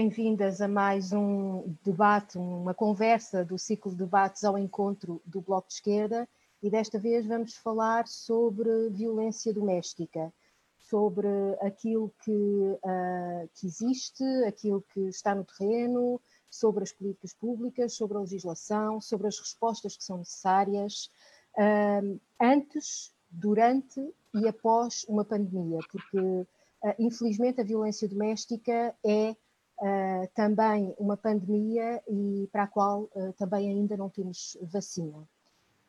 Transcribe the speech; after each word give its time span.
bem-vindas 0.00 0.62
a 0.62 0.66
mais 0.66 1.12
um 1.12 1.76
debate, 1.84 2.38
uma 2.38 2.72
conversa 2.72 3.44
do 3.44 3.58
ciclo 3.58 3.90
de 3.90 3.98
debates 3.98 4.44
ao 4.44 4.56
encontro 4.56 5.20
do 5.26 5.42
Bloco 5.42 5.68
de 5.68 5.74
Esquerda 5.74 6.26
e 6.62 6.70
desta 6.70 6.98
vez 6.98 7.26
vamos 7.26 7.54
falar 7.56 8.08
sobre 8.08 8.88
violência 8.88 9.52
doméstica, 9.52 10.32
sobre 10.78 11.28
aquilo 11.60 12.10
que, 12.24 12.32
uh, 12.32 13.50
que 13.52 13.66
existe, 13.66 14.24
aquilo 14.48 14.82
que 14.94 15.00
está 15.00 15.34
no 15.34 15.44
terreno, 15.44 16.18
sobre 16.48 16.82
as 16.82 16.92
políticas 16.92 17.34
públicas, 17.34 17.92
sobre 17.92 18.16
a 18.16 18.20
legislação, 18.20 19.02
sobre 19.02 19.28
as 19.28 19.38
respostas 19.38 19.98
que 19.98 20.04
são 20.04 20.16
necessárias 20.16 21.10
uh, 21.58 22.18
antes, 22.40 23.12
durante 23.30 24.00
e 24.32 24.48
após 24.48 25.04
uma 25.10 25.26
pandemia, 25.26 25.80
porque 25.92 26.18
uh, 26.18 26.46
infelizmente 26.98 27.60
a 27.60 27.64
violência 27.64 28.08
doméstica 28.08 28.94
é 29.04 29.36
uh, 29.80 30.28
também 30.34 30.94
uma 30.98 31.16
pandemia 31.16 32.02
e 32.08 32.48
para 32.52 32.64
a 32.64 32.66
qual 32.66 33.10
uh, 33.14 33.32
também 33.36 33.68
ainda 33.68 33.96
não 33.96 34.08
temos 34.08 34.56
vacina. 34.62 35.26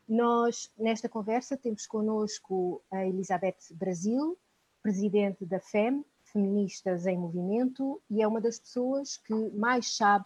Nós, 0.08 0.70
nesta 0.76 1.08
conversa, 1.08 1.56
temos 1.56 1.86
connosco 1.86 2.82
a 2.90 3.06
Elizabeth 3.06 3.58
Brasil, 3.72 4.36
presidente 4.82 5.44
da 5.44 5.60
FEM, 5.60 6.04
Feministas 6.24 7.06
em 7.06 7.16
Movimento, 7.16 8.00
e 8.10 8.22
é 8.22 8.26
uma 8.26 8.40
das 8.40 8.58
pessoas 8.58 9.16
que 9.18 9.34
mais 9.50 9.96
sabe, 9.96 10.24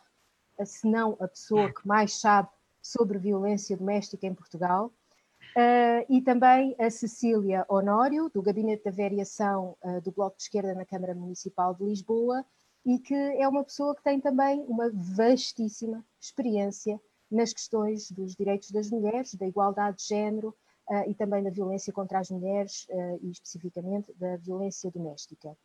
se 0.65 0.87
não 0.89 1.17
a 1.21 1.29
pessoa 1.29 1.73
que 1.73 1.87
mais 1.87 2.19
sabe 2.19 2.49
sobre 2.81 3.19
violência 3.19 3.77
doméstica 3.77 4.27
em 4.27 4.35
Portugal. 4.35 4.93
Uh, 5.57 6.05
e 6.09 6.21
também 6.21 6.77
a 6.79 6.91
Cecília 6.91 7.65
Honório, 7.69 8.31
do 8.33 8.43
Gabinete 8.43 8.85
da 8.85 8.91
Variação 8.91 9.77
uh, 9.83 10.01
do 10.01 10.13
Bloco 10.13 10.37
de 10.37 10.45
Esquerda 10.45 10.75
na 10.75 10.85
Câmara 10.85 11.15
Municipal 11.15 11.75
de 11.75 11.85
Lisboa, 11.85 12.45
e 12.87 13.01
que 13.01 13.15
é 13.15 13.49
uma 13.49 13.65
pessoa 13.65 13.97
que 13.97 14.05
tem 14.05 14.21
também 14.21 14.65
uma 14.69 14.89
vastíssima 14.95 16.07
experiência 16.21 17.01
nas 17.29 17.53
questões 17.53 18.13
dos 18.13 18.37
direitos 18.37 18.71
das 18.71 18.89
mulheres, 18.89 19.35
da 19.35 19.45
igualdade 19.45 19.97
de 19.99 20.05
género 20.05 20.55
uh, 20.89 21.11
e 21.11 21.15
também 21.15 21.43
da 21.43 21.51
violência 21.51 21.93
contra 21.93 22.21
as 22.21 22.31
mulheres 22.31 22.87
uh, 22.89 23.19
e 23.21 23.33
especificamente 23.33 24.15
da 24.15 24.37
violência 24.37 24.89
doméstica. 24.89 25.57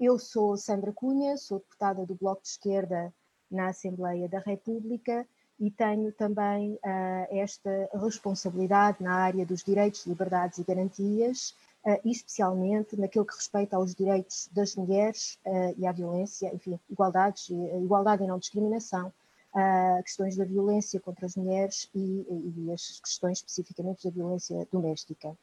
Eu 0.00 0.18
sou 0.18 0.56
Sandra 0.56 0.94
Cunha, 0.94 1.36
sou 1.36 1.58
deputada 1.58 2.06
do 2.06 2.14
Bloco 2.14 2.40
de 2.40 2.48
Esquerda 2.48 3.12
na 3.50 3.68
Assembleia 3.68 4.26
da 4.26 4.38
República 4.38 5.28
e 5.60 5.70
tenho 5.70 6.10
também 6.10 6.72
uh, 6.72 7.26
esta 7.28 7.90
responsabilidade 8.02 9.02
na 9.02 9.14
área 9.14 9.44
dos 9.44 9.62
direitos, 9.62 10.06
liberdades 10.06 10.56
e 10.56 10.64
garantias 10.64 11.54
especialmente 12.04 12.96
naquilo 12.96 13.26
que 13.26 13.34
respeita 13.34 13.76
aos 13.76 13.94
direitos 13.94 14.48
das 14.52 14.74
mulheres 14.74 15.38
uh, 15.46 15.74
e 15.76 15.86
à 15.86 15.92
violência, 15.92 16.52
enfim, 16.54 16.78
igualdades, 16.88 17.50
igualdade 17.50 18.24
e 18.24 18.26
não 18.26 18.38
discriminação, 18.38 19.12
questões 20.02 20.36
da 20.36 20.44
violência 20.44 20.98
contra 20.98 21.26
as 21.26 21.36
mulheres 21.36 21.88
e, 21.94 22.26
e, 22.56 22.72
as 22.72 22.98
questões 22.98 23.38
especificamente 23.38 24.02
da 24.02 24.10
violência 24.10 24.66
doméstica. 24.72 25.36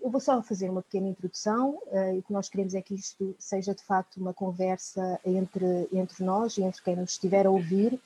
eu 0.00 0.10
vou 0.10 0.18
só 0.18 0.42
fazer 0.42 0.70
uma 0.70 0.80
pequena 0.80 1.08
introdução 1.08 1.78
o 2.16 2.22
que 2.22 2.32
nós 2.32 2.48
queremos 2.48 2.74
é 2.74 2.80
que 2.80 2.94
isto 2.94 3.36
seja 3.38 3.74
de 3.74 3.82
facto 3.82 4.16
uma 4.16 4.32
conversa 4.32 5.20
entre, 5.22 5.86
entre 5.92 6.24
nós 6.24 6.56
e 6.56 6.62
entre 6.62 6.80
quem 6.82 6.96
nos 6.96 7.10
estiver 7.10 7.46
a 7.46 7.50
ouvir, 7.50 8.00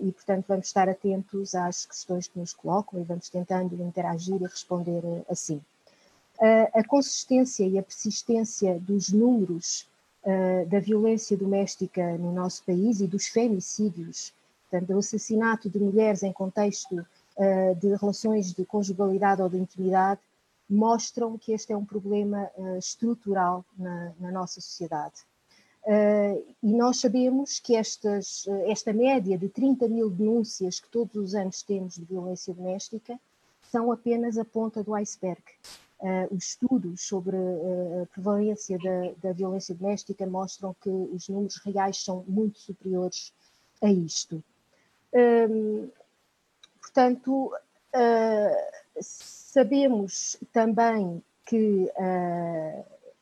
e, 0.00 0.12
portanto, 0.12 0.46
vamos 0.48 0.66
estar 0.66 0.88
atentos 0.88 1.54
às 1.54 1.84
questões 1.84 2.26
que 2.26 2.38
nos 2.38 2.52
colocam 2.52 3.00
e 3.00 3.04
vamos 3.04 3.28
tentando 3.28 3.74
interagir 3.82 4.40
e 4.40 4.46
responder 4.46 5.02
assim. 5.28 5.60
Uh, 6.38 6.68
a 6.74 6.84
consistência 6.86 7.64
e 7.64 7.78
a 7.78 7.82
persistência 7.82 8.78
dos 8.78 9.10
números 9.10 9.88
uh, 10.22 10.66
da 10.68 10.78
violência 10.78 11.34
doméstica 11.34 12.18
no 12.18 12.30
nosso 12.30 12.62
país 12.64 13.00
e 13.00 13.06
dos 13.06 13.26
femicídios, 13.26 14.34
portanto, 14.68 14.92
do 14.92 14.98
assassinato 14.98 15.70
de 15.70 15.78
mulheres 15.78 16.22
em 16.22 16.32
contexto 16.32 17.06
de 17.82 17.94
relações 17.96 18.54
de 18.54 18.64
conjugalidade 18.64 19.42
ou 19.42 19.48
de 19.50 19.58
intimidade, 19.58 20.18
mostram 20.70 21.36
que 21.36 21.52
este 21.52 21.70
é 21.70 21.76
um 21.76 21.84
problema 21.84 22.50
estrutural 22.78 23.62
na, 23.76 24.10
na 24.18 24.32
nossa 24.32 24.58
sociedade. 24.58 25.16
Uh, 25.86 26.44
e 26.60 26.72
nós 26.72 26.98
sabemos 26.98 27.60
que 27.60 27.76
estas, 27.76 28.44
esta 28.66 28.92
média 28.92 29.38
de 29.38 29.48
30 29.48 29.86
mil 29.86 30.10
denúncias 30.10 30.80
que 30.80 30.88
todos 30.88 31.14
os 31.14 31.32
anos 31.32 31.62
temos 31.62 31.94
de 31.94 32.04
violência 32.04 32.52
doméstica 32.52 33.16
são 33.70 33.92
apenas 33.92 34.36
a 34.36 34.44
ponta 34.44 34.82
do 34.82 34.92
iceberg. 34.96 35.42
Uh, 36.00 36.34
os 36.34 36.48
estudos 36.48 37.02
sobre 37.02 37.36
uh, 37.36 38.02
a 38.02 38.06
prevalência 38.06 38.76
da, 38.78 39.12
da, 39.22 39.32
violência 39.32 39.76
doméstica 39.76 40.26
mostram 40.26 40.74
que 40.80 40.90
os 40.90 41.28
números 41.28 41.56
reais 41.58 42.02
são 42.02 42.24
muito 42.26 42.58
superiores 42.58 43.32
a 43.80 43.90
isto. 43.90 44.42
portanto, 46.80 47.52
sabemos 49.00 50.36
também 50.52 51.22
que 51.46 51.88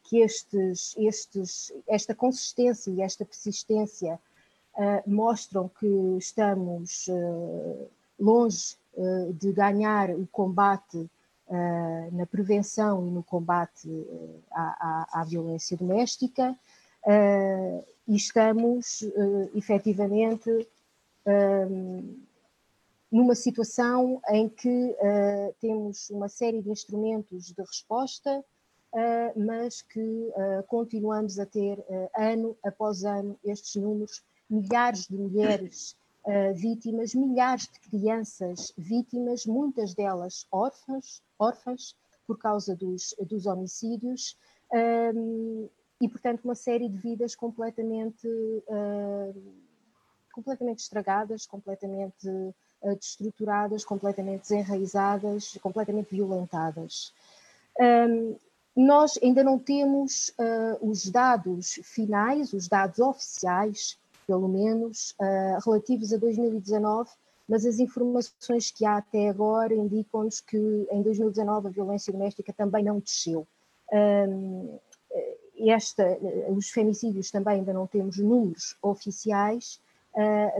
que 0.04 0.20
estes, 0.20 0.94
estes, 0.98 1.72
esta 1.88 2.14
consistência 2.14 2.90
e 2.90 3.00
esta 3.00 3.24
persistência 3.24 4.20
uh, 4.76 5.10
mostram 5.10 5.68
que 5.68 5.86
estamos 6.18 7.08
uh, 7.08 7.88
longe 8.20 8.76
uh, 8.96 9.32
de 9.32 9.52
ganhar 9.52 10.10
o 10.10 10.26
combate 10.26 11.10
na 12.10 12.24
prevenção 12.24 13.06
e 13.06 13.10
no 13.10 13.22
combate 13.22 13.86
à, 14.50 15.10
à, 15.12 15.20
à, 15.20 15.24
violência 15.24 15.76
doméstica 15.76 16.56
e 18.08 18.16
estamos 18.16 19.04
efetivamente 19.54 20.66
numa 23.12 23.34
situação 23.34 24.22
em 24.30 24.48
que 24.48 24.96
temos 25.60 26.08
uma 26.08 26.30
série 26.30 26.62
de 26.62 26.70
instrumentos 26.70 27.52
de 27.52 27.62
resposta 27.62 28.38
uh, 28.38 28.53
mas 29.36 29.82
que 29.82 30.00
uh, 30.00 30.62
continuamos 30.68 31.38
a 31.38 31.46
ter 31.46 31.78
uh, 31.78 32.08
ano 32.16 32.56
após 32.64 33.04
ano 33.04 33.38
estes 33.44 33.74
números, 33.80 34.22
milhares 34.48 35.06
de 35.06 35.16
mulheres 35.16 35.96
vítimas, 36.54 37.14
milhares 37.14 37.68
de 37.68 37.78
crianças 37.80 38.72
vítimas, 38.78 39.44
muitas 39.44 39.92
delas 39.92 40.46
órfãs, 40.50 41.22
órfãs 41.38 41.94
por 42.26 42.38
causa 42.38 42.74
dos, 42.74 43.14
dos 43.28 43.44
homicídios, 43.44 44.34
um, 45.14 45.68
e 46.00 46.08
portanto 46.08 46.42
uma 46.46 46.54
série 46.54 46.88
de 46.88 46.96
vidas 46.96 47.34
completamente, 47.34 48.26
completamente 50.32 50.78
estragadas, 50.78 51.44
completamente 51.44 52.26
destruturadas, 52.82 53.84
completamente 53.84 54.48
desenraizadas, 54.48 55.58
completamente 55.60 56.08
violentadas. 56.08 57.12
Um, 57.78 58.34
nós 58.76 59.18
ainda 59.22 59.44
não 59.44 59.58
temos 59.58 60.30
uh, 60.30 60.88
os 60.88 61.08
dados 61.10 61.78
finais, 61.82 62.52
os 62.52 62.68
dados 62.68 62.98
oficiais, 62.98 63.98
pelo 64.26 64.48
menos, 64.48 65.14
uh, 65.20 65.58
relativos 65.64 66.12
a 66.12 66.16
2019, 66.16 67.10
mas 67.48 67.64
as 67.64 67.78
informações 67.78 68.70
que 68.70 68.84
há 68.84 68.96
até 68.96 69.28
agora 69.28 69.74
indicam-nos 69.74 70.40
que 70.40 70.56
em 70.90 71.02
2019 71.02 71.68
a 71.68 71.70
violência 71.70 72.12
doméstica 72.12 72.52
também 72.52 72.82
não 72.82 72.98
desceu. 72.98 73.46
Um, 73.92 74.78
esta, 75.56 76.18
os 76.48 76.70
femicídios 76.70 77.30
também 77.30 77.58
ainda 77.58 77.72
não 77.72 77.86
temos 77.86 78.18
números 78.18 78.76
oficiais, 78.82 79.80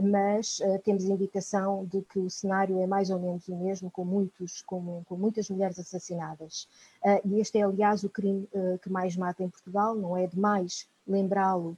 mas 0.03 0.59
uh, 0.59 0.79
temos 0.83 1.05
indicação 1.05 1.85
de 1.85 2.01
que 2.01 2.19
o 2.19 2.29
cenário 2.29 2.79
é 2.81 2.87
mais 2.87 3.09
ou 3.09 3.19
menos 3.19 3.47
o 3.47 3.55
mesmo, 3.55 3.89
com, 3.89 4.03
muitos, 4.03 4.61
com, 4.61 5.03
com 5.05 5.15
muitas 5.15 5.49
mulheres 5.49 5.79
assassinadas. 5.79 6.67
Uh, 7.03 7.21
e 7.25 7.39
este 7.39 7.57
é, 7.57 7.63
aliás, 7.63 8.03
o 8.03 8.09
crime 8.09 8.47
que 8.81 8.89
mais 8.89 9.15
mata 9.15 9.43
em 9.43 9.49
Portugal, 9.49 9.95
não 9.95 10.17
é 10.17 10.27
demais 10.27 10.87
lembrá-lo 11.07 11.77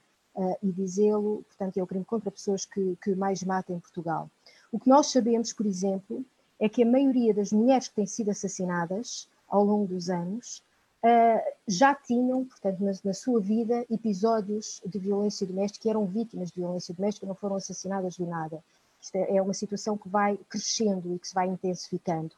e 0.61 0.71
dizê-lo, 0.71 1.43
portanto, 1.47 1.77
é 1.77 1.83
o 1.83 1.87
crime 1.87 2.05
contra 2.05 2.29
pessoas 2.29 2.63
que, 2.63 2.95
que 3.03 3.15
mais 3.15 3.43
mata 3.43 3.73
em 3.73 3.79
Portugal. 3.79 4.29
O 4.71 4.79
que 4.79 4.87
nós 4.87 5.07
sabemos, 5.07 5.51
por 5.51 5.65
exemplo, 5.65 6.23
é 6.59 6.69
que 6.69 6.83
a 6.83 6.85
maioria 6.85 7.33
das 7.33 7.51
mulheres 7.51 7.87
que 7.87 7.95
têm 7.95 8.05
sido 8.05 8.29
assassinadas 8.29 9.27
ao 9.47 9.63
longo 9.63 9.87
dos 9.87 10.09
anos 10.09 10.63
uh, 11.03 11.53
já 11.67 11.93
tinham, 11.95 12.45
portanto, 12.45 12.83
na, 12.83 12.91
na, 13.03 13.13
sua 13.13 13.39
vida, 13.39 13.85
episódios 13.89 14.81
de 14.85 14.99
violência 14.99 15.45
doméstica 15.45 15.87
e 15.87 15.89
eram 15.89 16.05
vítimas 16.05 16.49
de 16.49 16.59
violência 16.59 16.93
doméstica, 16.93 17.27
não 17.27 17.35
foram 17.35 17.55
assassinadas 17.55 18.17
do 18.17 18.25
nada. 18.25 18.63
Isto 19.01 19.15
é, 19.15 19.37
é 19.37 19.41
uma 19.41 19.53
situação 19.53 19.97
que 19.97 20.09
vai 20.09 20.37
crescendo 20.49 21.13
e 21.13 21.19
que 21.19 21.27
se 21.27 21.33
vai 21.33 21.47
intensificando. 21.47 22.31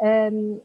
Um, 0.00 0.60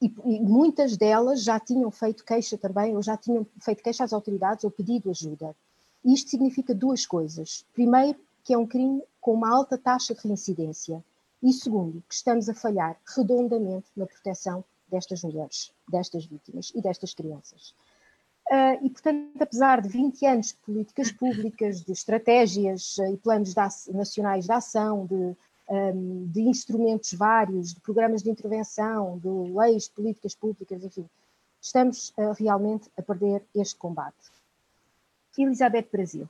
e, 0.00 0.06
e, 0.24 0.40
muitas 0.40 0.96
delas 0.96 1.42
já 1.42 1.60
tinham 1.60 1.90
feito 1.90 2.24
queixa 2.24 2.56
também, 2.56 2.96
ou 2.96 3.02
já 3.02 3.16
tinham 3.16 3.46
feito 3.60 3.82
queixa 3.82 4.04
às 4.04 4.12
autoridades 4.12 4.64
ou 4.64 4.70
pedido 4.70 5.10
ajuda. 5.10 5.54
Isto 6.02 6.30
significa 6.30 6.74
duas 6.74 7.04
coisas. 7.04 7.66
Primeiro, 7.74 8.18
que 8.42 8.54
é 8.54 8.58
um 8.58 8.66
crime 8.66 9.02
com 9.20 9.34
uma 9.34 9.50
alta 9.50 9.76
taxa 9.76 10.14
de 10.14 10.20
reincidência. 10.22 11.04
E 11.42 11.52
segundo, 11.52 12.02
que 12.08 12.14
estamos 12.14 12.48
a 12.48 12.54
falhar 12.54 12.98
redondamente 13.16 13.86
na 13.94 14.06
proteção 14.06 14.64
destas 14.90 15.22
mulheres, 15.22 15.72
destas 15.88 16.26
vítimas 16.26 16.72
e 16.74 16.80
destas 16.80 17.14
crianças. 17.14 17.74
Uh, 18.50 18.84
e, 18.84 18.90
portanto, 18.90 19.40
apesar 19.40 19.80
de 19.80 19.88
20 19.88 20.26
anos 20.26 20.48
de 20.48 20.54
políticas 20.56 21.12
públicas, 21.12 21.82
de 21.82 21.92
estratégias 21.92 22.98
e 22.98 23.16
planos 23.16 23.54
de 23.54 23.94
nacionais 23.94 24.46
de 24.46 24.52
ação, 24.52 25.06
de, 25.06 25.36
um, 25.68 26.26
de, 26.26 26.40
instrumentos 26.40 27.14
vários, 27.14 27.72
de 27.72 27.80
programas 27.80 28.24
de 28.24 28.30
intervenção, 28.30 29.18
de 29.18 29.28
leis 29.56 29.84
de 29.84 29.90
políticas 29.90 30.34
públicas, 30.34 30.82
enfim, 30.82 31.08
estamos 31.60 32.12
uh, 32.16 32.32
realmente 32.36 32.90
a 32.98 33.02
perder 33.02 33.44
este 33.54 33.76
combate. 33.76 34.16
Elizabeth 35.38 35.88
Brasil, 35.90 36.28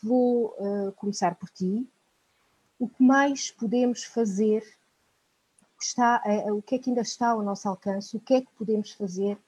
vou 0.00 0.54
uh, 0.58 0.92
começar 0.92 1.34
por 1.34 1.50
ti. 1.50 1.86
O 2.78 2.88
que 2.88 3.02
mais 3.02 3.50
podemos 3.50 4.04
fazer? 4.04 4.62
Está, 5.80 6.22
o 6.52 6.62
que 6.62 6.76
é 6.76 6.78
que 6.78 6.90
ainda 6.90 7.02
está 7.02 7.28
ao 7.28 7.42
nosso 7.42 7.68
alcance? 7.68 8.16
O 8.16 8.20
que 8.20 8.34
é 8.34 8.40
que 8.40 8.50
podemos 8.56 8.92
fazer 8.92 9.38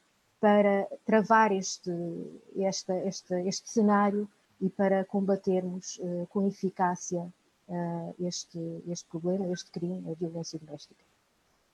para 0.40 0.86
travar 1.04 1.52
este, 1.52 1.90
este, 2.54 2.92
este, 3.06 3.34
este 3.48 3.70
cenário 3.70 4.28
e 4.60 4.68
para 4.68 5.04
combatermos 5.04 5.98
uh, 5.98 6.26
com 6.28 6.46
eficácia 6.46 7.32
este, 8.18 8.58
este 8.86 9.06
problema, 9.08 9.52
este 9.52 9.70
crime, 9.70 10.02
a 10.10 10.14
violência 10.14 10.58
doméstica. 10.58 11.04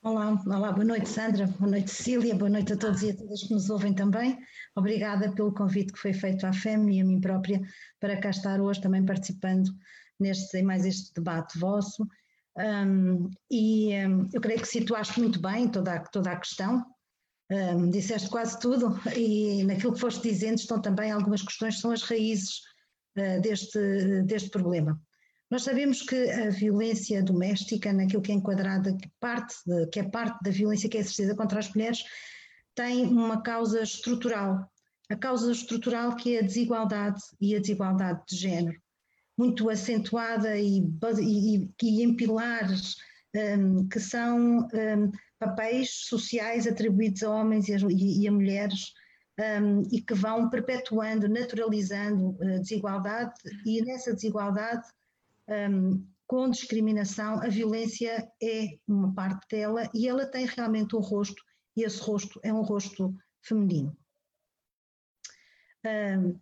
Olá, 0.03 0.39
olá, 0.45 0.71
boa 0.71 0.85
noite 0.85 1.09
Sandra, 1.09 1.47
boa 1.47 1.71
noite 1.71 1.89
Cecília, 1.89 2.35
boa 2.35 2.49
noite 2.49 2.73
a 2.73 2.77
todos 2.77 3.01
e 3.01 3.09
a 3.09 3.15
todas 3.15 3.43
que 3.43 3.53
nos 3.53 3.69
ouvem 3.69 3.93
também. 3.93 4.37
Obrigada 4.75 5.31
pelo 5.31 5.53
convite 5.53 5.93
que 5.93 5.99
foi 5.99 6.13
feito 6.13 6.45
à 6.45 6.53
FEM 6.53 6.91
e 6.91 7.01
a 7.01 7.05
mim 7.05 7.19
própria 7.19 7.61
para 7.99 8.19
cá 8.19 8.29
estar 8.29 8.61
hoje 8.61 8.81
também 8.81 9.03
participando 9.03 9.71
neste, 10.19 10.57
em 10.57 10.63
mais 10.63 10.85
este 10.85 11.13
debate 11.13 11.57
vosso. 11.57 12.07
Um, 12.57 13.29
e 13.51 13.93
um, 14.07 14.29
eu 14.33 14.39
creio 14.39 14.61
que 14.61 14.67
situaste 14.67 15.19
muito 15.19 15.41
bem 15.41 15.67
toda 15.67 15.95
a, 15.95 15.99
toda 15.99 16.31
a 16.31 16.39
questão, 16.39 16.85
um, 17.51 17.89
disseste 17.89 18.29
quase 18.29 18.59
tudo 18.59 18.99
e 19.15 19.63
naquilo 19.65 19.93
que 19.93 19.99
foste 19.99 20.23
dizendo 20.23 20.57
estão 20.57 20.81
também 20.81 21.11
algumas 21.11 21.41
questões 21.41 21.75
que 21.75 21.81
são 21.81 21.91
as 21.91 22.01
raízes 22.03 22.61
uh, 23.17 23.41
deste, 23.41 24.23
deste 24.23 24.49
problema. 24.49 24.99
Nós 25.51 25.63
sabemos 25.63 26.01
que 26.01 26.15
a 26.31 26.49
violência 26.49 27.21
doméstica, 27.21 27.93
naquilo 27.93 28.21
que 28.21 28.31
é 28.31 28.35
enquadrada, 28.35 28.95
que, 28.95 29.09
parte 29.19 29.55
de, 29.65 29.87
que 29.87 29.99
é 29.99 30.03
parte 30.03 30.41
da 30.43 30.49
violência 30.49 30.89
que 30.89 30.97
é 30.97 31.01
exercida 31.01 31.35
contra 31.35 31.59
as 31.59 31.71
mulheres, 31.73 32.03
tem 32.73 33.05
uma 33.05 33.41
causa 33.41 33.81
estrutural. 33.81 34.69
A 35.09 35.15
causa 35.15 35.51
estrutural 35.51 36.15
que 36.15 36.35
é 36.35 36.39
a 36.39 36.43
desigualdade 36.43 37.21
e 37.39 37.55
a 37.55 37.59
desigualdade 37.59 38.23
de 38.27 38.35
género, 38.35 38.81
muito 39.37 39.69
acentuada 39.69 40.57
e, 40.57 40.79
e, 41.21 41.69
e 41.83 42.03
em 42.03 42.15
pilares 42.15 42.95
um, 43.35 43.87
que 43.87 43.99
são 43.99 44.59
um, 44.59 45.11
papéis 45.37 45.89
sociais 46.07 46.65
atribuídos 46.65 47.23
a 47.23 47.29
homens 47.29 47.67
e 47.67 47.73
a, 47.73 47.77
e 47.89 48.27
a 48.27 48.31
mulheres 48.31 48.93
um, 49.39 49.81
e 49.91 50.01
que 50.01 50.13
vão 50.13 50.49
perpetuando, 50.49 51.27
naturalizando 51.27 52.37
a 52.41 52.59
desigualdade 52.59 53.33
e 53.65 53.81
nessa 53.81 54.13
desigualdade, 54.13 54.87
um, 55.49 56.05
com 56.27 56.49
discriminação, 56.49 57.41
a 57.41 57.49
violência 57.49 58.27
é 58.41 58.77
uma 58.87 59.13
parte 59.13 59.45
dela 59.49 59.89
e 59.93 60.07
ela 60.07 60.25
tem 60.25 60.45
realmente 60.45 60.95
um 60.95 60.99
rosto 60.99 61.41
e 61.77 61.83
esse 61.83 62.01
rosto 62.01 62.39
é 62.43 62.51
um 62.51 62.61
rosto 62.61 63.13
feminino. 63.43 63.95
Um, 65.85 66.39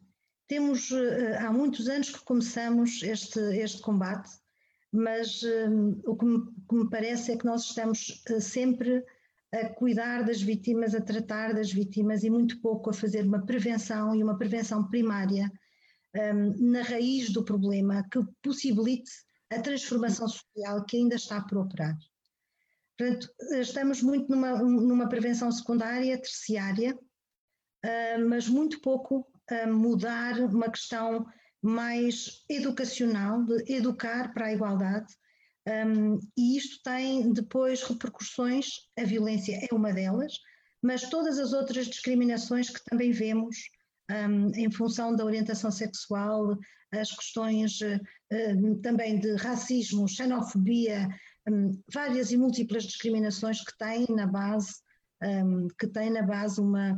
temos, 0.48 0.92
uh, 0.92 1.38
há 1.40 1.52
muitos 1.52 1.88
anos 1.88 2.10
que 2.10 2.24
começamos 2.24 3.02
este, 3.04 3.40
este 3.58 3.82
combate 3.82 4.30
mas 4.94 5.42
um, 5.42 6.00
o 6.06 6.16
que 6.16 6.24
me, 6.24 6.46
que 6.70 6.76
me, 6.76 6.88
parece 6.88 7.32
é 7.32 7.38
que 7.38 7.46
nós 7.46 7.64
estamos 7.64 8.24
uh, 8.30 8.40
sempre 8.40 9.04
a 9.52 9.68
cuidar 9.70 10.24
das 10.24 10.40
vítimas, 10.40 10.94
a 10.94 11.02
tratar 11.02 11.54
das 11.54 11.72
vítimas 11.72 12.24
e 12.24 12.30
muito 12.30 12.62
pouco 12.62 12.92
a 12.92 12.94
fazer 12.94 13.24
uma 13.26 13.44
prevenção 13.44 14.16
e 14.16 14.24
uma 14.24 14.38
prevenção 14.38 14.88
primária 14.88 15.52
um, 16.16 16.72
na 16.72 16.84
raiz 16.84 17.32
do 17.32 17.44
problema 17.44 18.08
que 18.12 18.20
possibilite 18.44 19.12
a 19.50 19.60
transformação 19.60 20.28
social 20.28 20.86
que 20.86 20.98
ainda 20.98 21.16
está 21.16 21.42
por 21.42 21.58
operar. 21.58 21.98
Portanto, 22.96 23.28
estamos 23.60 24.04
muito 24.04 24.30
numa, 24.30 24.60
numa 24.62 25.10
prevenção 25.10 25.52
secundária, 25.52 26.22
terciária, 26.22 26.94
uh, 26.94 28.30
mas 28.30 28.48
muito 28.48 28.80
pouco 28.80 29.28
a 29.50 29.68
mudar 29.68 30.40
uma 30.40 30.70
questão 30.70 31.26
mais 31.62 32.44
educacional, 32.50 33.44
de 33.44 33.74
educar 33.74 34.34
para 34.34 34.48
a 34.48 34.54
igualdade, 34.54 35.14
um, 35.66 36.20
e 36.38 36.58
isto 36.58 36.82
tem 36.84 37.32
depois 37.32 37.84
repercussões, 37.84 38.68
a 39.00 39.04
violência 39.04 39.58
é 39.70 39.74
uma 39.74 39.94
delas, 39.94 40.34
mas 40.82 41.10
todas 41.10 41.40
as 41.40 41.54
outras 41.54 41.88
discriminações 41.88 42.70
que 42.70 42.84
também 42.84 43.12
vemos 43.12 43.56
um, 44.12 44.50
em 44.56 44.70
função 44.70 45.16
da 45.16 45.24
orientação 45.24 45.72
sexual, 45.72 46.58
as 46.92 47.12
questões 47.12 47.80
uh, 47.80 48.82
também 48.82 49.20
de 49.20 49.36
racismo, 49.38 50.08
xenofobia, 50.08 51.08
um, 51.48 51.82
várias 51.94 52.32
e 52.32 52.38
múltiplas 52.38 52.84
discriminações 52.84 53.64
que 53.64 53.78
têm 53.78 54.06
na 54.10 54.28
base, 54.28 54.74
que 55.80 55.88
têm 55.88 56.10
na 56.10 56.22
base 56.22 56.60
uma, 56.60 56.98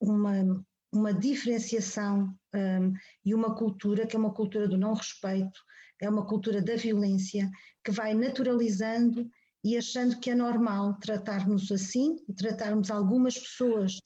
uma 0.00 0.64
uma 0.94 1.12
diferenciação 1.12 2.34
um, 2.54 2.92
e 3.24 3.34
uma 3.34 3.54
cultura 3.54 4.06
que 4.06 4.16
é 4.16 4.18
uma 4.18 4.32
cultura 4.32 4.68
do 4.68 4.78
não 4.78 4.94
respeito, 4.94 5.60
é 6.00 6.08
uma 6.08 6.26
cultura 6.26 6.62
da 6.62 6.76
violência 6.76 7.50
que 7.84 7.90
vai 7.90 8.14
naturalizando 8.14 9.28
e 9.62 9.76
achando 9.76 10.20
que 10.20 10.30
é 10.30 10.34
normal 10.34 10.98
tratarmos 10.98 11.70
assim 11.72 12.16
e 12.28 12.34
tratarmos 12.34 12.90
algumas 12.90 13.38
pessoas 13.38 13.98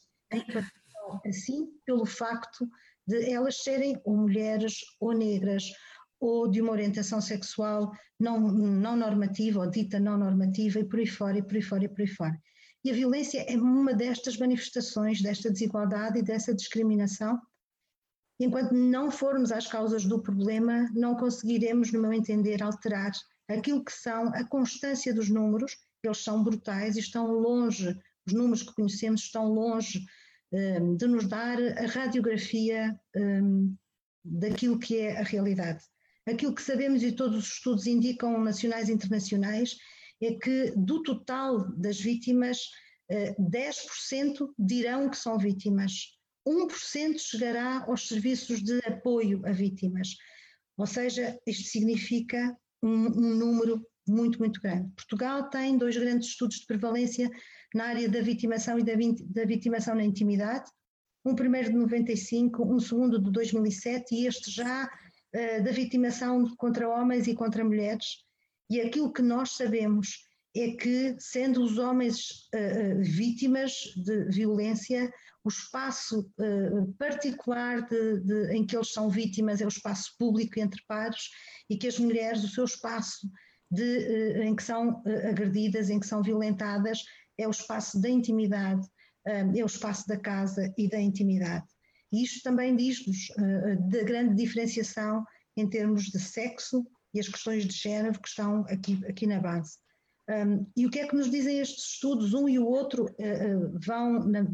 assim 1.26 1.68
pelo 1.84 2.06
facto 2.06 2.68
de 3.06 3.30
elas 3.30 3.62
serem 3.62 4.00
ou 4.04 4.16
mulheres 4.16 4.80
ou 5.00 5.12
negras 5.12 5.64
ou 6.20 6.48
de 6.48 6.60
uma 6.60 6.72
orientação 6.72 7.20
sexual 7.20 7.92
não, 8.18 8.40
não 8.40 8.96
normativa 8.96 9.60
ou 9.60 9.70
dita 9.70 9.98
não 9.98 10.18
normativa 10.18 10.80
e 10.80 10.84
por 10.84 10.98
aí 10.98 11.06
fora 11.06 11.38
e 11.38 11.42
por 11.42 11.54
aí 11.56 11.62
fora 11.62 11.84
e 11.84 11.88
por 11.88 12.00
aí 12.00 12.08
fora. 12.08 12.38
E 12.84 12.90
a 12.90 12.94
violência 12.94 13.44
é 13.48 13.56
uma 13.56 13.92
destas 13.92 14.36
manifestações 14.36 15.20
desta 15.20 15.50
desigualdade 15.50 16.18
e 16.18 16.22
dessa 16.22 16.54
discriminação. 16.54 17.40
Enquanto 18.40 18.72
não 18.72 19.10
formos 19.10 19.50
às 19.50 19.66
causas 19.66 20.04
do 20.04 20.22
problema, 20.22 20.88
não 20.94 21.16
conseguiremos, 21.16 21.92
no 21.92 22.00
meu 22.00 22.12
entender, 22.12 22.62
alterar 22.62 23.10
aquilo 23.48 23.84
que 23.84 23.92
são 23.92 24.28
a 24.28 24.44
constância 24.44 25.12
dos 25.12 25.28
números. 25.28 25.76
Eles 26.04 26.18
são 26.18 26.44
brutais 26.44 26.96
e 26.96 27.00
estão 27.00 27.26
longe, 27.26 27.98
os 28.26 28.32
números 28.32 28.62
que 28.62 28.74
conhecemos 28.74 29.22
estão 29.22 29.52
longe 29.52 30.04
um, 30.52 30.96
de 30.96 31.06
nos 31.06 31.26
dar 31.26 31.58
a 31.60 31.86
radiografia 31.86 32.98
um, 33.16 33.74
daquilo 34.24 34.78
que 34.78 34.98
é 34.98 35.18
a 35.18 35.24
realidade. 35.24 35.82
Aquilo 36.26 36.54
que 36.54 36.62
sabemos 36.62 37.02
e 37.02 37.10
todos 37.10 37.38
os 37.38 37.52
estudos 37.54 37.86
indicam, 37.86 38.38
nacionais 38.38 38.88
e 38.88 38.92
internacionais, 38.92 39.76
é 40.20 40.34
que 40.34 40.72
do 40.76 41.02
total 41.02 41.70
das 41.76 42.00
vítimas, 42.00 42.58
10% 43.10 44.42
eh, 44.42 44.46
dirão 44.58 45.08
que 45.08 45.16
são 45.16 45.38
vítimas, 45.38 46.18
1% 46.46 47.18
chegará 47.18 47.84
aos 47.86 48.08
serviços 48.08 48.62
de 48.62 48.78
apoio 48.86 49.42
a 49.46 49.52
vítimas. 49.52 50.16
Ou 50.76 50.86
seja, 50.86 51.38
isto 51.46 51.68
significa 51.68 52.56
um, 52.82 53.06
um 53.06 53.34
número 53.34 53.84
muito, 54.08 54.38
muito 54.38 54.60
grande. 54.60 54.90
Portugal 54.96 55.50
tem 55.50 55.76
dois 55.76 55.96
grandes 55.96 56.28
estudos 56.28 56.58
de 56.58 56.66
prevalência 56.66 57.30
na 57.74 57.86
área 57.86 58.08
da 58.08 58.22
vitimação 58.22 58.78
e 58.78 58.82
da, 58.82 58.92
da 59.26 59.44
vitimação 59.44 59.94
na 59.94 60.04
intimidade, 60.04 60.70
um 61.24 61.34
primeiro 61.34 61.70
de 61.70 61.76
95, 61.76 62.64
um 62.64 62.80
segundo 62.80 63.22
de 63.22 63.30
2007 63.30 64.14
e 64.14 64.26
este 64.26 64.50
já 64.50 64.86
uh, 64.86 65.62
da 65.62 65.70
vitimação 65.72 66.44
contra 66.56 66.88
homens 66.88 67.26
e 67.26 67.34
contra 67.34 67.64
mulheres, 67.64 68.24
e 68.70 68.80
aquilo 68.80 69.12
que 69.12 69.22
nós 69.22 69.52
sabemos 69.52 70.28
é 70.56 70.72
que, 70.72 71.16
sendo 71.18 71.62
os 71.62 71.78
homens 71.78 72.48
uh, 72.54 73.02
vítimas 73.02 73.72
de 73.96 74.24
violência, 74.24 75.12
o 75.44 75.48
espaço 75.48 76.30
uh, 76.38 76.92
particular 76.98 77.86
de, 77.86 78.20
de, 78.20 78.52
em 78.52 78.66
que 78.66 78.76
eles 78.76 78.92
são 78.92 79.08
vítimas 79.08 79.60
é 79.60 79.64
o 79.64 79.68
espaço 79.68 80.14
público 80.18 80.58
entre 80.58 80.82
pares 80.86 81.30
e 81.70 81.76
que 81.76 81.86
as 81.86 81.98
mulheres, 81.98 82.42
o 82.44 82.48
seu 82.48 82.64
espaço 82.64 83.30
de, 83.70 83.82
uh, 83.82 84.42
em 84.42 84.56
que 84.56 84.62
são 84.62 85.02
agredidas, 85.28 85.90
em 85.90 86.00
que 86.00 86.06
são 86.06 86.22
violentadas, 86.22 87.04
é 87.38 87.46
o 87.46 87.52
espaço 87.52 88.00
da 88.00 88.08
intimidade, 88.08 88.84
é 89.24 89.62
o 89.62 89.66
espaço 89.66 90.08
da 90.08 90.16
casa 90.16 90.72
e 90.76 90.88
da 90.88 90.98
intimidade. 90.98 91.66
E 92.10 92.24
isto 92.24 92.42
também 92.42 92.74
diz-nos 92.74 93.28
da 93.90 94.02
grande 94.02 94.34
diferenciação 94.34 95.22
em 95.56 95.68
termos 95.68 96.04
de 96.04 96.18
sexo, 96.18 96.84
e 97.14 97.20
as 97.20 97.28
questões 97.28 97.64
de 97.64 97.74
género 97.74 98.20
que 98.20 98.28
estão 98.28 98.64
aqui, 98.68 99.00
aqui 99.06 99.26
na 99.26 99.40
base. 99.40 99.76
Um, 100.28 100.66
e 100.76 100.86
o 100.86 100.90
que 100.90 100.98
é 100.98 101.08
que 101.08 101.16
nos 101.16 101.30
dizem 101.30 101.58
estes 101.58 101.92
estudos? 101.92 102.34
Um 102.34 102.48
e 102.48 102.58
o 102.58 102.66
outro 102.66 103.06
uh, 103.06 103.78
vão, 103.84 104.20
na, 104.24 104.46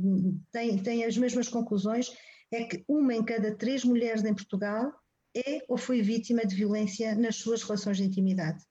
têm, 0.52 0.78
têm 0.78 1.04
as 1.04 1.16
mesmas 1.16 1.49
conclusões, 1.49 2.12
é 2.52 2.64
que 2.64 2.84
uma 2.87 3.12
em 3.12 3.25
cada 3.25 3.56
três 3.56 3.84
mulheres 3.84 4.25
em 4.25 4.34
Portugal 4.34 4.92
é 5.37 5.64
ou 5.68 5.76
foi 5.76 6.00
vítima 6.00 6.46
de 6.46 6.54
violência 6.54 7.14
nas 7.16 7.37
suas 7.37 7.62
relações 7.64 7.96
de 7.96 8.04
intimidade. 8.04 8.62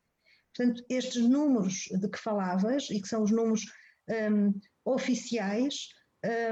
Portanto, 0.56 0.86
estes 0.88 1.24
números 1.24 1.90
de 1.92 2.08
que 2.08 2.18
falavas, 2.18 2.90
e 2.90 3.02
que 3.02 3.08
são 3.08 3.24
os 3.24 3.32
números 3.32 3.66
um, 4.32 4.54
oficiais, 4.86 5.90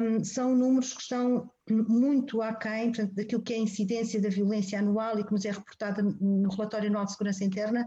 um, 0.02 0.24
são 0.24 0.56
números 0.56 0.94
que 0.94 1.02
estão 1.02 1.50
muito 1.72 2.42
aquém 2.42 2.92
portanto, 2.92 3.16
daquilo 3.16 3.42
que 3.42 3.54
é 3.54 3.58
a 3.58 3.62
incidência 3.62 4.22
da 4.22 4.30
violência 4.30 4.80
anual 4.80 5.20
e 5.20 5.24
que 5.24 5.32
nos 5.32 5.46
é 5.46 5.52
reportada 5.52 6.02
no 6.02 6.50
relatório 6.50 6.90
anual 6.90 7.06
de 7.06 7.12
segurança 7.12 7.44
interna, 7.44 7.86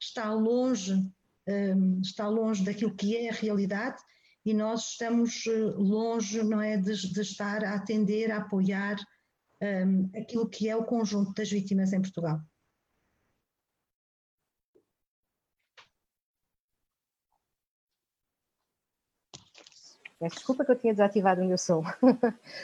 está 0.00 0.32
longe, 0.32 0.94
um, 1.48 2.00
está 2.00 2.28
longe 2.28 2.64
daquilo 2.64 2.94
que 2.94 3.16
é 3.16 3.30
a 3.30 3.32
realidade 3.32 4.02
e 4.44 4.52
nós 4.52 4.90
estamos 4.90 5.46
eh, 5.46 5.74
longe, 5.76 6.42
não 6.42 6.60
é, 6.60 6.76
de, 6.76 7.12
de 7.12 7.20
estar 7.20 7.64
a 7.64 7.74
atender, 7.74 8.30
a 8.30 8.38
apoiar 8.38 8.96
um, 9.62 10.10
aquilo 10.14 10.48
que 10.48 10.68
é 10.68 10.76
o 10.76 10.84
conjunto 10.84 11.32
das 11.32 11.50
vítimas 11.50 11.92
em 11.92 12.02
Portugal. 12.02 12.40
Peço 20.24 20.36
desculpa 20.36 20.64
que 20.64 20.70
eu 20.70 20.76
tinha 20.76 20.94
desativado 20.94 21.42
o 21.42 21.44
meu 21.44 21.58
som. 21.58 21.82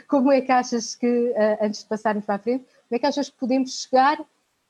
Como 0.09 0.33
é 0.33 0.40
que 0.40 0.50
achas 0.50 0.95
que, 0.95 1.07
eh, 1.37 1.59
antes 1.61 1.81
de 1.83 1.87
passarmos 1.87 2.25
para 2.25 2.37
a 2.37 2.38
frente, 2.38 2.64
como 2.64 2.97
é 2.97 2.99
que 2.99 3.05
achas 3.05 3.29
que 3.29 3.37
podemos 3.37 3.83
chegar 3.83 4.19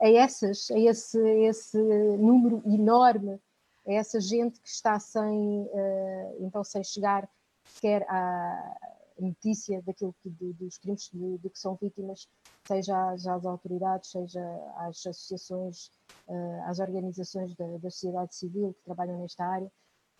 a 0.02 0.08
essas, 0.10 0.68
a 0.72 0.78
esse, 0.78 1.16
a 1.16 1.48
esse 1.48 1.78
número 1.78 2.60
enorme, 2.66 3.38
a 3.86 3.92
essa 3.92 4.20
gente 4.20 4.58
que 4.60 4.68
está 4.68 4.98
sem, 4.98 5.70
eh, 5.72 6.36
então 6.40 6.64
sem 6.64 6.82
chegar 6.82 7.30
sequer 7.64 8.04
à 8.08 8.76
notícia 9.20 9.80
daquilo 9.82 10.12
que, 10.20 10.28
dos 10.28 10.76
crimes 10.78 11.10
de, 11.12 11.38
de, 11.38 11.48
que 11.48 11.60
são 11.60 11.78
vítimas, 11.80 12.28
seja 12.66 13.12
às, 13.12 13.24
autoridades, 13.28 14.10
seja 14.10 14.42
às 14.78 15.06
associações, 15.06 15.92
eh, 16.28 16.60
às 16.66 16.80
organizações 16.80 17.54
da, 17.54 17.66
da 17.66 17.88
sociedade 17.88 18.34
civil 18.34 18.74
que 18.74 18.82
trabalham 18.82 19.20
nesta 19.20 19.44
área. 19.44 19.70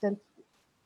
Portanto, 0.00 0.23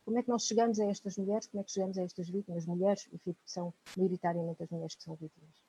como 0.05 0.19
é 0.19 0.23
que 0.23 0.29
nós 0.29 0.45
chegamos 0.45 0.79
a 0.79 0.85
estas 0.85 1.17
mulheres, 1.17 1.47
como 1.47 1.61
é 1.61 1.63
que 1.65 1.71
chegamos 1.71 1.97
a 1.97 2.03
estas 2.03 2.29
vítimas, 2.29 2.65
mulheres, 2.65 3.07
enfim, 3.07 3.33
porque 3.33 3.39
são 3.45 3.73
maioritariamente 3.97 4.63
as 4.63 4.69
mulheres 4.69 4.95
que 4.95 5.03
são 5.03 5.15
vítimas? 5.15 5.63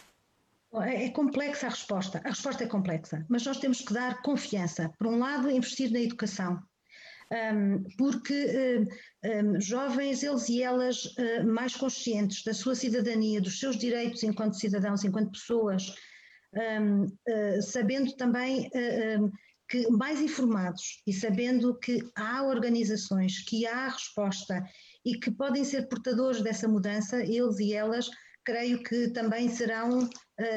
É, 0.74 1.06
é 1.06 1.10
complexa 1.10 1.66
a 1.66 1.70
resposta, 1.70 2.20
a 2.22 2.28
resposta 2.28 2.64
é 2.64 2.66
complexa, 2.66 3.24
mas 3.28 3.44
nós 3.44 3.58
temos 3.58 3.80
que 3.80 3.94
dar 3.94 4.20
confiança. 4.22 4.92
Por 4.98 5.06
um 5.06 5.18
lado, 5.18 5.50
investir 5.50 5.90
na 5.90 6.00
educação, 6.00 6.62
porque 7.96 8.86
um, 9.24 9.60
jovens, 9.60 10.22
eles 10.22 10.48
e 10.48 10.62
elas 10.62 11.04
uh, 11.04 11.46
mais 11.46 11.74
conscientes 11.74 12.44
da 12.44 12.54
sua 12.54 12.74
cidadania, 12.74 13.40
dos 13.40 13.58
seus 13.58 13.76
direitos 13.76 14.22
enquanto 14.22 14.54
cidadãos, 14.54 15.04
enquanto 15.04 15.32
pessoas, 15.32 15.88
uh, 16.54 17.62
sabendo 17.62 18.14
também 18.16 18.70
que 19.68 19.90
mais 19.90 20.20
informados 20.20 21.02
e 21.06 21.12
sabendo 21.12 21.78
que 21.78 21.98
há 22.14 22.44
organizações, 22.44 23.40
que 23.40 23.66
há 23.66 23.88
resposta 23.88 24.64
e 25.04 25.18
que 25.18 25.30
podem 25.30 25.64
ser 25.64 25.88
portadores 25.88 26.40
dessa 26.40 26.68
mudança, 26.68 27.18
eles 27.22 27.58
e 27.58 27.72
elas, 27.72 28.08
creio 28.44 28.82
que 28.82 29.08
também 29.10 29.48
serão 29.48 30.08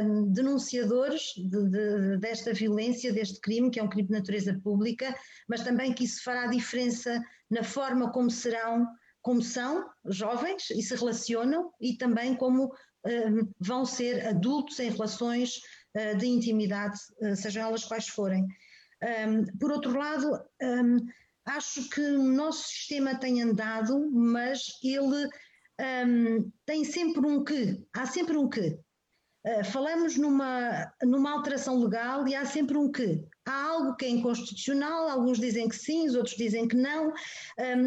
um, 0.04 0.32
denunciadores 0.32 1.34
de, 1.36 1.70
de, 1.70 2.18
desta 2.18 2.54
violência, 2.54 3.12
deste 3.12 3.39
crime, 3.42 3.72
que 3.72 3.80
é 3.80 3.84
um 3.84 3.89
crime 3.89 4.08
de 4.08 4.13
natureza 4.13 4.60
pública, 4.63 5.13
mas 5.48 5.63
também 5.63 5.92
que 5.92 6.04
isso 6.04 6.24
fará 6.24 6.46
diferença 6.46 7.20
na 7.50 7.63
forma 7.63 8.12
como 8.12 8.30
serão, 8.30 8.88
como 9.22 9.42
são 9.42 9.89
jovens 10.06 10.70
e 10.70 10.84
se 10.84 10.96
relacionam 10.96 11.72
e 11.82 11.98
também 11.98 12.36
como 12.36 12.72
um, 13.06 13.51
vão 13.60 13.86
ser 13.86 14.28
adultos 14.28 14.80
em 14.80 14.92
relações 14.92 15.58
uh, 15.98 16.18
de 16.18 16.28
intimidade, 16.28 17.00
uh, 17.22 17.36
sejam 17.36 17.63
elas 17.63 17.86
quais 17.86 18.08
forem. 18.08 18.46
Um, 19.01 19.46
por 19.58 19.72
outro 19.72 19.98
lado, 19.98 20.29
um, 20.62 20.98
acho 21.46 21.89
que 21.89 22.01
o 22.01 22.24
nosso 22.24 22.68
sistema 22.68 23.15
tem 23.15 23.41
andado, 23.41 24.10
mas 24.12 24.62
ele 24.84 25.29
um, 25.79 26.51
tem 26.65 26.84
sempre 26.84 27.25
um 27.25 27.44
que, 27.44 27.86
há 27.94 28.06
sempre 28.06 28.38
um 28.38 28.50
que. 28.50 28.77
Uh, 29.50 29.63
falamos 29.63 30.15
numa, 30.18 30.94
numa 31.01 31.32
alteração 31.32 31.82
legal 31.82 32.27
e 32.27 32.36
há 32.36 32.46
sempre 32.46 32.77
um 32.77 32.91
que. 32.91 33.24
Há 33.46 33.63
algo 33.63 33.96
que 33.96 34.06
é 34.06 34.10
inconstitucional, 34.10 35.10
alguns 35.10 35.39
dizem 35.39 35.68
que 35.68 35.75
sim, 35.75 36.08
os 36.08 36.13
outros 36.13 36.36
dizem 36.36 36.68
que 36.68 36.75
não. 36.75 37.12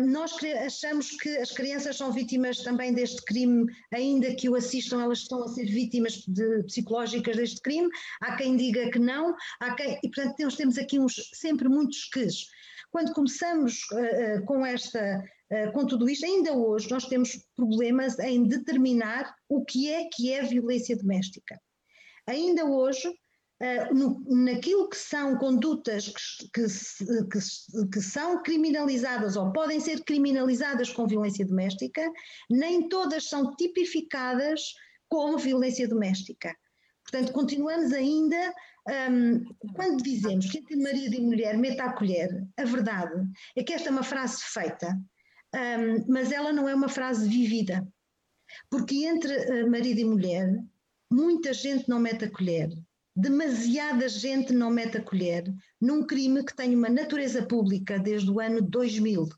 Nós 0.09 0.35
achamos 0.67 1.11
que 1.13 1.29
as 1.37 1.53
crianças 1.53 1.97
são 1.97 2.11
vítimas 2.11 2.59
também 2.65 2.93
deste 2.93 3.23
crime, 3.23 3.67
ainda 3.95 4.35
que 4.35 4.49
o 4.49 4.57
assistam, 4.57 5.01
elas 5.01 5.19
estão 5.19 5.45
a 5.45 5.49
ser 5.49 5.67
vítimas 5.67 6.25
de, 6.27 6.65
psicológicas 6.65 7.37
deste 7.37 7.61
crime. 7.61 7.89
Há 8.21 8.35
quem 8.35 8.57
diga 8.57 8.91
que 8.91 8.99
não, 8.99 9.37
há 9.61 9.75
quem, 9.77 10.01
e 10.03 10.09
portanto 10.09 10.35
nós 10.41 10.57
temos 10.57 10.77
aqui 10.79 10.99
uns, 10.99 11.31
sempre 11.33 11.69
muitos 11.69 12.09
quês. 12.09 12.49
Quando 12.93 13.15
começamos 13.15 13.79
uh, 13.93 14.41
uh, 14.41 14.45
com 14.45 14.67
esta 14.67 14.99
eh, 14.99 15.23
com 15.73 15.87
tudo 15.87 16.09
isto, 16.09 16.25
ainda 16.25 16.53
hoje 16.55 16.91
nós 16.91 17.07
temos 17.07 17.39
problemas 17.55 18.19
em 18.19 18.45
determinar 18.45 19.35
o 19.49 19.65
que 19.65 19.91
é 19.91 20.09
que 20.11 20.33
é 20.33 20.43
violência 20.43 20.97
doméstica. 20.97 21.61
Ainda 22.27 22.65
hoje, 22.65 23.09
uh, 23.09 23.95
no, 23.95 24.25
naquilo 24.45 24.89
que 24.89 24.97
são 24.97 25.37
condutas 25.37 26.09
que, 26.09 26.49
que, 26.55 26.67
que, 27.31 27.89
que, 27.93 28.01
são 28.01 28.43
criminalizadas 28.43 29.37
ou 29.37 29.53
podem 29.53 29.81
ser 29.81 30.03
criminalizadas 30.05 30.91
com 30.91 31.07
violência 31.07 31.45
doméstica, 31.45 32.03
nem 32.51 32.89
todas 32.89 33.29
são 33.29 33.55
tipificadas 33.57 34.73
como 35.09 35.37
violência 35.37 35.87
doméstica. 35.87 36.57
Portanto, 37.03 37.33
continuamos 37.33 37.93
ainda, 37.93 38.55
um, 39.11 39.45
quando 39.75 40.03
dizemos 40.03 40.51
que 40.51 40.59
entre 40.59 40.77
marido 40.77 41.15
e 41.15 41.21
mulher 41.21 41.59
meta 41.59 41.85
a 41.85 41.93
colher, 41.93 42.31
a 42.57 42.65
verdade 42.65 43.23
é 43.55 43.63
que 43.63 43.75
esta 43.75 43.89
é 43.89 43.93
uma 43.93 44.03
frase 44.03 44.41
feita 44.45 44.97
um, 45.55 46.05
mas 46.09 46.33
ela 46.33 46.53
não 46.53 46.69
é 46.69 46.75
uma 46.75 46.89
frase 46.89 47.29
vivida. 47.29 47.87
Porque 48.71 49.05
entre 49.05 49.63
uh, 49.63 49.71
marido 49.71 50.01
e 50.01 50.05
mulher, 50.05 50.63
muita 51.11 51.53
gente 51.53 51.89
não 51.89 51.99
mete 51.99 52.25
a 52.25 52.31
colher, 52.31 52.71
demasiada 53.15 54.09
gente 54.09 54.53
não 54.53 54.71
mete 54.71 54.99
a 54.99 55.03
colher 55.03 55.45
num 55.81 56.07
crime 56.07 56.45
que 56.45 56.55
tem 56.55 56.75
uma 56.75 56.89
natureza 56.89 57.45
pública 57.45 57.99
desde 57.99 58.31
o 58.31 58.41
ano 58.41 58.63
2000. 58.63 59.29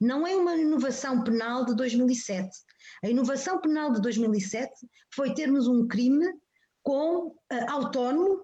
Não 0.00 0.26
é 0.26 0.34
uma 0.36 0.56
inovação 0.56 1.24
penal 1.24 1.64
de 1.64 1.74
2007. 1.74 2.50
A 3.04 3.08
inovação 3.08 3.60
penal 3.60 3.92
de 3.92 4.00
2007 4.00 4.72
foi 5.14 5.34
termos 5.34 5.66
um 5.66 5.86
crime 5.86 6.26
com 6.82 7.28
uh, 7.28 7.36
autónomo 7.68 8.42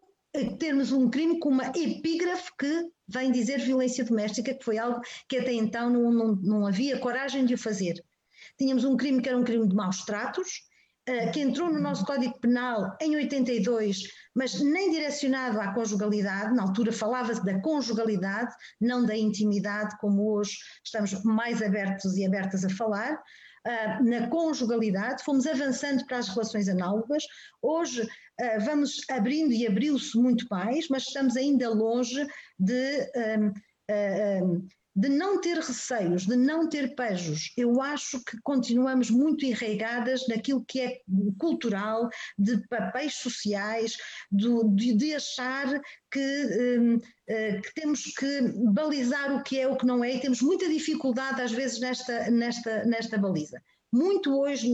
termos 0.58 0.92
um 0.92 1.08
crime 1.08 1.38
com 1.38 1.48
uma 1.48 1.66
epígrafe 1.74 2.50
que 2.58 2.90
vem 3.08 3.32
dizer 3.32 3.60
violência 3.60 4.04
doméstica, 4.04 4.54
que 4.54 4.64
foi 4.64 4.78
algo 4.78 5.00
que 5.28 5.38
até 5.38 5.52
então 5.52 5.88
não, 5.90 6.12
não, 6.12 6.36
não 6.36 6.66
havia 6.66 6.98
coragem 6.98 7.44
de 7.44 7.54
o 7.54 7.58
fazer. 7.58 8.04
Tínhamos 8.58 8.84
um 8.84 8.96
crime 8.96 9.22
que 9.22 9.28
era 9.28 9.38
um 9.38 9.44
crime 9.44 9.66
de 9.66 9.74
maus 9.74 10.04
tratos, 10.04 10.67
que 11.32 11.40
entrou 11.40 11.72
no 11.72 11.80
nosso 11.80 12.04
Código 12.04 12.38
Penal 12.40 12.96
em 13.00 13.16
82, 13.16 14.02
mas 14.34 14.60
nem 14.60 14.90
direcionado 14.90 15.60
à 15.60 15.72
conjugalidade, 15.72 16.54
na 16.54 16.62
altura 16.62 16.92
falava-se 16.92 17.44
da 17.44 17.60
conjugalidade, 17.60 18.54
não 18.80 19.04
da 19.04 19.16
intimidade, 19.16 19.96
como 19.98 20.32
hoje 20.32 20.56
estamos 20.84 21.24
mais 21.24 21.62
abertos 21.62 22.16
e 22.16 22.24
abertas 22.24 22.64
a 22.64 22.70
falar. 22.70 23.20
Uh, 23.66 24.04
na 24.04 24.28
conjugalidade, 24.28 25.24
fomos 25.24 25.46
avançando 25.46 26.06
para 26.06 26.18
as 26.18 26.28
relações 26.28 26.68
análogas. 26.68 27.24
Hoje 27.60 28.02
uh, 28.02 28.64
vamos 28.64 29.00
abrindo 29.10 29.52
e 29.52 29.66
abriu-se 29.66 30.16
muito 30.16 30.46
mais, 30.48 30.88
mas 30.88 31.02
estamos 31.02 31.36
ainda 31.36 31.68
longe 31.68 32.24
de, 32.58 33.10
de 34.98 35.08
não 35.08 35.40
ter 35.40 35.56
receios, 35.58 36.26
de 36.26 36.34
não 36.34 36.68
ter 36.68 36.96
pejos. 36.96 37.52
Eu 37.56 37.80
acho 37.80 38.20
que 38.24 38.36
continuamos 38.42 39.10
muito 39.10 39.44
enraigadas 39.44 40.26
naquilo 40.26 40.64
que 40.64 40.80
é 40.80 41.00
cultural, 41.38 42.08
de 42.36 42.66
papéis 42.66 43.14
sociais, 43.14 43.96
do, 44.28 44.64
de, 44.74 44.96
de, 44.96 45.14
achar 45.14 45.80
que, 46.10 46.78
um, 46.80 46.96
uh, 46.96 47.62
que, 47.62 47.74
temos 47.76 48.02
que 48.06 48.40
balizar 48.72 49.36
o 49.36 49.44
que 49.44 49.60
é 49.60 49.68
o 49.68 49.76
que 49.76 49.86
não 49.86 50.02
é 50.02 50.16
e 50.16 50.20
temos 50.20 50.42
muita 50.42 50.68
dificuldade 50.68 51.42
às 51.42 51.52
vezes 51.52 51.78
nesta, 51.78 52.28
nesta, 52.28 52.84
nesta 52.84 53.16
baliza 53.16 53.62
muito 53.92 54.36
hoje, 54.38 54.68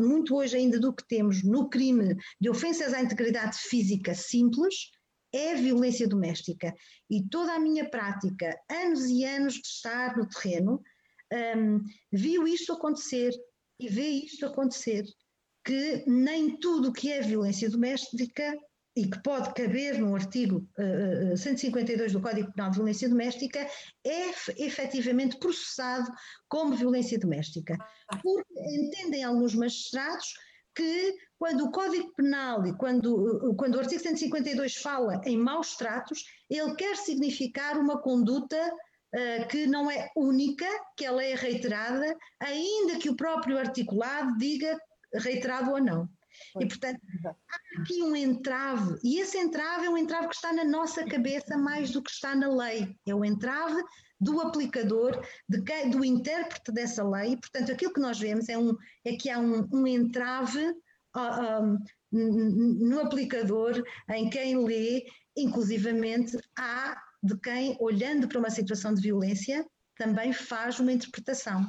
muito 0.00 0.34
hoje 0.34 0.56
ainda 0.56 0.78
do 0.78 0.92
que 0.92 1.06
temos 1.06 1.42
no 1.42 1.70
crime 1.70 2.16
de 2.38 2.50
ofensas 2.50 2.92
à 2.92 3.00
integridade 3.00 3.56
física 3.56 4.12
simples 4.12 4.90
é 5.32 5.54
violência 5.54 6.06
doméstica. 6.06 6.74
E 7.10 7.22
toda 7.28 7.54
a 7.54 7.60
minha 7.60 7.88
prática, 7.88 8.58
anos 8.70 9.06
e 9.06 9.24
anos 9.24 9.54
de 9.54 9.66
estar 9.66 10.16
no 10.16 10.28
terreno, 10.28 10.82
um, 11.56 11.80
viu 12.12 12.46
isto 12.46 12.72
acontecer 12.72 13.32
e 13.80 13.88
vê 13.88 14.08
isto 14.08 14.44
acontecer, 14.46 15.04
que 15.64 16.04
nem 16.06 16.58
tudo 16.58 16.90
o 16.90 16.92
que 16.92 17.10
é 17.10 17.20
violência 17.20 17.70
doméstica 17.70 18.56
e 18.94 19.08
que 19.08 19.22
pode 19.22 19.54
caber 19.54 19.98
no 19.98 20.14
artigo 20.14 20.68
uh, 20.78 21.36
152 21.36 22.12
do 22.12 22.20
Código 22.20 22.52
Penal 22.52 22.70
de 22.70 22.76
Violência 22.76 23.08
Doméstica, 23.08 23.66
é 24.04 24.28
efetivamente 24.58 25.38
processado 25.38 26.12
como 26.46 26.76
violência 26.76 27.18
doméstica. 27.18 27.76
Porque 28.22 28.52
entendem 28.60 29.24
alguns 29.24 29.54
magistrados 29.54 30.34
que 30.74 31.14
quando 31.42 31.64
o 31.64 31.72
Código 31.72 32.14
Penal 32.14 32.64
e 32.64 32.72
quando, 32.76 33.52
quando 33.58 33.74
o 33.74 33.80
artigo 33.80 34.00
152 34.00 34.76
fala 34.76 35.20
em 35.24 35.36
maus 35.36 35.74
tratos, 35.74 36.22
ele 36.48 36.72
quer 36.76 36.96
significar 36.96 37.76
uma 37.78 38.00
conduta 38.00 38.56
uh, 38.64 39.48
que 39.48 39.66
não 39.66 39.90
é 39.90 40.08
única, 40.14 40.64
que 40.96 41.04
ela 41.04 41.20
é 41.20 41.34
reiterada, 41.34 42.16
ainda 42.38 42.96
que 42.96 43.10
o 43.10 43.16
próprio 43.16 43.58
articulado 43.58 44.38
diga 44.38 44.78
reiterado 45.14 45.72
ou 45.72 45.82
não. 45.82 46.08
E, 46.60 46.66
portanto, 46.66 47.00
há 47.26 47.80
aqui 47.80 48.04
um 48.04 48.14
entrave, 48.14 49.00
e 49.02 49.18
esse 49.18 49.36
entrave 49.36 49.86
é 49.86 49.90
um 49.90 49.98
entrave 49.98 50.28
que 50.28 50.36
está 50.36 50.52
na 50.52 50.64
nossa 50.64 51.04
cabeça 51.04 51.58
mais 51.58 51.90
do 51.90 52.00
que 52.00 52.10
está 52.12 52.36
na 52.36 52.54
lei. 52.54 52.94
É 53.04 53.12
o 53.12 53.24
entrave 53.24 53.82
do 54.20 54.40
aplicador, 54.40 55.20
de 55.48 55.60
do 55.90 56.04
intérprete 56.04 56.70
dessa 56.70 57.02
lei. 57.02 57.36
Portanto, 57.36 57.72
aquilo 57.72 57.92
que 57.92 58.00
nós 58.00 58.20
vemos 58.20 58.48
é, 58.48 58.56
um, 58.56 58.76
é 59.04 59.16
que 59.16 59.28
há 59.28 59.40
um, 59.40 59.68
um 59.72 59.84
entrave 59.88 60.72
no 62.12 63.00
aplicador, 63.00 63.82
em 64.10 64.28
quem 64.28 64.64
lê, 64.64 65.04
inclusivamente 65.36 66.38
há 66.56 66.96
de 67.22 67.38
quem, 67.38 67.76
olhando 67.80 68.26
para 68.28 68.38
uma 68.38 68.50
situação 68.50 68.92
de 68.94 69.02
violência, 69.02 69.64
também 69.96 70.32
faz 70.32 70.80
uma 70.80 70.92
interpretação. 70.92 71.64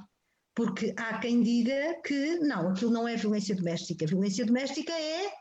Porque 0.56 0.94
há 0.98 1.18
quem 1.20 1.42
diga 1.42 2.00
que 2.06 2.40
não, 2.40 2.70
aquilo 2.70 2.92
não 2.92 3.08
é 3.08 3.16
violência 3.16 3.56
doméstica. 3.56 4.06
Violência 4.06 4.46
doméstica 4.46 4.92
é, 4.92 5.32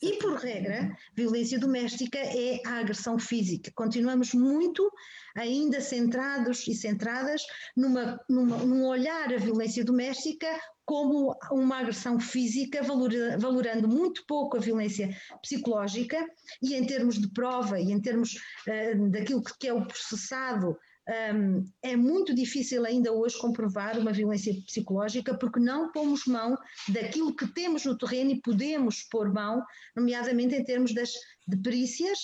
e 0.00 0.16
por 0.18 0.34
regra, 0.34 0.96
violência 1.14 1.58
doméstica 1.58 2.18
é 2.18 2.60
a 2.64 2.78
agressão 2.78 3.18
física. 3.18 3.72
Continuamos 3.74 4.32
muito 4.32 4.90
ainda 5.36 5.80
centrados 5.80 6.66
e 6.68 6.74
centradas 6.74 7.42
numa, 7.76 8.20
numa, 8.28 8.58
num 8.58 8.86
olhar 8.86 9.32
a 9.32 9.38
violência 9.38 9.84
doméstica 9.84 10.48
como 10.84 11.36
uma 11.50 11.80
agressão 11.80 12.18
física, 12.18 12.80
valorando 12.82 13.86
muito 13.86 14.24
pouco 14.26 14.56
a 14.56 14.60
violência 14.60 15.14
psicológica 15.42 16.26
e 16.62 16.74
em 16.74 16.86
termos 16.86 17.18
de 17.18 17.28
prova 17.30 17.78
e 17.78 17.92
em 17.92 18.00
termos 18.00 18.34
uh, 18.34 19.10
daquilo 19.10 19.42
que 19.42 19.68
é 19.68 19.72
o 19.72 19.84
processado 19.84 20.78
um, 21.08 21.64
é 21.82 21.96
muito 21.96 22.34
difícil 22.34 22.84
ainda 22.84 23.12
hoje 23.12 23.38
comprovar 23.38 23.98
uma 23.98 24.12
violência 24.12 24.54
psicológica 24.66 25.36
porque 25.36 25.58
não 25.58 25.90
pomos 25.90 26.26
mão 26.26 26.56
daquilo 26.88 27.34
que 27.34 27.46
temos 27.46 27.84
no 27.84 27.96
terreno 27.96 28.32
e 28.32 28.42
podemos 28.42 29.02
pôr 29.04 29.32
mão, 29.32 29.64
nomeadamente 29.96 30.54
em 30.54 30.64
termos 30.64 30.92
das, 30.92 31.12
de 31.46 31.56
perícias, 31.56 32.18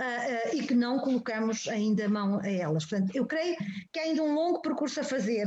uh, 0.00 0.54
uh, 0.54 0.56
e 0.56 0.66
que 0.66 0.74
não 0.74 0.98
colocamos 0.98 1.68
ainda 1.68 2.08
mão 2.08 2.40
a 2.40 2.48
elas. 2.48 2.86
Portanto, 2.86 3.14
eu 3.14 3.26
creio 3.26 3.56
que 3.92 4.00
há 4.00 4.04
ainda 4.04 4.22
um 4.22 4.34
longo 4.34 4.62
percurso 4.62 5.00
a 5.00 5.04
fazer, 5.04 5.46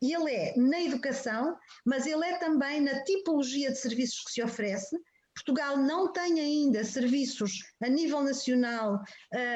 e 0.00 0.14
ele 0.14 0.32
é 0.32 0.54
na 0.56 0.80
educação, 0.80 1.56
mas 1.84 2.06
ele 2.06 2.24
é 2.24 2.38
também 2.38 2.80
na 2.80 3.02
tipologia 3.02 3.72
de 3.72 3.78
serviços 3.78 4.22
que 4.24 4.32
se 4.32 4.42
oferece, 4.42 4.96
Portugal 5.38 5.76
não 5.76 6.12
tem 6.12 6.40
ainda 6.40 6.82
serviços 6.82 7.62
a 7.80 7.88
nível 7.88 8.22
nacional 8.22 9.00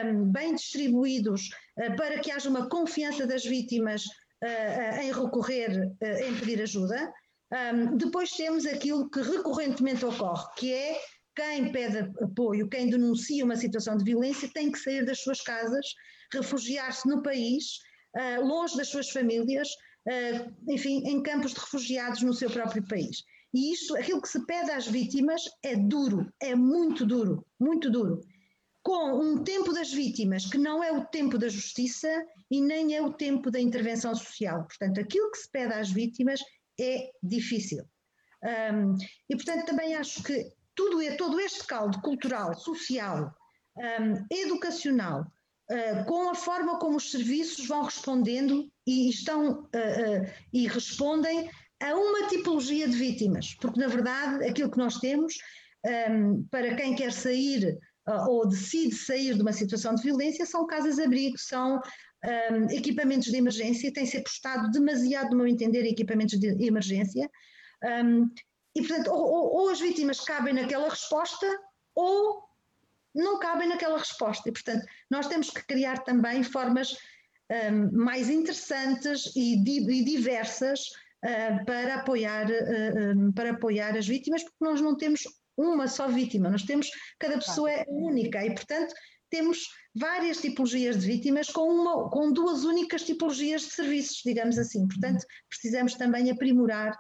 um, 0.07 0.31
bem 0.31 0.55
distribuídos 0.55 1.51
uh, 1.79 1.97
para 1.97 2.21
que 2.21 2.31
haja 2.31 2.49
uma 2.49 2.69
confiança 2.69 3.27
das 3.27 3.45
vítimas 3.45 4.05
uh, 4.05 5.01
em 5.01 5.13
recorrer, 5.13 5.91
em 6.01 6.39
pedir 6.39 6.63
ajuda. 6.63 7.13
Um, 7.53 7.97
depois 7.97 8.31
temos 8.31 8.65
aquilo 8.65 9.11
que 9.11 9.21
recorrentemente 9.21 10.05
ocorre, 10.05 10.45
que 10.57 10.73
é 10.73 11.01
quem 11.35 11.73
pede 11.73 11.99
apoio, 12.23 12.69
quem 12.69 12.89
denuncia 12.89 13.45
uma 13.45 13.57
situação 13.57 13.97
de 13.97 14.05
violência, 14.05 14.51
tem 14.53 14.71
que 14.71 14.79
sair 14.79 15.05
das 15.05 15.23
suas 15.23 15.41
casas, 15.41 15.87
refugiar-se 16.33 17.09
no 17.09 17.23
país, 17.23 17.79
longe 18.43 18.77
das 18.77 18.89
suas 18.89 19.09
famílias, 19.09 19.69
enfim, 20.69 21.03
em 21.07 21.23
campos 21.23 21.55
de 21.55 21.61
refugiados 21.61 22.21
no 22.21 22.35
seu 22.35 22.51
próprio 22.51 22.87
país. 22.87 23.25
E 23.55 23.73
isto, 23.73 23.97
aquilo 23.97 24.23
que 24.23 24.29
se 24.29 24.45
pede 24.47 24.71
às 24.71 24.87
vítimas 24.87 25.43
é 25.63 25.77
duro, 25.77 26.33
é 26.41 26.55
muito 26.55 27.05
duro, 27.05 27.45
muito 27.61 27.91
duro. 27.91 28.21
Com 28.83 29.21
um 29.21 29.45
tempo 29.45 29.73
das 29.73 29.93
vítimas 29.93 30.47
que 30.47 30.59
não 30.59 30.83
é 30.83 30.91
o 30.91 31.05
tempo 31.05 31.39
da 31.39 31.49
justiça 31.49 32.09
e 32.51 32.61
nem 32.61 32.97
é 32.97 33.03
o 33.03 33.13
tempo 33.13 33.51
da 33.51 33.61
intervenção 33.61 34.15
social. 34.15 34.65
Portanto, 34.65 35.01
aquilo 35.01 35.31
que 35.31 35.39
se 35.39 35.51
pede 35.51 35.75
às 35.75 35.91
vítimas 35.91 36.41
é 36.81 37.11
difícil. 37.23 37.85
Um, 38.43 38.97
e, 39.31 39.37
portanto, 39.37 39.67
também 39.67 39.95
acho 39.95 40.23
que 40.23 40.51
tudo, 40.75 40.99
todo 41.17 41.39
este 41.39 41.65
caldo 41.67 42.01
cultural, 42.01 42.59
social, 42.59 43.33
um, 43.77 44.27
educacional, 44.31 45.27
uh, 45.71 46.05
com 46.07 46.31
a 46.31 46.35
forma 46.35 46.79
como 46.79 46.97
os 46.97 47.11
serviços 47.11 47.67
vão 47.67 47.85
respondendo 47.85 48.71
e 48.87 49.09
estão 49.09 49.51
uh, 49.51 49.65
uh, 49.65 50.33
e 50.53 50.67
respondem 50.67 51.49
a 51.83 51.95
uma 51.95 52.29
tipologia 52.29 52.89
de 52.89 52.97
vítimas, 52.97 53.55
porque 53.61 53.81
na 53.81 53.89
verdade 53.89 54.45
aquilo 54.47 54.71
que 54.71 54.79
nós 54.79 54.99
temos 54.99 55.35
um, 56.11 56.45
para 56.51 56.75
quem 56.77 56.95
quer 56.95 57.13
sair 57.13 57.79
uh, 58.09 58.31
ou 58.31 58.49
decide 58.49 58.95
sair 58.95 59.35
de 59.35 59.43
uma 59.43 59.53
situação 59.53 59.95
de 59.95 60.03
violência 60.03 60.47
são 60.47 60.67
casas-abrigo, 60.67 61.37
são 61.39 61.81
um, 62.25 62.71
equipamentos 62.71 63.29
de 63.29 63.37
emergência, 63.37 63.93
tem 63.93 64.07
ser 64.07 64.23
postado 64.23 64.71
demasiado, 64.71 65.31
no 65.31 65.39
meu 65.39 65.47
entender, 65.47 65.85
equipamentos 65.85 66.39
de 66.39 66.65
emergência. 66.65 67.29
Um, 67.83 68.31
e, 68.75 68.81
portanto, 68.81 69.09
ou, 69.09 69.21
ou, 69.21 69.57
ou, 69.57 69.69
as 69.71 69.81
vítimas 69.81 70.21
cabem 70.21 70.55
naquela 70.55 70.89
resposta 70.89 71.47
ou 71.95 72.45
não 73.15 73.39
cabem 73.39 73.69
naquela 73.69 73.99
resposta. 73.99 74.49
E, 74.49 74.53
portanto, 74.53 74.87
nós 75.11 75.27
temos 75.27 75.51
que 75.51 75.67
criar 75.67 75.99
também 76.05 76.43
formas 76.43 76.97
um, 77.51 77.91
mais 77.93 78.31
interessantes 78.31 79.33
e, 79.37 79.57
e 79.57 80.05
diversas 80.05 80.91
para, 81.65 81.97
apoiar, 81.97 82.47
uh, 82.47 83.33
para 83.33 83.51
apoiar 83.51 83.97
as 83.97 84.07
vítimas, 84.07 84.43
porque 84.43 84.65
nós 84.65 84.81
não 84.81 84.97
temos 84.97 85.23
uma 85.57 85.87
só 85.87 86.09
vítima, 86.09 86.51
nós 86.51 86.63
temos, 86.63 86.91
cada 87.19 87.35
pessoa 87.35 87.71
é 87.71 87.85
única 87.89 88.45
e, 88.45 88.55
portanto, 88.55 88.93
temos 89.31 89.69
várias 89.95 90.41
tipologias 90.41 91.01
de 91.01 91.07
vítimas 91.07 91.49
com, 91.49 91.63
uma, 91.63 92.11
com 92.11 92.33
duas 92.33 92.65
únicas 92.65 93.03
tipologias 93.03 93.63
de 93.63 93.71
serviços, 93.71 94.23
digamos 94.25 94.59
assim. 94.59 94.87
Portanto, 94.87 95.25
precisamos 95.49 95.95
também 95.95 96.31
aprimorar 96.31 96.97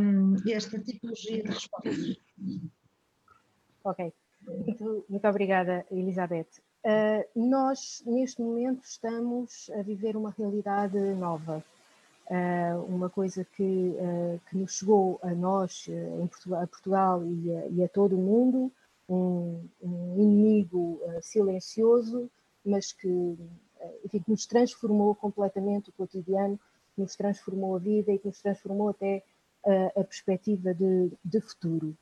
um, 0.00 0.34
esta 0.50 0.80
tipologia 0.80 1.42
de 1.42 1.48
respostas. 1.48 2.16
Ok, 3.84 4.12
muito, 4.46 5.04
muito 5.08 5.28
obrigada, 5.28 5.86
Elizabeth. 5.90 6.48
Uh, 6.84 7.48
nós, 7.48 8.02
neste 8.06 8.40
momento, 8.40 8.84
estamos 8.84 9.70
a 9.78 9.82
viver 9.82 10.16
uma 10.16 10.34
realidade 10.36 10.98
nova. 11.14 11.64
Uh, 12.30 12.84
uma 12.84 13.10
coisa 13.10 13.44
que, 13.44 13.64
uh, 13.64 14.40
que 14.48 14.56
nos 14.56 14.74
chegou 14.76 15.18
a 15.20 15.34
nós, 15.34 15.88
uh, 15.88 16.28
Portugal, 16.28 16.62
a 16.62 16.66
Portugal 16.68 17.26
e 17.26 17.56
a, 17.56 17.66
e 17.66 17.82
a, 17.82 17.88
todo 17.88 18.14
o 18.14 18.20
mundo, 18.20 18.70
um, 19.08 19.66
um 19.82 20.14
inimigo 20.16 21.00
silencioso, 21.20 22.30
mas 22.64 22.92
que, 22.92 23.36
enfim, 24.04 24.20
que 24.20 24.30
nos 24.30 24.46
transformou 24.46 25.12
completamente 25.16 25.90
o 25.90 25.92
cotidiano, 25.92 26.56
que 26.94 27.02
nos 27.02 27.16
transformou 27.16 27.74
a 27.74 27.80
vida 27.80 28.12
e 28.12 28.18
que 28.20 28.28
nos 28.28 28.40
transformou 28.40 28.90
até 28.90 29.24
a 29.96 30.04
perspectiva 30.04 30.72
de, 30.72 31.10
de 31.24 31.40
futuro. 31.40 31.96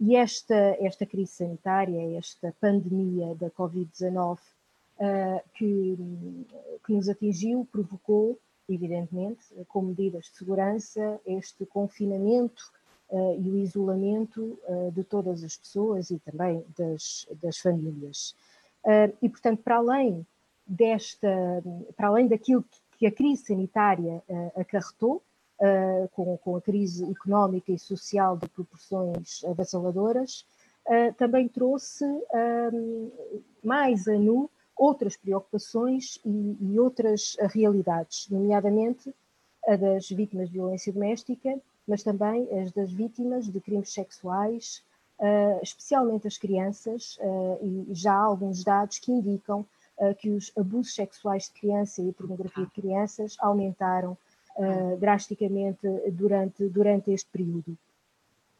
E 0.00 0.16
esta, 0.16 0.56
esta 0.80 1.06
crise 1.06 1.30
sanitária, 1.34 2.18
esta 2.18 2.52
pandemia 2.60 3.36
da 3.36 3.48
Covid-19 3.50 4.40
que, 5.54 5.96
que 6.84 6.92
nos 6.92 7.08
atingiu, 7.08 7.68
provocou 7.70 8.36
evidentemente, 8.72 9.44
com 9.68 9.82
medidas 9.82 10.26
de 10.26 10.36
segurança, 10.36 11.20
este 11.26 11.66
confinamento 11.66 12.70
uh, 13.10 13.40
e 13.40 13.50
o 13.50 13.56
isolamento 13.56 14.58
uh, 14.68 14.90
de 14.92 15.04
todas 15.04 15.42
as 15.42 15.56
pessoas 15.56 16.10
e 16.10 16.18
também 16.18 16.64
das, 16.78 17.26
das 17.42 17.58
famílias. 17.58 18.34
Uh, 18.84 19.14
e, 19.20 19.28
portanto, 19.28 19.62
para 19.62 19.76
além 19.76 20.26
desta, 20.66 21.28
para 21.96 22.08
além 22.08 22.28
daquilo 22.28 22.64
que 22.96 23.06
a 23.06 23.12
crise 23.12 23.46
sanitária 23.46 24.22
acarretou, 24.54 25.22
com, 26.12 26.36
com, 26.38 26.56
a 26.56 26.60
crise 26.60 27.10
económica 27.10 27.72
e 27.72 27.78
social 27.78 28.36
de 28.36 28.46
proporções 28.48 29.42
avassaladoras, 29.44 30.46
também 31.16 31.48
trouxe 31.48 32.04
mais 33.62 34.06
a 34.06 34.18
nu 34.18 34.50
outras 34.80 35.14
preocupações 35.14 36.18
e, 36.24 36.56
e 36.58 36.80
outras 36.80 37.36
realidades, 37.52 38.26
nomeadamente 38.30 39.14
a 39.68 39.76
das 39.76 40.08
vítimas 40.08 40.48
de 40.48 40.54
violência 40.54 40.90
doméstica, 40.90 41.60
mas 41.86 42.02
também 42.02 42.48
as 42.58 42.72
das 42.72 42.90
vítimas 42.90 43.46
de 43.46 43.60
crimes 43.60 43.92
sexuais, 43.92 44.82
uh, 45.18 45.60
especialmente 45.62 46.26
as 46.26 46.38
crianças, 46.38 47.18
uh, 47.20 47.88
e 47.90 47.94
já 47.94 48.14
há 48.14 48.22
alguns 48.22 48.64
dados 48.64 48.98
que 48.98 49.12
indicam 49.12 49.66
uh, 49.98 50.14
que 50.14 50.30
os 50.30 50.50
abusos 50.56 50.94
sexuais 50.94 51.44
de 51.44 51.60
criança 51.60 52.00
e 52.00 52.08
a 52.08 52.12
pornografia 52.14 52.64
de 52.64 52.70
crianças 52.72 53.36
aumentaram 53.38 54.16
drasticamente 54.98 55.88
durante, 56.12 56.68
durante 56.68 57.10
este 57.12 57.30
período. 57.30 57.78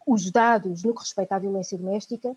Os 0.07 0.31
dados 0.31 0.83
no 0.83 0.95
que 0.95 1.01
respeita 1.01 1.35
à 1.35 1.39
violência 1.39 1.77
doméstica 1.77 2.35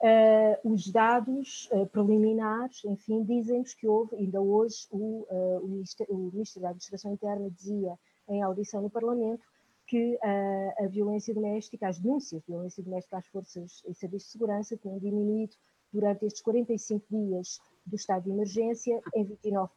Uh, 0.00 0.72
os 0.72 0.92
dados 0.92 1.68
uh, 1.72 1.84
preliminares, 1.88 2.84
enfim, 2.84 3.24
dizem-nos 3.24 3.74
que 3.74 3.88
houve, 3.88 4.14
ainda 4.14 4.40
hoje, 4.40 4.86
o, 4.92 5.26
uh, 5.28 5.64
o, 5.64 5.66
Ministro, 5.66 6.06
o, 6.08 6.30
Ministro, 6.32 6.62
da 6.62 6.68
Administração 6.68 7.12
Interna 7.12 7.50
dizia 7.50 7.98
em 8.28 8.40
audição 8.40 8.80
no 8.80 8.90
Parlamento 8.90 9.42
que 9.88 10.18
a 10.22 10.86
violência 10.86 11.32
doméstica, 11.32 11.88
as 11.88 11.98
denúncias 11.98 12.42
de 12.42 12.48
violência 12.48 12.84
doméstica 12.84 13.16
às 13.16 13.26
forças 13.28 13.82
e 13.88 13.94
serviços 13.94 14.26
de 14.26 14.32
segurança 14.32 14.76
tinham 14.76 14.98
diminuído 14.98 15.56
durante 15.90 16.26
estes 16.26 16.42
45 16.42 17.06
dias 17.08 17.58
do 17.86 17.96
estado 17.96 18.24
de 18.24 18.30
emergência 18.30 19.00
em 19.14 19.24
29%. 19.24 19.70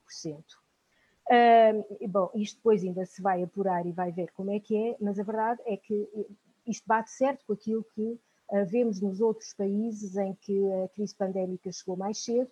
bom, 2.10 2.30
isto 2.36 2.58
depois 2.58 2.84
ainda 2.84 3.06
se 3.06 3.22
vai 3.22 3.42
apurar 3.42 3.86
e 3.86 3.94
vai 3.94 4.12
ver 4.12 4.30
como 4.34 4.52
é 4.52 4.60
que 4.60 4.76
é, 4.76 4.98
mas 5.00 5.18
a 5.18 5.24
verdade 5.24 5.62
é 5.66 5.78
que 5.78 6.10
isto 6.68 6.86
bate 6.86 7.10
certo 7.10 7.46
com 7.46 7.54
aquilo 7.54 7.86
que 7.96 8.20
vemos 8.68 9.00
nos 9.02 9.22
outros 9.22 9.54
países 9.54 10.16
em 10.18 10.34
que 10.42 10.72
a 10.74 10.88
crise 10.90 11.16
pandémica 11.16 11.72
chegou 11.72 11.96
mais 11.96 12.24
cedo 12.24 12.50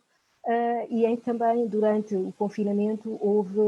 e 0.90 1.06
em 1.06 1.16
que 1.18 1.24
também 1.24 1.68
durante 1.68 2.16
o 2.16 2.34
confinamento 2.38 3.18
houve 3.22 3.60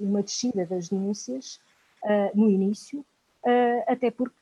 uma 0.00 0.22
descida 0.22 0.64
das 0.64 0.88
denúncias 0.88 1.60
no 2.34 2.50
início, 2.50 3.04
até 3.86 4.10
porque 4.10 4.34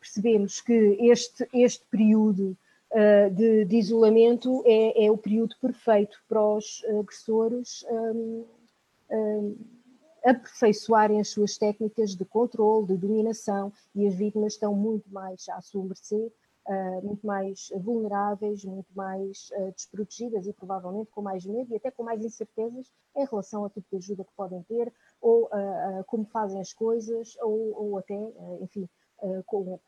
percebemos 0.00 0.60
que 0.60 0.96
este, 1.00 1.46
este 1.52 1.84
período 1.90 2.56
de, 3.32 3.64
de, 3.64 3.76
isolamento 3.76 4.62
é, 4.64 5.06
é, 5.06 5.10
o 5.10 5.18
período 5.18 5.56
perfeito 5.60 6.18
para 6.28 6.42
os 6.42 6.84
agressores 6.88 7.84
um, 7.90 8.44
um, 9.10 9.56
aperfeiçoarem 10.24 11.20
as 11.20 11.28
suas 11.28 11.58
técnicas 11.58 12.14
de 12.14 12.24
controle, 12.24 12.86
de 12.86 12.96
dominação, 12.96 13.72
e 13.94 14.06
as 14.06 14.14
vítimas 14.14 14.54
estão 14.54 14.74
muito 14.74 15.12
mais 15.12 15.48
à 15.48 15.60
sua 15.60 15.84
mercê, 15.84 16.32
uh, 16.66 17.06
muito 17.06 17.26
mais 17.26 17.70
vulneráveis, 17.76 18.64
muito 18.64 18.92
mais 18.94 19.50
uh, 19.52 19.72
desprotegidas 19.72 20.46
e 20.46 20.52
provavelmente 20.52 21.10
com 21.10 21.22
mais 21.22 21.44
medo 21.44 21.72
e 21.72 21.76
até 21.76 21.90
com 21.90 22.02
mais 22.02 22.24
incertezas 22.24 22.90
em 23.16 23.24
relação 23.24 23.62
ao 23.62 23.70
tipo 23.70 23.86
de 23.90 23.96
ajuda 23.96 24.24
que 24.24 24.32
podem 24.36 24.62
ter, 24.64 24.92
ou 25.20 25.44
uh, 25.46 26.04
como 26.06 26.24
fazem 26.26 26.60
as 26.60 26.72
coisas, 26.72 27.36
ou, 27.40 27.82
ou 27.82 27.98
até, 27.98 28.14
enfim, 28.60 28.88
com, 29.46 29.78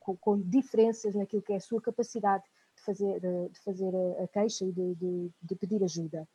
com, 0.00 0.16
com, 0.16 0.40
diferenças 0.40 1.14
naquilo 1.14 1.42
que 1.42 1.52
é 1.52 1.56
a 1.56 1.60
sua 1.60 1.80
capacidade 1.80 2.44
de 2.76 2.82
fazer, 2.82 3.20
de 3.20 3.60
fazer 3.64 3.92
a, 4.22 4.28
queixa 4.28 4.64
e 4.64 4.72
de, 4.72 4.94
de, 4.96 5.30
de 5.40 5.56
pedir 5.56 5.82
ajuda. 5.82 6.28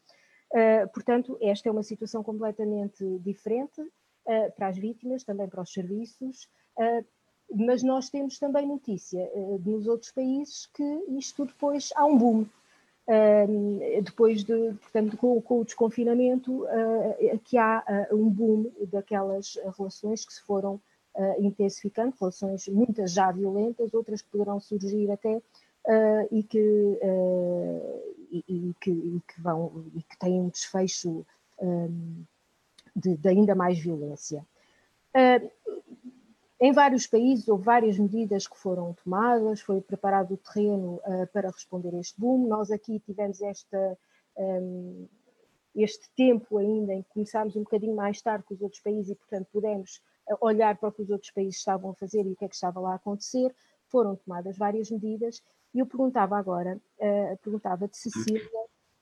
Portanto, 0.94 1.38
esta 1.42 1.70
é 1.70 1.72
uma 1.72 1.84
situação 1.84 2.24
completamente 2.24 3.04
diferente 3.20 3.82
para 4.56 4.70
as 4.70 4.78
vítimas, 4.78 5.24
também 5.24 5.48
para 5.48 5.62
os 5.62 5.72
serviços, 5.72 6.50
mas 7.54 7.84
nós 7.84 8.10
temos 8.10 8.38
também 8.38 8.68
notícia 8.68 9.30
nos 9.66 9.88
outros 9.88 10.12
países 10.12 10.68
que 10.68 10.84
isto 11.10 11.46
depois 11.46 11.92
há 11.96 12.06
um 12.06 12.18
boom. 12.18 12.46
depois 14.04 14.44
de, 14.44 14.74
portanto, 14.74 15.18
com, 15.18 15.42
com 15.42 15.62
o 15.62 15.66
desconfinamento, 15.66 16.66
que 17.44 17.58
há 17.58 17.84
um 18.12 18.30
boom 18.30 18.72
daquelas 18.92 19.58
relações 19.78 20.26
que 20.26 20.34
se 20.34 20.42
foram 20.42 20.80
intensificando, 21.40 22.16
relações 22.20 22.68
muitas 22.68 23.12
já 23.12 23.32
violentas, 23.32 23.94
outras 23.94 24.22
que 24.22 24.30
poderão 24.30 24.60
surgir 24.60 25.10
até 25.12 25.42
e, 26.32 26.44
que, 26.44 27.00
e, 28.32 28.44
e, 28.48 28.76
que, 28.80 28.92
e, 28.92 29.22
que, 29.28 29.42
vão 29.42 29.86
e 29.96 30.04
que 30.04 30.18
têm 30.18 30.40
um 30.40 30.50
desfecho 30.50 31.26
de, 32.96 33.18
de, 33.18 33.30
ainda 33.30 33.56
mais 33.56 33.80
violência. 33.80 34.46
Em 36.60 36.72
vários 36.72 37.08
países 37.08 37.48
houve 37.48 37.64
várias 37.64 37.98
medidas 37.98 38.48
que 38.48 38.58
foram 38.58 38.94
tomadas, 38.94 39.62
foi 39.62 39.82
preparado 39.82 40.34
o 40.34 40.38
terreno 40.38 41.02
para 41.32 41.50
responder 41.50 41.96
a 41.96 42.00
este 42.00 42.20
boom. 42.20 42.48
Nós 42.48 42.70
aqui 42.70 43.00
tivemos 43.00 43.42
esta, 43.42 43.98
um, 44.36 45.08
este 45.76 46.10
tempo 46.16 46.58
ainda 46.58 46.94
em 46.94 47.02
que 47.02 47.10
começámos 47.10 47.56
um 47.56 47.64
bocadinho 47.64 47.96
mais 47.96 48.22
tarde 48.22 48.46
que 48.46 48.54
os 48.54 48.62
outros 48.62 48.82
países 48.82 49.12
e, 49.12 49.16
portanto, 49.16 49.48
pudemos 49.52 50.02
olhar 50.42 50.78
para 50.78 50.90
o 50.90 50.92
que 50.92 51.02
os 51.02 51.10
outros 51.10 51.32
países 51.32 51.58
estavam 51.58 51.92
a 51.92 51.96
fazer 51.96 52.26
e 52.26 52.32
o 52.32 52.36
que 52.36 52.46
é 52.46 52.50
que 52.50 52.56
estava 52.56 52.80
lá 52.80 52.94
a 52.94 52.96
acontecer. 52.96 53.56
Foram 53.88 54.16
tomadas 54.16 54.58
várias 54.58 54.92
medidas 54.92 55.42
e 55.74 55.80
eu 55.80 55.86
perguntava 55.86 56.38
agora, 56.38 56.80
uh, 56.98 57.38
perguntava 57.42 57.88
de 57.88 57.98
Cecília, 57.98 58.42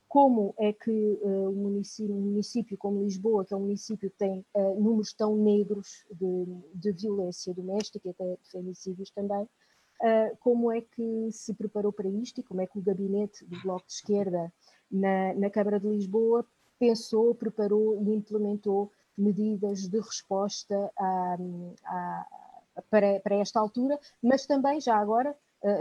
como 0.08 0.54
é 0.58 0.72
que 0.72 0.90
uh, 0.90 1.50
um, 1.50 1.54
município, 1.54 2.14
um, 2.14 2.20
município, 2.20 2.78
como 2.78 3.04
Lisboa, 3.04 3.44
que 3.44 3.52
é 3.52 3.56
um 3.56 3.60
município 3.60 4.10
que 4.10 4.16
tem 4.16 4.44
uh, 4.54 4.80
números 4.80 5.12
tão 5.12 5.36
negros 5.36 6.06
de, 6.10 6.46
de, 6.74 6.92
violência 6.92 7.52
doméstica 7.52 8.08
e 8.08 8.10
até 8.10 8.24
de 8.24 8.50
femicídios 8.50 9.10
também, 9.10 9.42
uh, 9.42 10.36
como 10.40 10.72
é 10.72 10.80
que 10.80 11.28
se 11.30 11.52
preparou 11.52 11.92
para 11.92 12.08
isto 12.08 12.40
e 12.40 12.42
como 12.42 12.62
é 12.62 12.66
que 12.66 12.78
o 12.78 12.82
gabinete 12.82 13.44
do 13.44 13.60
Bloco 13.60 13.86
de 13.86 13.92
Esquerda 13.92 14.50
na, 14.90 15.34
na 15.34 15.50
Câmara 15.50 15.78
de 15.78 15.86
Lisboa 15.86 16.44
pensou, 16.78 17.34
preparou 17.34 18.02
e 18.02 18.14
implementou 18.14 18.90
medidas 19.16 19.88
de 19.88 19.98
resposta 19.98 20.92
para, 22.88 23.18
para 23.18 23.34
esta 23.34 23.58
altura, 23.58 23.98
mas 24.22 24.46
também 24.46 24.80
já 24.80 24.96
agora 24.96 25.36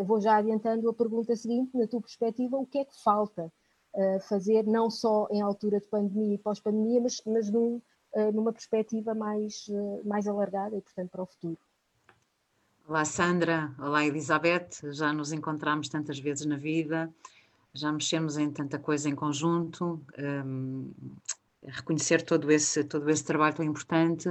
vou 0.06 0.20
já 0.20 0.38
adiantando 0.38 0.90
a 0.90 0.94
pergunta 0.94 1.36
seguinte, 1.36 1.78
na 1.78 1.86
tua 1.86 2.02
perspectiva, 2.02 2.58
o 2.58 2.66
que 2.66 2.80
é 2.80 2.86
que 2.86 3.00
falta 3.04 3.54
fazer, 4.28 4.66
não 4.66 4.90
só 4.90 5.28
em 5.32 5.42
altura 5.42 5.80
de 5.80 5.88
pandemia 5.88 6.36
e 6.36 6.38
pós-pandemia, 6.38 7.02
mas, 7.02 7.22
mas 7.26 7.50
num, 7.50 7.82
uh, 8.14 8.32
numa 8.32 8.54
perspectiva 8.54 9.16
mais, 9.16 9.66
mais 10.06 10.28
alargada 10.28 10.76
e, 10.76 10.82
portanto, 10.82 11.10
para 11.10 11.24
o 11.24 11.26
futuro? 11.26 11.58
Olá, 12.88 13.04
Sandra. 13.04 13.74
Olá, 13.80 14.06
Elizabeth. 14.06 14.70
Já 14.92 15.12
nos 15.12 15.32
encontramos 15.32 15.90
tantas 15.90 16.20
vezes 16.20 16.46
na 16.46 16.58
vida, 16.58 17.14
já 17.74 17.92
mexemos 17.92 18.38
em 18.38 18.50
tanta 18.50 18.80
coisa 18.80 19.10
em 19.10 19.16
conjunto. 19.16 20.02
Um, 20.18 20.92
reconhecer 21.68 22.22
todo 22.22 22.52
esse, 22.52 22.84
todo 22.84 23.10
esse 23.10 23.24
trabalho 23.24 23.56
tão 23.56 23.66
importante 23.66 24.30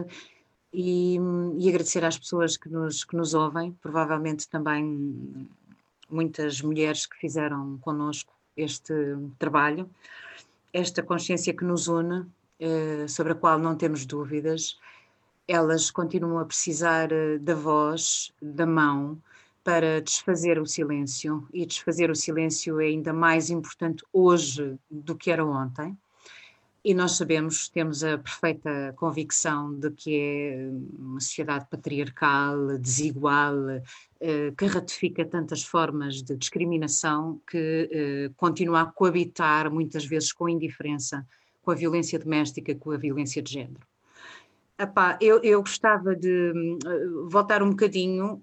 e, 0.73 1.17
e, 1.59 1.69
agradecer 1.69 2.05
às 2.05 2.19
pessoas 2.19 2.57
que 2.57 2.69
nos, 2.69 3.05
que 3.05 3.17
nos 3.17 3.35
ouvem, 3.35 3.73
provavelmente 3.73 4.49
também 4.49 5.49
muitas 6.09 6.61
mulheres 6.61 7.07
que 7.07 7.17
fizeram 7.17 7.79
connosco 7.79 8.33
este 8.57 8.95
trabalho, 9.39 9.89
esta 10.73 11.03
consciência 11.03 11.55
que 11.55 11.65
nos 11.65 11.89
une, 11.89 12.27
eh, 12.59 13.07
sobre 13.09 13.33
a 13.33 13.37
qual 13.37 13.59
não 13.59 13.77
temos 13.77 14.07
dúvidas, 14.07 14.79
elas 15.47 15.91
continuam 15.91 16.39
a 16.39 16.45
precisar 16.45 17.13
eh, 17.13 17.39
da 17.39 17.55
voz, 17.55 18.33
da 18.41 18.67
mão, 18.67 19.21
para 19.63 20.01
desfazer 20.01 20.61
o 20.61 20.67
silêncio, 20.67 21.47
e 21.53 21.67
desfazer 21.67 22.11
o 22.11 22.15
silêncio 22.15 22.81
é 22.81 22.87
ainda 22.87 23.13
mais 23.13 23.51
importante 23.51 24.05
hoje 24.13 24.79
do 24.91 25.17
que 25.17 25.31
era 25.31 25.45
ontem 25.45 25.97
e 26.87 26.95
nós 26.95 27.17
sabemos, 27.17 27.69
temos 27.69 28.05
a 28.05 28.17
perfeita 28.17 28.95
convicção 28.97 29.75
de 29.75 29.91
que 29.91 30.17
é 30.17 30.71
uma 30.97 31.19
sociedade 31.19 31.67
patriarcal, 31.69 32.79
desigual, 32.79 33.55
eh, 34.21 34.53
que 34.57 34.67
ratifica 34.67 35.25
tantas 35.25 35.65
formas 35.65 36.23
de 36.23 36.37
discriminação 36.37 37.41
que 37.51 37.91
eh, 37.91 38.31
continua 38.37 38.83
a 38.83 38.87
coabitar 38.87 39.69
muitas 39.69 40.05
vezes 40.05 40.33
com 40.33 40.49
indiferença 40.49 41.27
com 41.61 41.73
a 41.73 41.75
violência 41.75 42.21
doméstica, 42.21 42.73
com 42.77 42.93
a 42.93 42.97
violência 42.97 43.43
de 43.43 43.55
género. 43.55 43.81
Epá, 44.79 45.19
eu, 45.21 45.43
eu, 45.43 45.63
gostava 45.63 46.15
de 46.15 46.53
uh, 46.87 47.29
voltar 47.29 47.65
um 47.65 47.71
bocadinho 47.71 48.41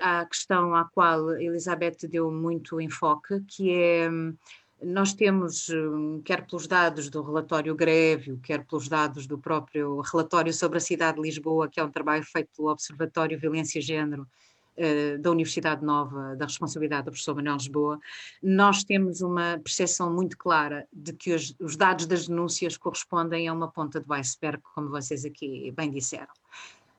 à 0.00 0.26
questão 0.26 0.74
à 0.74 0.84
qual 0.84 1.30
Elizabeth 1.38 2.06
deu 2.10 2.30
muito 2.30 2.78
enfoque, 2.78 3.40
que 3.48 3.72
é 3.72 4.10
um, 4.10 4.36
nós 4.82 5.14
temos, 5.14 5.68
hum, 5.70 6.20
quer 6.24 6.46
pelos 6.46 6.66
dados 6.66 7.08
do 7.08 7.22
relatório 7.22 7.74
Greve, 7.74 8.36
quer 8.42 8.64
pelos 8.64 8.88
dados 8.88 9.26
do 9.26 9.38
próprio 9.38 10.00
relatório 10.00 10.52
sobre 10.52 10.78
a 10.78 10.80
cidade 10.80 11.16
de 11.16 11.22
Lisboa, 11.22 11.68
que 11.68 11.80
é 11.80 11.84
um 11.84 11.90
trabalho 11.90 12.24
feito 12.24 12.50
pelo 12.56 12.70
Observatório 12.70 13.38
Violência 13.38 13.78
e 13.78 13.82
Gênero 13.82 14.26
eh, 14.76 15.16
da 15.16 15.30
Universidade 15.30 15.82
Nova, 15.82 16.36
da 16.36 16.44
responsabilidade 16.44 17.04
do 17.04 17.10
professor 17.10 17.34
Manuel 17.34 17.56
Lisboa, 17.56 17.98
nós 18.42 18.84
temos 18.84 19.22
uma 19.22 19.58
percepção 19.64 20.12
muito 20.12 20.36
clara 20.36 20.86
de 20.92 21.14
que 21.14 21.32
os, 21.32 21.54
os 21.58 21.76
dados 21.76 22.04
das 22.04 22.28
denúncias 22.28 22.76
correspondem 22.76 23.48
a 23.48 23.54
uma 23.54 23.68
ponta 23.68 23.98
do 23.98 24.12
iceberg, 24.12 24.62
como 24.74 24.90
vocês 24.90 25.24
aqui 25.24 25.72
bem 25.74 25.90
disseram. 25.90 26.32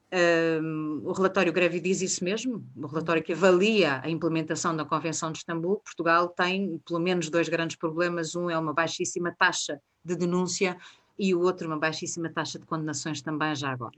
Um, 0.09 1.01
o 1.03 1.11
relatório 1.11 1.51
Greve 1.51 1.81
diz 1.81 2.01
isso 2.01 2.23
mesmo, 2.23 2.65
o 2.77 2.87
relatório 2.87 3.21
que 3.21 3.33
avalia 3.33 3.99
a 4.01 4.09
implementação 4.09 4.73
da 4.75 4.85
Convenção 4.85 5.33
de 5.33 5.39
Istambul. 5.39 5.81
Portugal 5.83 6.29
tem 6.29 6.81
pelo 6.85 6.99
menos 6.99 7.29
dois 7.29 7.49
grandes 7.49 7.75
problemas: 7.75 8.33
um 8.33 8.49
é 8.49 8.57
uma 8.57 8.73
baixíssima 8.73 9.35
taxa 9.37 9.81
de 10.03 10.15
denúncia 10.15 10.77
e 11.19 11.35
o 11.35 11.41
outro 11.41 11.67
uma 11.67 11.77
baixíssima 11.77 12.29
taxa 12.29 12.57
de 12.57 12.65
condenações 12.65 13.21
também, 13.21 13.53
já 13.53 13.69
agora. 13.69 13.97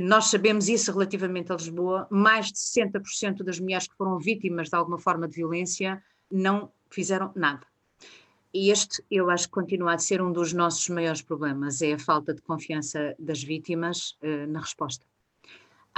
Nós 0.00 0.26
sabemos 0.26 0.68
isso 0.68 0.92
relativamente 0.92 1.50
a 1.50 1.56
Lisboa: 1.56 2.06
mais 2.08 2.52
de 2.52 2.58
60% 2.58 3.42
das 3.42 3.58
mulheres 3.58 3.88
que 3.88 3.96
foram 3.96 4.20
vítimas 4.20 4.68
de 4.68 4.76
alguma 4.76 4.98
forma 4.98 5.26
de 5.26 5.34
violência 5.34 6.00
não 6.30 6.70
fizeram 6.88 7.32
nada. 7.34 7.66
E 8.54 8.70
este, 8.70 9.02
eu 9.10 9.28
acho 9.28 9.48
que 9.48 9.54
continua 9.54 9.94
a 9.94 9.98
ser 9.98 10.22
um 10.22 10.32
dos 10.32 10.52
nossos 10.52 10.88
maiores 10.88 11.20
problemas: 11.20 11.82
é 11.82 11.94
a 11.94 11.98
falta 11.98 12.32
de 12.32 12.42
confiança 12.42 13.12
das 13.18 13.42
vítimas 13.42 14.16
uh, 14.22 14.46
na 14.46 14.60
resposta. 14.60 15.04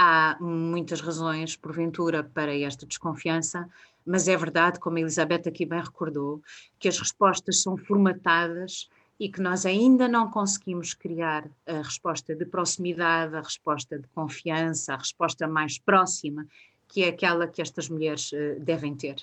Há 0.01 0.37
muitas 0.39 1.01
razões, 1.01 1.57
porventura, 1.57 2.23
para 2.23 2.57
esta 2.57 2.85
desconfiança, 2.85 3.69
mas 4.05 4.29
é 4.29 4.37
verdade, 4.37 4.79
como 4.79 4.95
a 4.95 5.01
Elizabeth 5.01 5.43
aqui 5.45 5.65
bem 5.65 5.81
recordou, 5.81 6.41
que 6.79 6.87
as 6.87 6.97
respostas 6.97 7.61
são 7.61 7.75
formatadas 7.75 8.87
e 9.19 9.27
que 9.27 9.41
nós 9.41 9.65
ainda 9.65 10.07
não 10.07 10.31
conseguimos 10.31 10.93
criar 10.93 11.51
a 11.67 11.81
resposta 11.81 12.33
de 12.33 12.45
proximidade, 12.45 13.35
a 13.35 13.41
resposta 13.41 13.99
de 13.99 14.07
confiança, 14.15 14.93
a 14.93 14.97
resposta 14.97 15.45
mais 15.49 15.77
próxima, 15.77 16.47
que 16.87 17.03
é 17.03 17.09
aquela 17.09 17.45
que 17.45 17.61
estas 17.61 17.89
mulheres 17.89 18.31
uh, 18.31 18.57
devem 18.61 18.95
ter. 18.95 19.17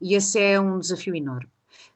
E 0.00 0.14
esse 0.14 0.40
é 0.40 0.58
um 0.58 0.78
desafio 0.78 1.14
enorme. 1.14 1.50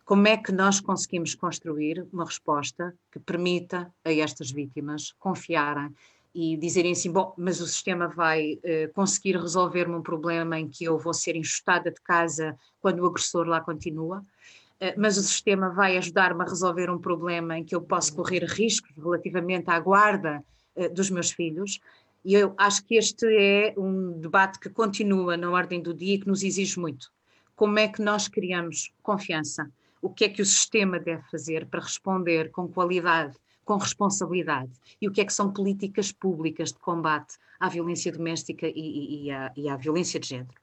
Como 0.04 0.28
é 0.28 0.36
que 0.36 0.52
nós 0.52 0.78
conseguimos 0.78 1.34
construir 1.34 2.06
uma 2.12 2.26
resposta 2.26 2.94
que 3.10 3.18
permita 3.18 3.90
a 4.04 4.12
estas 4.12 4.50
vítimas 4.50 5.12
confiarem 5.18 5.94
e 6.38 6.54
dizerem 6.54 6.92
assim, 6.92 7.10
bom, 7.10 7.32
mas 7.38 7.62
o 7.62 7.66
sistema 7.66 8.08
vai 8.08 8.56
uh, 8.56 8.92
conseguir 8.92 9.38
resolver-me 9.38 9.94
um 9.94 10.02
problema 10.02 10.60
em 10.60 10.68
que 10.68 10.84
eu 10.84 10.98
vou 10.98 11.14
ser 11.14 11.34
enxutada 11.34 11.90
de 11.90 11.98
casa 12.02 12.54
quando 12.78 13.00
o 13.00 13.06
agressor 13.06 13.46
lá 13.46 13.58
continua, 13.58 14.18
uh, 14.18 15.00
mas 15.00 15.16
o 15.16 15.22
sistema 15.22 15.70
vai 15.70 15.96
ajudar-me 15.96 16.42
a 16.42 16.44
resolver 16.44 16.90
um 16.90 16.98
problema 16.98 17.56
em 17.56 17.64
que 17.64 17.74
eu 17.74 17.80
posso 17.80 18.14
correr 18.14 18.44
riscos 18.44 18.94
relativamente 18.94 19.70
à 19.70 19.80
guarda 19.80 20.44
uh, 20.76 20.92
dos 20.92 21.08
meus 21.08 21.30
filhos. 21.30 21.80
E 22.22 22.34
eu 22.34 22.52
acho 22.58 22.84
que 22.84 22.96
este 22.96 23.26
é 23.26 23.72
um 23.74 24.20
debate 24.20 24.60
que 24.60 24.68
continua 24.68 25.38
na 25.38 25.50
ordem 25.50 25.80
do 25.80 25.94
dia 25.94 26.16
e 26.16 26.18
que 26.18 26.28
nos 26.28 26.42
exige 26.42 26.78
muito. 26.78 27.10
Como 27.54 27.78
é 27.78 27.88
que 27.88 28.02
nós 28.02 28.28
criamos 28.28 28.92
confiança? 29.02 29.70
O 30.02 30.10
que 30.10 30.26
é 30.26 30.28
que 30.28 30.42
o 30.42 30.46
sistema 30.46 31.00
deve 31.00 31.22
fazer 31.30 31.64
para 31.64 31.80
responder 31.80 32.50
com 32.50 32.68
qualidade, 32.68 33.34
com 33.66 33.76
responsabilidade? 33.76 34.72
E 34.98 35.06
o 35.06 35.12
que 35.12 35.20
é 35.20 35.24
que 35.26 35.32
são 35.32 35.52
políticas 35.52 36.10
públicas 36.10 36.72
de 36.72 36.78
combate 36.78 37.36
à 37.60 37.68
violência 37.68 38.10
doméstica 38.10 38.66
e, 38.66 38.72
e, 38.74 39.26
e, 39.26 39.30
à, 39.30 39.52
e 39.54 39.68
à, 39.68 39.76
violência 39.76 40.18
de 40.18 40.28
género? 40.28 40.54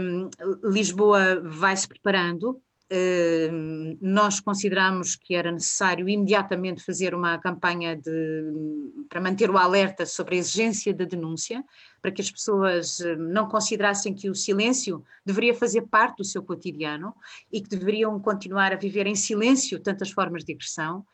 Um, 0.00 0.30
Lisboa 0.70 1.40
vai 1.42 1.76
se 1.76 1.88
preparando 1.88 2.62
nós 4.00 4.40
consideramos 4.40 5.14
que 5.14 5.34
era 5.34 5.52
necessário 5.52 6.08
imediatamente 6.08 6.82
fazer 6.82 7.14
uma 7.14 7.36
campanha 7.38 7.94
de, 7.94 9.04
para 9.08 9.20
manter 9.20 9.50
o 9.50 9.58
alerta 9.58 10.06
sobre 10.06 10.36
a 10.36 10.38
exigência 10.38 10.94
da 10.94 11.04
denúncia, 11.04 11.62
para 12.00 12.10
que 12.10 12.22
as 12.22 12.30
pessoas 12.30 12.98
não 13.18 13.46
considerassem 13.46 14.14
que 14.14 14.30
o 14.30 14.34
silêncio 14.34 15.04
deveria 15.24 15.54
fazer 15.54 15.82
parte 15.82 16.18
do 16.18 16.24
seu 16.24 16.42
cotidiano 16.42 17.14
e 17.52 17.60
que 17.60 17.68
deveriam 17.68 18.18
continuar 18.20 18.72
a 18.72 18.76
viver 18.76 19.06
em 19.06 19.14
silêncio 19.14 19.80
tantas 19.80 20.10
formas 20.10 20.42
de 20.42 20.54
agressão 20.54 21.04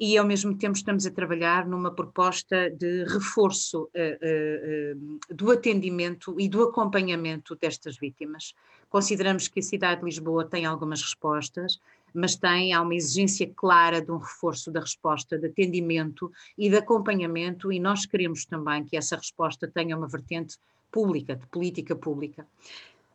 e 0.00 0.16
ao 0.16 0.24
mesmo 0.24 0.56
tempo 0.56 0.78
estamos 0.78 1.04
a 1.04 1.10
trabalhar 1.10 1.66
numa 1.66 1.90
proposta 1.90 2.70
de 2.70 3.04
reforço 3.04 3.82
uh, 3.82 4.96
uh, 4.96 5.34
do 5.34 5.50
atendimento 5.50 6.34
e 6.40 6.48
do 6.48 6.62
acompanhamento 6.62 7.54
destas 7.54 7.98
vítimas. 7.98 8.54
Consideramos 8.88 9.46
que 9.46 9.60
a 9.60 9.62
cidade 9.62 10.00
de 10.00 10.06
Lisboa 10.06 10.46
tem 10.46 10.64
algumas 10.64 11.02
respostas, 11.02 11.78
mas 12.14 12.34
tem, 12.34 12.72
há 12.72 12.80
uma 12.80 12.94
exigência 12.94 13.46
clara 13.54 14.00
de 14.00 14.10
um 14.10 14.16
reforço 14.16 14.70
da 14.70 14.80
resposta 14.80 15.38
de 15.38 15.46
atendimento 15.48 16.32
e 16.56 16.70
de 16.70 16.76
acompanhamento, 16.76 17.70
e 17.70 17.78
nós 17.78 18.06
queremos 18.06 18.46
também 18.46 18.82
que 18.84 18.96
essa 18.96 19.16
resposta 19.16 19.68
tenha 19.68 19.94
uma 19.96 20.08
vertente 20.08 20.56
pública, 20.90 21.36
de 21.36 21.46
política 21.48 21.94
pública. 21.94 22.46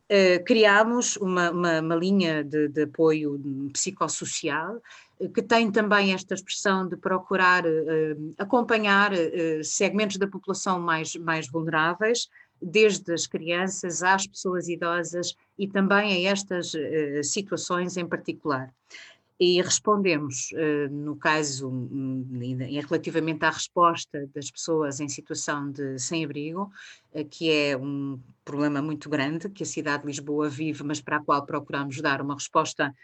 Uh, 0.08 0.42
criámos 0.44 1.16
uma, 1.16 1.50
uma, 1.50 1.80
uma 1.80 1.96
linha 1.96 2.44
de, 2.44 2.68
de, 2.68 2.82
apoio 2.82 3.40
psicossocial 3.72 4.80
que 5.34 5.42
tem 5.42 5.70
também 5.70 6.12
esta 6.12 6.34
expressão 6.34 6.86
de 6.86 6.96
procurar 6.96 7.64
uh, 7.64 8.34
acompanhar 8.38 9.12
segmentos 9.62 10.16
da 10.18 10.26
população 10.26 10.80
mais, 10.80 11.14
mais 11.16 11.48
vulneráveis, 11.48 12.28
desde 12.60 13.12
as 13.12 13.26
crianças 13.26 14.02
às 14.02 14.26
pessoas 14.26 14.68
idosas 14.68 15.34
e 15.58 15.68
também 15.68 16.26
a 16.26 16.30
estas 16.30 16.72
situações 17.22 17.96
em 17.96 18.06
particular. 18.06 18.72
E 19.38 19.60
respondemos, 19.60 20.48
no 20.90 21.14
caso, 21.16 21.68
hum, 21.68 22.26
relativamente 22.88 23.44
à 23.44 23.50
resposta 23.50 24.26
das 24.34 24.50
pessoas 24.50 24.98
em 24.98 25.08
situação 25.10 25.70
de 25.70 25.98
sem-abrigo, 25.98 26.70
que 27.30 27.50
é 27.50 27.76
um 27.76 28.18
problema 28.42 28.80
muito 28.80 29.10
grande 29.10 29.50
que 29.50 29.62
a 29.62 29.66
cidade 29.66 30.04
de 30.04 30.06
Lisboa 30.06 30.48
vive, 30.48 30.82
mas 30.82 31.02
para 31.02 31.18
a 31.18 31.22
qual 31.22 31.44
procuramos 31.44 32.00
dar 32.00 32.22
uma 32.22 32.32
resposta 32.32 32.94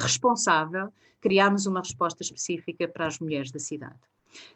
responsável, 0.00 0.92
criámos 1.20 1.66
uma 1.66 1.80
resposta 1.80 2.22
específica 2.22 2.86
para 2.86 3.06
as 3.06 3.18
mulheres 3.18 3.50
da 3.50 3.58
cidade. 3.58 3.98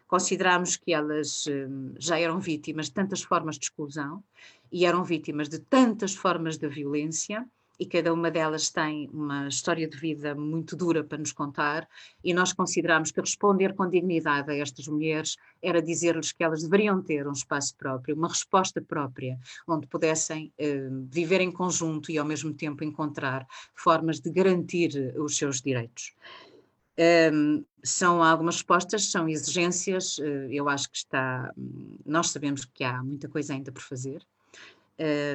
Consideramos 0.06 0.76
que 0.76 0.92
elas 0.92 1.46
hum, 1.46 1.94
já 1.98 2.18
eram 2.18 2.38
vítimas 2.38 2.86
de 2.86 2.92
tantas 2.92 3.22
formas 3.22 3.58
de 3.58 3.64
exclusão 3.64 4.22
e 4.70 4.84
eram 4.84 5.02
vítimas 5.02 5.48
de 5.48 5.58
tantas 5.58 6.14
formas 6.14 6.58
de 6.58 6.68
violência 6.68 7.48
e 7.80 7.86
cada 7.86 8.12
uma 8.12 8.30
delas 8.30 8.68
tem 8.68 9.08
uma 9.10 9.48
história 9.48 9.88
de 9.88 9.96
vida 9.96 10.34
muito 10.34 10.76
dura 10.76 11.02
para 11.02 11.16
nos 11.16 11.32
contar, 11.32 11.88
e 12.22 12.34
nós 12.34 12.52
consideramos 12.52 13.10
que 13.10 13.20
responder 13.20 13.74
com 13.74 13.88
dignidade 13.88 14.50
a 14.50 14.54
estas 14.54 14.86
mulheres 14.86 15.38
era 15.62 15.80
dizer-lhes 15.80 16.30
que 16.30 16.44
elas 16.44 16.62
deveriam 16.62 17.02
ter 17.02 17.26
um 17.26 17.32
espaço 17.32 17.74
próprio, 17.76 18.14
uma 18.14 18.28
resposta 18.28 18.82
própria, 18.82 19.38
onde 19.66 19.86
pudessem 19.86 20.52
eh, 20.58 20.88
viver 21.10 21.40
em 21.40 21.50
conjunto 21.50 22.12
e 22.12 22.18
ao 22.18 22.26
mesmo 22.26 22.52
tempo 22.52 22.84
encontrar 22.84 23.46
formas 23.74 24.20
de 24.20 24.30
garantir 24.30 25.14
os 25.16 25.38
seus 25.38 25.62
direitos. 25.62 26.12
Um, 27.32 27.64
são 27.82 28.22
algumas 28.22 28.56
respostas, 28.56 29.10
são 29.10 29.26
exigências, 29.26 30.18
uh, 30.18 30.22
eu 30.50 30.68
acho 30.68 30.90
que 30.90 30.98
está, 30.98 31.50
nós 32.04 32.28
sabemos 32.28 32.66
que 32.66 32.84
há 32.84 33.02
muita 33.02 33.26
coisa 33.26 33.54
ainda 33.54 33.72
por 33.72 33.80
fazer, 33.80 34.22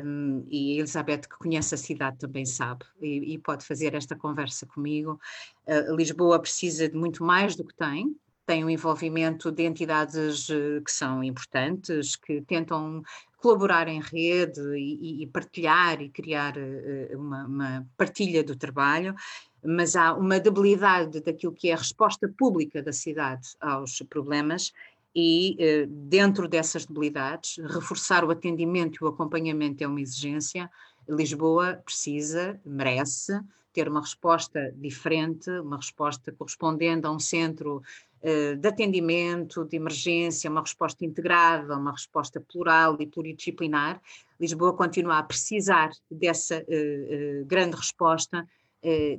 um, 0.04 0.46
e 0.48 0.74
a 0.74 0.80
Elizabeth, 0.80 1.22
que 1.22 1.38
conhece 1.40 1.74
a 1.74 1.78
cidade, 1.78 2.18
também 2.20 2.46
sabe 2.46 2.86
e, 3.02 3.34
e 3.34 3.38
pode 3.40 3.66
fazer 3.66 3.96
esta 3.96 4.16
conversa 4.16 4.66
comigo. 4.66 5.20
Uh, 5.66 5.96
Lisboa 5.96 6.40
precisa 6.40 6.88
de 6.88 6.96
muito 6.96 7.24
mais 7.24 7.56
do 7.56 7.66
que 7.66 7.76
tem, 7.76 8.16
tem 8.46 8.64
um 8.64 8.70
envolvimento 8.70 9.52
de 9.52 9.64
entidades 9.64 10.50
uh, 10.50 10.82
que 10.86 10.92
são 10.92 11.24
importantes, 11.24 12.16
que 12.16 12.42
tentam 12.42 13.02
colaborar 13.38 13.88
em 13.88 14.00
rede 14.00 14.62
e, 14.78 15.24
e 15.24 15.28
partilhar 15.28 16.02
e 16.02 16.10
criar 16.10 16.56
uh, 16.58 17.18
uma, 17.18 17.46
uma, 17.46 17.88
partilha 17.98 18.44
do 18.44 18.56
trabalho, 18.56 19.16
mas 19.64 19.96
há 19.96 20.14
uma 20.14 20.40
debilidade 20.40 21.22
daquilo 21.22 21.54
que 21.54 21.70
é 21.70 21.74
a 21.74 21.78
resposta 21.78 22.32
pública 22.38 22.84
da 22.84 22.94
cidade 22.94 23.56
aos 23.60 24.00
problemas 24.08 24.72
e, 25.16 25.56
eh, 25.60 25.86
dentro 25.88 26.48
dessas 26.48 26.86
debilidades, 26.86 27.58
reforçar 27.58 28.26
o 28.26 28.32
atendimento 28.32 28.98
e 29.00 29.06
o 29.06 29.08
acompanhamento 29.08 29.84
é 29.84 29.88
uma 29.88 30.02
exigência. 30.02 30.70
Lisboa 31.08 31.82
precisa, 31.86 32.60
merece 32.66 33.40
ter 33.72 33.88
uma 33.88 34.02
resposta 34.02 34.74
diferente, 34.76 35.50
uma 35.50 35.78
resposta 35.78 36.32
correspondendo 36.32 37.08
a 37.08 37.12
um 37.12 37.20
centro 37.20 37.82
eh, 38.28 38.56
de 38.56 38.68
atendimento, 38.68 39.64
de 39.66 39.78
emergência, 39.78 40.50
uma 40.50 40.62
resposta 40.62 41.06
integrada, 41.06 41.78
uma 41.78 41.92
resposta 41.92 42.42
plural 42.42 42.98
e 43.00 43.06
pluridisciplinar. 43.06 44.02
Lisboa 44.40 44.74
continua 44.74 45.20
a 45.20 45.24
precisar 45.24 45.92
dessa 46.10 46.58
uh, 46.58 47.46
grande 47.46 47.76
resposta 47.76 48.40
eh, 48.40 48.65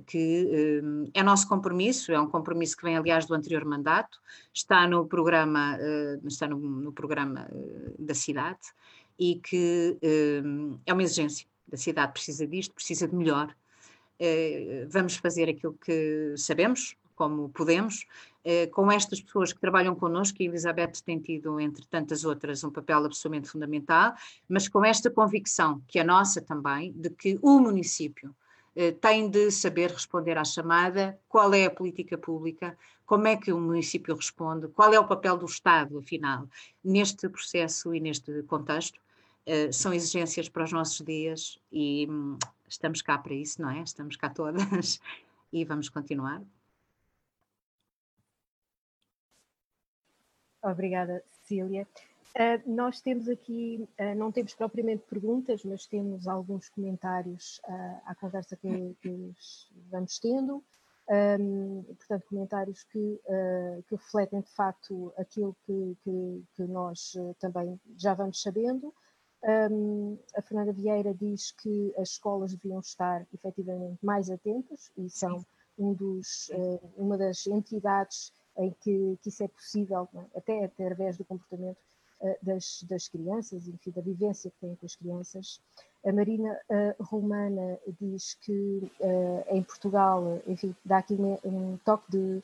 que 0.07 0.49
eh, 0.53 1.11
é 1.15 1.23
nosso 1.23 1.49
compromisso, 1.49 2.13
é 2.13 2.21
um 2.21 2.29
compromisso 2.29 2.77
que 2.77 2.85
vem, 2.85 2.97
aliás, 2.97 3.27
do 3.27 3.35
anterior 3.35 3.65
mandato, 3.65 4.21
está 4.55 4.87
no 4.87 5.07
programa, 5.07 5.77
eh, 5.81 6.19
está 6.25 6.47
no, 6.47 6.57
no 6.59 6.93
programa 6.93 7.49
da 7.99 8.15
cidade 8.15 8.61
e 9.19 9.37
que 9.37 9.99
é 10.85 10.93
uma 10.93 11.03
exigência. 11.03 11.47
A 11.73 11.77
cidade 11.77 12.13
precisa 12.13 12.47
disto, 12.47 12.75
precisa 12.75 13.09
de 13.09 13.17
melhor. 13.17 13.55
Vamos 14.91 15.17
fazer 15.17 15.49
aquilo 15.49 15.73
que 15.73 16.35
sabemos, 16.37 16.95
como 17.15 17.49
podemos, 17.49 18.07
com 18.73 18.93
estas 18.93 19.23
pessoas 19.23 19.55
que 19.55 19.59
trabalham 19.59 19.95
connosco, 19.95 20.37
e 20.43 20.47
Elizabeth 20.47 21.01
tem 21.03 21.19
tido, 21.19 21.59
entre 21.59 21.87
tantas 21.87 22.25
outras, 22.27 22.63
um 22.63 22.71
papel 22.71 23.07
absolutamente 23.07 23.49
fundamental, 23.49 24.13
mas 24.47 24.69
com 24.69 24.85
esta 24.85 25.11
convicção, 25.11 25.83
que 25.89 25.99
é 25.99 26.05
nossa 26.05 26.43
também, 26.43 26.93
de 26.93 27.09
que 27.09 27.39
o 27.41 27.59
município 27.59 28.35
eh, 28.35 28.46
tem 29.01 29.31
de 29.31 29.51
saber 29.51 29.91
responder 29.91 30.37
à 30.37 30.45
chamada, 30.45 31.19
qual 31.29 31.55
é 31.55 31.65
a 31.65 31.71
política 31.71 32.19
pública, 32.19 32.77
como 33.07 33.27
é 33.27 33.37
que 33.37 33.53
o 33.53 33.61
município 33.61 34.15
responde, 34.15 34.69
qual 34.69 34.93
é 34.93 35.01
o 35.01 35.07
papel 35.07 35.39
do 35.39 35.47
Estado, 35.47 35.99
afinal, 35.99 36.49
neste 36.85 37.29
processo 37.29 37.95
e 37.95 38.01
neste 38.01 38.43
contexto. 38.43 39.01
Uh, 39.47 39.73
são 39.73 39.95
exigências 39.95 40.49
para 40.49 40.65
os 40.65 40.73
nossos 40.73 41.07
dias 41.07 41.57
e 41.71 42.07
hum, 42.11 42.37
estamos 42.69 43.01
cá 43.01 43.17
para 43.17 43.33
isso, 43.33 43.63
não 43.63 43.71
é? 43.71 43.81
Estamos 43.81 44.17
cá 44.17 44.29
todas 44.29 45.01
e 45.53 45.65
vamos 45.65 45.89
continuar. 45.89 46.43
Obrigada, 50.61 51.23
Cecília. 51.31 51.87
Uh, 52.37 52.61
nós 52.71 53.01
temos 53.01 53.31
aqui, 53.31 53.89
uh, 53.99 54.15
não 54.15 54.31
temos 54.31 54.55
propriamente 54.55 55.05
perguntas, 55.09 55.65
mas 55.65 55.87
temos 55.87 56.29
alguns 56.29 56.69
comentários 56.69 57.63
uh, 57.67 58.03
à 58.05 58.15
conversa 58.15 58.55
que, 58.57 58.95
que 59.01 59.35
vamos 59.91 60.19
tendo. 60.19 60.63
Um, 61.09 61.83
portanto, 61.85 62.27
comentários 62.29 62.83
que, 62.83 63.21
que, 63.89 63.95
refletem 63.95 64.41
de 64.41 64.51
facto 64.51 65.15
aquilo 65.17 65.57
que, 65.65 65.97
que, 66.03 66.45
que 66.57 66.63
nós 66.65 67.13
também 67.39 67.81
já 67.97 68.13
vamos 68.13 68.43
sabendo. 68.43 68.93
Um, 69.71 70.19
a 70.37 70.43
Fernanda 70.43 70.73
Vieira 70.73 71.15
diz 71.15 71.53
que 71.53 71.95
as 71.97 72.11
escolas 72.11 72.53
deviam 72.57 72.81
estar 72.81 73.25
efetivamente 73.33 74.05
mais 74.05 74.29
atentas 74.29 74.91
e 74.97 75.09
são 75.09 75.47
um 75.79 75.95
dos, 75.95 76.51
uma 76.97 77.17
das 77.17 77.47
entidades 77.47 78.33
em 78.59 78.75
que, 78.81 79.17
isso 79.25 79.45
é 79.45 79.49
possível, 79.49 80.09
é? 80.13 80.39
até 80.39 80.65
através 80.65 81.17
do 81.17 81.25
comportamento 81.25 81.79
eh, 81.79 81.96
das, 82.43 82.83
das, 82.89 83.09
crianças, 83.09 83.69
enfim, 83.69 83.91
da 83.91 84.01
vivência 84.01 84.51
que 84.51 84.59
têm 84.59 84.75
com 84.77 84.87
as 84.87 84.97
crianças. 84.97 85.61
A 86.05 86.13
Marina 86.13 86.59
uh, 86.71 87.03
Romana 87.05 87.79
diz 88.01 88.35
que 88.35 88.91
uh, 89.01 89.45
em 89.55 89.63
Portugal, 89.63 90.41
enfim, 90.47 90.75
dá 90.85 90.99
aqui 90.99 91.15
um, 91.15 91.39
um 91.45 91.79
toque 91.85 92.11
de 92.11 92.43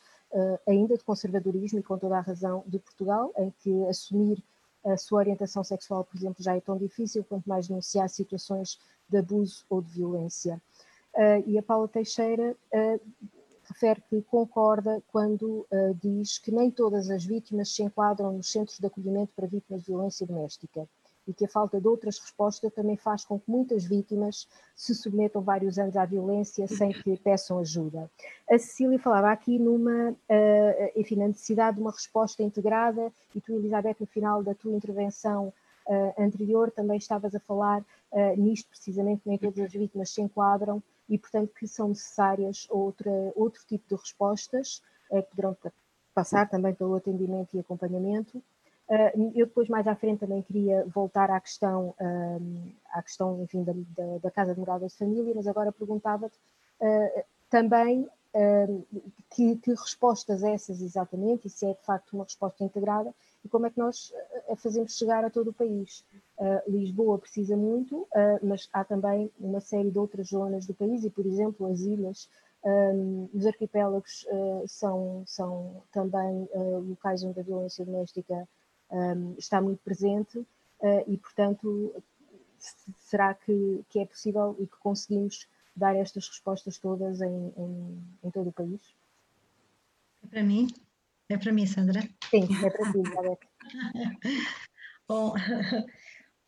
ainda 0.67 0.97
de 0.97 1.05
conservadorismo 1.05 1.79
e 1.79 1.83
com 1.83 1.99
toda 1.99 2.17
a 2.17 2.23
razão 2.23 2.65
de 2.67 2.79
Portugal, 2.79 3.31
em 3.37 3.53
que 3.61 3.85
assumir 3.87 4.43
a 4.85 4.97
sua 4.97 5.19
orientação 5.19 5.63
sexual, 5.63 6.05
por 6.05 6.17
exemplo, 6.17 6.43
já 6.43 6.57
é 6.57 6.61
tão 6.61 6.77
difícil, 6.77 7.25
quanto 7.25 7.49
mais 7.49 7.69
denunciar 7.69 8.09
situações 8.09 8.79
de 9.09 9.19
abuso 9.19 9.65
ou 9.71 9.81
de 9.81 9.93
violência. 9.93 10.61
Uh, 11.15 11.45
e 11.47 11.59
a 11.59 11.63
Paula 11.63 11.87
Teixeira 11.87 12.57
uh, 12.73 13.01
refere 13.73 14.03
que 14.03 14.23
concorda 14.23 15.03
quando 15.09 15.67
uh, 15.71 15.95
diz 16.01 16.39
que 16.39 16.53
nem 16.53 16.71
todas 16.71 17.11
as 17.11 17.25
vítimas 17.25 17.75
se 17.75 17.83
enquadram 17.83 18.33
nos 18.33 18.51
centros 18.51 18.79
de 18.79 18.87
acolhimento 18.87 19.33
para 19.35 19.47
vítimas 19.47 19.83
de 19.83 19.89
violência 19.89 20.27
doméstica 20.27 20.87
e 21.27 21.33
que 21.33 21.45
a 21.45 21.49
falta 21.49 21.81
de 21.81 21.87
outras 21.87 22.19
respostas 22.19 22.73
também 22.73 22.97
faz 22.97 23.25
com 23.25 23.39
que 23.39 23.49
muitas 23.49 23.85
vítimas 23.85 24.49
se 24.75 24.95
submetam 24.95 25.41
vários 25.41 25.79
anos 25.79 25.97
à 25.97 26.05
violência 26.05 26.67
sem 26.67 26.93
que 26.93 27.17
peçam 27.17 27.61
ajuda. 27.61 28.11
A 28.51 28.59
Cecília 28.59 28.99
falava 28.99 29.31
aqui 29.31 29.59
numa, 29.59 30.11
uh, 30.11 30.17
enfim, 30.97 31.17
na 31.17 31.29
necessidade 31.29 31.77
de 31.77 31.83
uma 31.83 31.93
resposta 31.93 32.43
integrada 32.43 33.13
e 33.35 33.41
tu, 33.41 33.55
Elizabeth, 33.55 33.97
no 34.01 34.07
final 34.07 34.43
da 34.43 34.55
tua 34.55 34.75
intervenção 34.75 35.53
uh, 35.87 36.23
anterior 36.23 36.71
também 36.71 36.99
estavas 36.99 37.35
a 37.35 37.41
falar 37.41 37.85
nisto 38.37 38.69
precisamente, 38.69 39.23
nem 39.25 39.39
todas 39.39 39.59
as 39.59 39.73
vítimas 39.73 40.11
se 40.11 40.21
enquadram 40.21 40.83
e, 41.13 41.19
portanto, 41.19 41.53
que 41.55 41.69
são 41.69 41.89
necessárias 41.89 42.67
outra, 42.71 43.11
outro 43.37 43.63
tipo 43.67 43.89
de 43.89 44.01
respostas 44.01 44.83
que 45.11 45.23
poderão 45.23 45.57
passar 46.15 46.49
também 46.49 46.75
pelo 46.75 46.95
atendimento 46.95 47.55
e 47.55 47.61
acompanhamento 47.61 48.43
Uh, 48.93 49.33
eu 49.35 49.47
depois 49.47 49.69
mais 49.71 49.87
à 49.87 49.95
frente 49.95 50.21
também 50.21 50.43
queria 50.43 50.85
voltar 50.87 51.31
à 51.31 51.41
questão, 51.41 51.95
uh, 51.99 52.73
à 52.91 53.03
questão 53.03 53.43
enfim, 53.43 53.65
da, 53.65 53.73
da, 54.23 54.31
Casa 54.31 54.53
de 54.53 54.61
Morada 54.61 54.87
de 54.87 54.95
Família, 54.95 55.33
mas 55.35 55.47
agora 55.47 55.73
perguntava-te 55.73 56.37
também 57.49 58.09
que, 59.31 59.57
que, 59.57 59.71
respostas 59.71 60.43
essas 60.43 60.81
exatamente, 60.81 61.47
e 61.47 61.51
se 61.51 61.65
é 61.65 61.75
de 61.75 61.83
facto 61.85 62.15
uma 62.15 62.25
resposta 62.25 62.65
integrada, 62.65 63.15
e 63.45 63.49
como 63.49 63.67
é 63.67 63.71
que 63.71 63.79
nós 63.79 64.13
a 64.51 64.57
fazemos 64.57 64.97
chegar 64.97 65.25
a 65.25 65.31
todo 65.31 65.51
o 65.51 65.53
país. 65.53 66.05
Lisboa 66.67 67.19
precisa 67.19 67.57
muito, 67.57 68.07
mas 68.43 68.69
há 68.73 68.85
também 68.85 69.31
uma 69.39 69.61
série 69.61 69.91
de 69.91 69.99
outras 69.99 70.29
zonas 70.29 70.67
do 70.67 70.75
país, 70.75 71.05
e 71.05 71.11
por 71.11 71.25
exemplo 71.25 71.67
as 71.67 71.81
ilhas 71.81 72.29
um, 72.65 73.29
os 73.35 73.47
arquipélagos 73.47 74.25
uh, 74.31 74.65
são, 74.67 75.25
são 75.27 75.83
também 75.91 76.49
uh, 76.53 76.79
locais 76.81 77.25
onde 77.25 77.41
a 77.41 77.43
violência 77.43 77.85
doméstica 77.85 78.49
um, 78.91 79.35
está 79.37 79.61
muito 79.61 79.83
presente 79.83 80.39
uh, 80.39 81.05
e, 81.07 81.17
portanto, 81.17 81.93
será 83.01 83.35
que, 83.35 83.85
que, 83.89 83.99
é 83.99 84.07
possível 84.07 84.55
e 84.61 84.67
que 84.67 84.77
conseguimos 84.79 85.49
dar 85.75 85.97
estas 85.97 86.29
respostas 86.29 86.79
todas 86.79 87.21
em, 87.21 87.53
em, 87.57 88.03
em 88.23 88.31
todo 88.31 88.51
o 88.51 88.53
país? 88.53 88.81
É 90.23 90.27
para 90.29 90.45
mim? 90.45 90.69
É 91.29 91.37
para 91.37 91.53
mim, 91.53 91.67
Sandra? 91.67 92.03
Sim, 92.31 92.47
é 92.65 92.71
para 92.71 92.93
ti, 92.93 93.03
bom, 95.09 95.35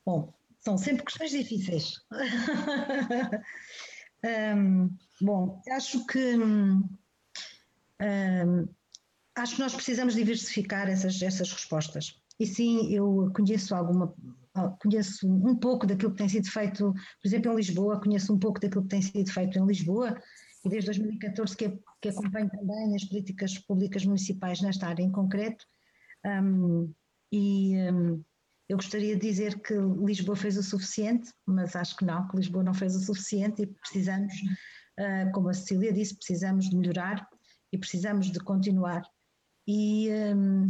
bom, 0.04 0.32
são 0.60 0.78
sempre 0.78 1.04
questões 1.04 1.30
difíceis. 1.30 2.00
um, 4.56 4.90
bom, 5.20 5.62
acho 5.70 6.06
que 6.06 6.36
um, 6.36 6.88
acho 9.36 9.56
que 9.56 9.60
nós 9.60 9.74
precisamos 9.74 10.14
diversificar 10.14 10.88
essas, 10.88 11.20
essas 11.20 11.52
respostas. 11.52 12.18
E 12.38 12.46
sim, 12.46 12.92
eu 12.92 13.30
conheço 13.34 13.74
alguma, 13.74 14.14
conheço 14.82 15.28
um 15.28 15.56
pouco 15.56 15.86
daquilo 15.86 16.12
que 16.12 16.18
tem 16.18 16.28
sido 16.28 16.50
feito, 16.50 16.92
por 16.92 17.28
exemplo, 17.28 17.52
em 17.52 17.56
Lisboa, 17.56 18.00
conheço 18.00 18.32
um 18.32 18.38
pouco 18.38 18.60
daquilo 18.60 18.82
que 18.82 18.88
tem 18.88 19.02
sido 19.02 19.30
feito 19.30 19.58
em 19.58 19.66
Lisboa, 19.66 20.20
e 20.64 20.68
desde 20.68 20.86
2014 20.86 21.56
que, 21.56 21.78
que 22.00 22.08
acompanho 22.08 22.50
também 22.50 22.96
as 22.96 23.04
políticas 23.04 23.58
públicas 23.58 24.04
municipais 24.04 24.60
nesta 24.60 24.88
área 24.88 25.02
em 25.02 25.12
concreto. 25.12 25.64
Um, 26.24 26.92
e 27.30 27.76
um, 27.92 28.24
eu 28.68 28.76
gostaria 28.76 29.14
de 29.14 29.20
dizer 29.20 29.60
que 29.60 29.74
Lisboa 29.74 30.36
fez 30.36 30.56
o 30.56 30.62
suficiente, 30.62 31.30
mas 31.46 31.76
acho 31.76 31.96
que 31.96 32.04
não, 32.04 32.26
que 32.28 32.36
Lisboa 32.36 32.64
não 32.64 32.74
fez 32.74 32.94
o 32.96 33.00
suficiente 33.00 33.62
e 33.62 33.66
precisamos, 33.66 34.32
uh, 34.98 35.30
como 35.32 35.48
a 35.48 35.54
Cecília 35.54 35.92
disse, 35.92 36.16
precisamos 36.16 36.70
de 36.70 36.76
melhorar 36.76 37.28
e 37.72 37.78
precisamos 37.78 38.30
de 38.30 38.40
continuar. 38.40 39.02
E, 39.68 40.08
um, 40.34 40.66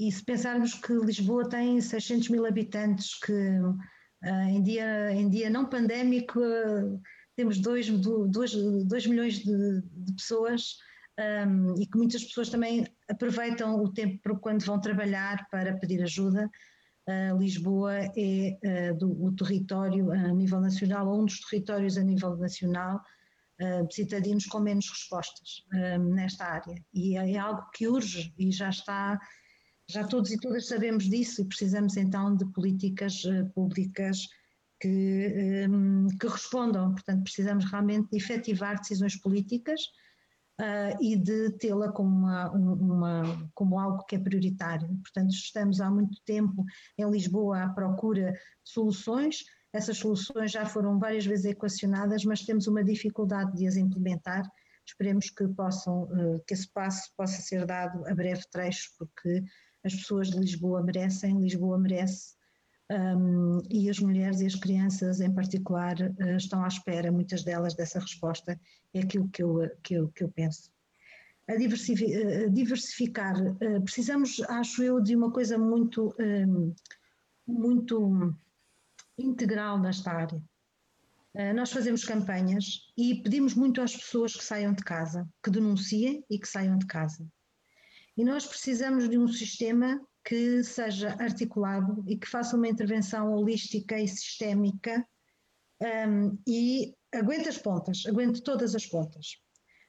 e 0.00 0.10
se 0.10 0.24
pensarmos 0.24 0.74
que 0.74 0.92
Lisboa 0.92 1.48
tem 1.48 1.80
600 1.80 2.28
mil 2.28 2.44
habitantes, 2.44 3.18
que 3.20 3.32
uh, 3.32 4.48
em, 4.48 4.62
dia, 4.62 5.12
em 5.12 5.30
dia 5.30 5.48
não 5.48 5.66
pandémico 5.66 6.40
uh, 6.40 7.00
temos 7.36 7.58
2 7.60 9.06
milhões 9.06 9.38
de, 9.38 9.82
de 9.82 10.12
pessoas 10.14 10.76
um, 11.46 11.80
e 11.80 11.86
que 11.86 11.96
muitas 11.96 12.24
pessoas 12.24 12.48
também 12.48 12.84
aproveitam 13.08 13.76
o 13.80 13.92
tempo 13.92 14.38
quando 14.40 14.64
vão 14.64 14.80
trabalhar 14.80 15.46
para 15.50 15.76
pedir 15.78 16.02
ajuda. 16.02 16.50
Lisboa 17.38 17.94
é 18.16 18.92
do, 18.92 19.24
o 19.24 19.34
território 19.34 20.10
a 20.12 20.28
nível 20.28 20.60
nacional, 20.60 21.08
ou 21.08 21.22
um 21.22 21.24
dos 21.24 21.40
territórios 21.40 21.96
a 21.96 22.02
nível 22.02 22.36
nacional, 22.36 23.00
uh, 23.60 23.92
citadinos 23.92 24.44
com 24.46 24.60
menos 24.60 24.90
respostas 24.90 25.64
nesta 26.14 26.44
área. 26.44 26.74
E 26.92 27.16
é, 27.16 27.32
é 27.32 27.38
algo 27.38 27.62
que 27.72 27.88
urge 27.88 28.34
e 28.38 28.52
já 28.52 28.68
está 28.68 29.18
já 29.90 30.06
todos 30.06 30.30
e 30.30 30.38
todas 30.38 30.68
sabemos 30.68 31.08
disso 31.08 31.40
e 31.40 31.46
precisamos 31.46 31.96
então 31.96 32.36
de 32.36 32.44
políticas 32.52 33.24
eh, 33.24 33.44
públicas 33.54 34.28
que, 34.80 35.66
que 36.20 36.28
respondam. 36.28 36.92
Portanto, 36.92 37.22
precisamos 37.22 37.64
realmente 37.64 38.10
de 38.10 38.18
efetivar 38.18 38.78
decisões 38.78 39.16
políticas 39.16 39.80
uh, 40.60 41.02
e 41.02 41.16
de 41.16 41.50
tê-la 41.52 41.92
como, 41.92 42.10
uma, 42.10 42.50
uma, 42.50 43.50
como 43.54 43.78
algo 43.78 44.04
que 44.04 44.16
é 44.16 44.18
prioritário. 44.18 44.88
Portanto, 45.02 45.30
estamos 45.30 45.80
há 45.80 45.90
muito 45.90 46.20
tempo 46.24 46.64
em 46.96 47.10
Lisboa 47.10 47.64
à 47.64 47.68
procura 47.68 48.32
de 48.32 48.38
soluções. 48.70 49.44
Essas 49.72 49.98
soluções 49.98 50.50
já 50.50 50.64
foram 50.66 50.98
várias 50.98 51.26
vezes 51.26 51.46
equacionadas, 51.46 52.24
mas 52.24 52.44
temos 52.44 52.66
uma 52.66 52.82
dificuldade 52.82 53.56
de 53.56 53.66
as 53.66 53.76
implementar. 53.76 54.48
Esperemos 54.86 55.28
que 55.30 55.46
possam, 55.48 56.04
uh, 56.04 56.42
que 56.46 56.54
esse 56.54 56.70
passo 56.72 57.12
possa 57.16 57.40
ser 57.42 57.66
dado 57.66 58.06
a 58.06 58.14
breve 58.14 58.42
trecho, 58.50 58.90
porque 58.98 59.44
as 59.84 59.94
pessoas 59.94 60.30
de 60.30 60.38
Lisboa 60.38 60.82
merecem, 60.82 61.38
Lisboa 61.38 61.78
merece, 61.78 62.37
um, 62.90 63.60
e 63.68 63.90
as 63.90 63.98
mulheres 63.98 64.40
e 64.40 64.46
as 64.46 64.54
crianças 64.54 65.20
em 65.20 65.32
particular 65.32 65.96
uh, 66.00 66.36
estão 66.36 66.64
à 66.64 66.68
espera, 66.68 67.12
muitas 67.12 67.44
delas, 67.44 67.74
dessa 67.74 68.00
resposta, 68.00 68.58
é 68.94 69.00
aquilo 69.00 69.28
que 69.28 69.42
eu, 69.42 69.70
que 69.82 69.94
eu, 69.94 70.08
que 70.08 70.24
eu 70.24 70.28
penso. 70.30 70.70
A 71.46 71.56
diversificar, 71.56 73.34
uh, 73.40 73.82
precisamos, 73.82 74.40
acho 74.48 74.82
eu, 74.82 75.00
de 75.00 75.14
uma 75.14 75.30
coisa 75.30 75.58
muito, 75.58 76.14
um, 76.18 76.74
muito 77.46 78.34
integral 79.18 79.78
nesta 79.78 80.10
área. 80.10 80.42
Uh, 81.34 81.54
nós 81.54 81.70
fazemos 81.70 82.04
campanhas 82.04 82.90
e 82.96 83.22
pedimos 83.22 83.54
muito 83.54 83.82
às 83.82 83.94
pessoas 83.94 84.34
que 84.34 84.44
saiam 84.44 84.72
de 84.72 84.82
casa, 84.82 85.28
que 85.42 85.50
denunciem 85.50 86.24
e 86.30 86.38
que 86.38 86.48
saiam 86.48 86.78
de 86.78 86.86
casa. 86.86 87.26
E 88.16 88.24
nós 88.24 88.46
precisamos 88.46 89.08
de 89.08 89.18
um 89.18 89.28
sistema 89.28 90.00
que 90.28 90.62
seja 90.62 91.16
articulado 91.18 92.04
e 92.06 92.14
que 92.14 92.28
faça 92.28 92.54
uma 92.54 92.68
intervenção 92.68 93.32
holística 93.32 93.98
e 93.98 94.06
sistémica 94.06 95.02
um, 95.80 96.38
e 96.46 96.94
aguente 97.14 97.48
as 97.48 97.56
pontas, 97.56 98.04
aguente 98.06 98.42
todas 98.42 98.74
as 98.74 98.84
pontas. 98.84 99.38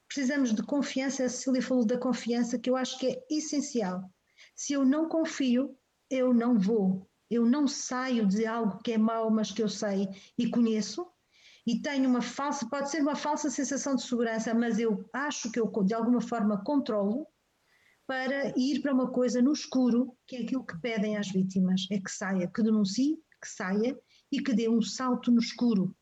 Precisamos 0.08 0.56
de 0.56 0.64
confiança, 0.64 1.26
a 1.26 1.30
Cecília 1.30 1.62
falou 1.62 1.86
da 1.86 1.98
confiança, 1.98 2.58
que 2.58 2.70
eu 2.70 2.78
acho 2.78 2.98
que 2.98 3.08
é 3.08 3.26
essencial. 3.30 4.10
Se 4.56 4.72
eu 4.72 4.86
não 4.86 5.10
confio, 5.10 5.78
eu 6.10 6.34
não 6.34 6.58
vou, 6.58 7.06
eu 7.30 7.46
não 7.46 7.68
saio 7.68 8.26
de 8.26 8.46
algo 8.46 8.80
que 8.82 8.94
é 8.94 8.98
mau, 8.98 9.30
mas 9.30 9.52
que 9.52 9.62
eu 9.62 9.68
sei 9.68 10.08
e 10.38 10.50
conheço, 10.50 11.06
e 11.68 11.82
tenho 11.82 12.10
uma 12.10 12.22
falsa, 12.22 12.66
pode 12.70 12.90
ser 12.90 13.02
uma 13.02 13.16
falsa 13.16 13.50
sensação 13.50 13.94
de 13.94 14.04
segurança, 14.04 14.54
mas 14.54 14.80
eu 14.80 15.06
acho 15.12 15.52
que 15.52 15.60
eu 15.60 15.70
de 15.84 15.94
alguma 15.94 16.22
forma 16.22 16.64
controlo, 16.64 17.28
para 18.10 18.52
ir 18.58 18.82
para 18.82 18.92
uma 18.92 19.12
coisa 19.12 19.40
no 19.40 19.54
escuro, 19.54 20.18
que 20.26 20.36
é 20.36 20.42
aquilo 20.42 20.66
que 20.66 20.76
pedem 20.80 21.16
às 21.16 21.30
vítimas, 21.30 21.86
é 21.92 22.00
que 22.00 22.10
saia, 22.10 22.48
que 22.48 22.64
denuncie, 22.64 23.18
que 23.40 23.48
saia 23.48 23.96
e 24.32 24.42
que 24.42 24.52
dê 24.52 24.68
um 24.68 24.82
salto 24.82 25.32
no 25.32 25.40
escuro. 25.40 25.96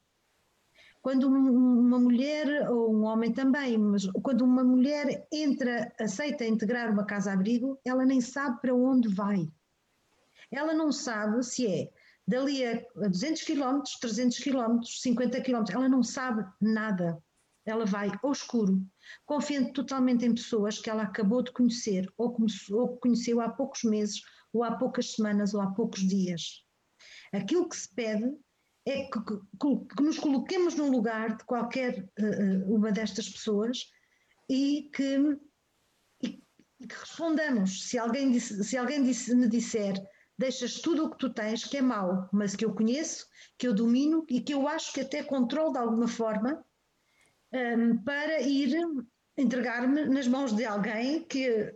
Quando 1.02 1.28
uma 1.28 2.00
mulher, 2.00 2.72
ou 2.72 2.96
um 2.96 3.04
homem 3.04 3.34
também, 3.34 3.78
mas 3.78 4.06
quando 4.24 4.46
uma 4.46 4.64
mulher 4.64 5.28
entra, 5.30 5.94
aceita 6.00 6.46
integrar 6.46 6.94
uma 6.94 7.06
casa-abrigo, 7.06 7.78
ela 7.84 8.06
nem 8.06 8.22
sabe 8.22 8.62
para 8.62 8.74
onde 8.74 9.10
vai. 9.10 9.46
Ela 10.50 10.74
não 10.74 10.94
sabe 10.94 11.44
se 11.44 11.68
é 11.68 11.90
dali 12.26 12.66
a 12.66 12.86
200 12.96 13.42
km, 13.42 13.82
300 14.00 14.40
km, 14.40 14.80
50 14.82 15.42
km, 15.42 15.66
ela 15.74 15.90
não 15.90 16.02
sabe 16.02 16.46
nada 16.62 17.22
ela 17.68 17.86
vai 17.86 18.10
ao 18.24 18.32
escuro, 18.32 18.82
confiando 19.26 19.74
totalmente 19.74 20.26
em 20.26 20.34
pessoas 20.34 20.80
que 20.80 20.90
ela 20.90 21.04
acabou 21.04 21.44
de 21.44 21.52
conhecer 21.52 22.12
ou, 22.18 22.36
ou 22.72 22.98
conheceu 22.98 23.42
há 23.42 23.50
poucos 23.50 23.84
meses, 23.84 24.22
ou 24.54 24.64
há 24.64 24.78
poucas 24.78 25.12
semanas, 25.12 25.54
ou 25.54 25.62
há 25.62 25.68
poucos 25.74 26.00
dias. 26.08 26.64
Aquilo 27.34 27.68
que 27.68 27.76
se 27.76 27.94
pede 27.94 28.34
é 28.86 29.04
que, 29.04 29.20
que, 29.20 29.96
que 29.96 30.02
nos 30.02 30.18
coloquemos 30.18 30.76
no 30.76 30.90
lugar 30.90 31.36
de 31.36 31.44
qualquer 31.44 32.10
uh, 32.20 32.74
uma 32.74 32.90
destas 32.90 33.30
pessoas 33.30 33.92
e 34.50 34.90
que, 34.94 35.38
e 36.24 36.30
que 36.88 36.96
respondamos. 36.98 37.90
Se 37.90 37.98
alguém, 37.98 38.32
disse, 38.32 38.64
se 38.64 38.78
alguém 38.78 39.04
disse, 39.04 39.36
me 39.36 39.50
disser 39.50 40.02
deixas 40.38 40.76
tudo 40.76 41.06
o 41.06 41.10
que 41.10 41.18
tu 41.18 41.34
tens, 41.34 41.64
que 41.64 41.78
é 41.78 41.82
mau, 41.82 42.30
mas 42.32 42.56
que 42.56 42.64
eu 42.64 42.74
conheço, 42.74 43.28
que 43.58 43.68
eu 43.68 43.74
domino 43.74 44.26
e 44.30 44.40
que 44.40 44.54
eu 44.54 44.68
acho 44.68 44.94
que 44.94 45.02
até 45.02 45.24
controlo 45.24 45.74
de 45.74 45.80
alguma 45.80 46.08
forma, 46.08 46.64
um, 47.54 48.04
para 48.04 48.42
ir 48.42 48.76
entregar-me 49.38 50.06
nas 50.06 50.28
mãos 50.28 50.56
de 50.56 50.66
alguém 50.66 51.24
que, 51.26 51.74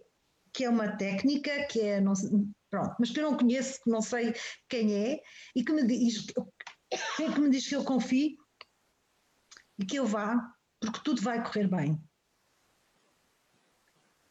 que 0.53 0.63
é 0.63 0.69
uma 0.69 0.97
técnica, 0.97 1.65
que 1.67 1.79
é, 1.81 2.01
não, 2.01 2.13
pronto, 2.69 2.95
mas 2.99 3.11
que 3.11 3.19
eu 3.19 3.29
não 3.29 3.37
conheço, 3.37 3.81
que 3.83 3.89
não 3.89 4.01
sei 4.01 4.33
quem 4.67 4.93
é, 4.93 5.21
e 5.55 5.63
que 5.63 5.71
me 5.71 5.85
diz 5.85 6.25
que, 7.15 7.39
me 7.39 7.49
diz 7.49 7.67
que 7.67 7.75
eu 7.75 7.83
confie 7.83 8.37
e 9.79 9.85
que 9.85 9.97
eu 9.97 10.05
vá, 10.05 10.53
porque 10.79 11.01
tudo 11.03 11.21
vai 11.21 11.43
correr 11.43 11.67
bem. 11.67 12.01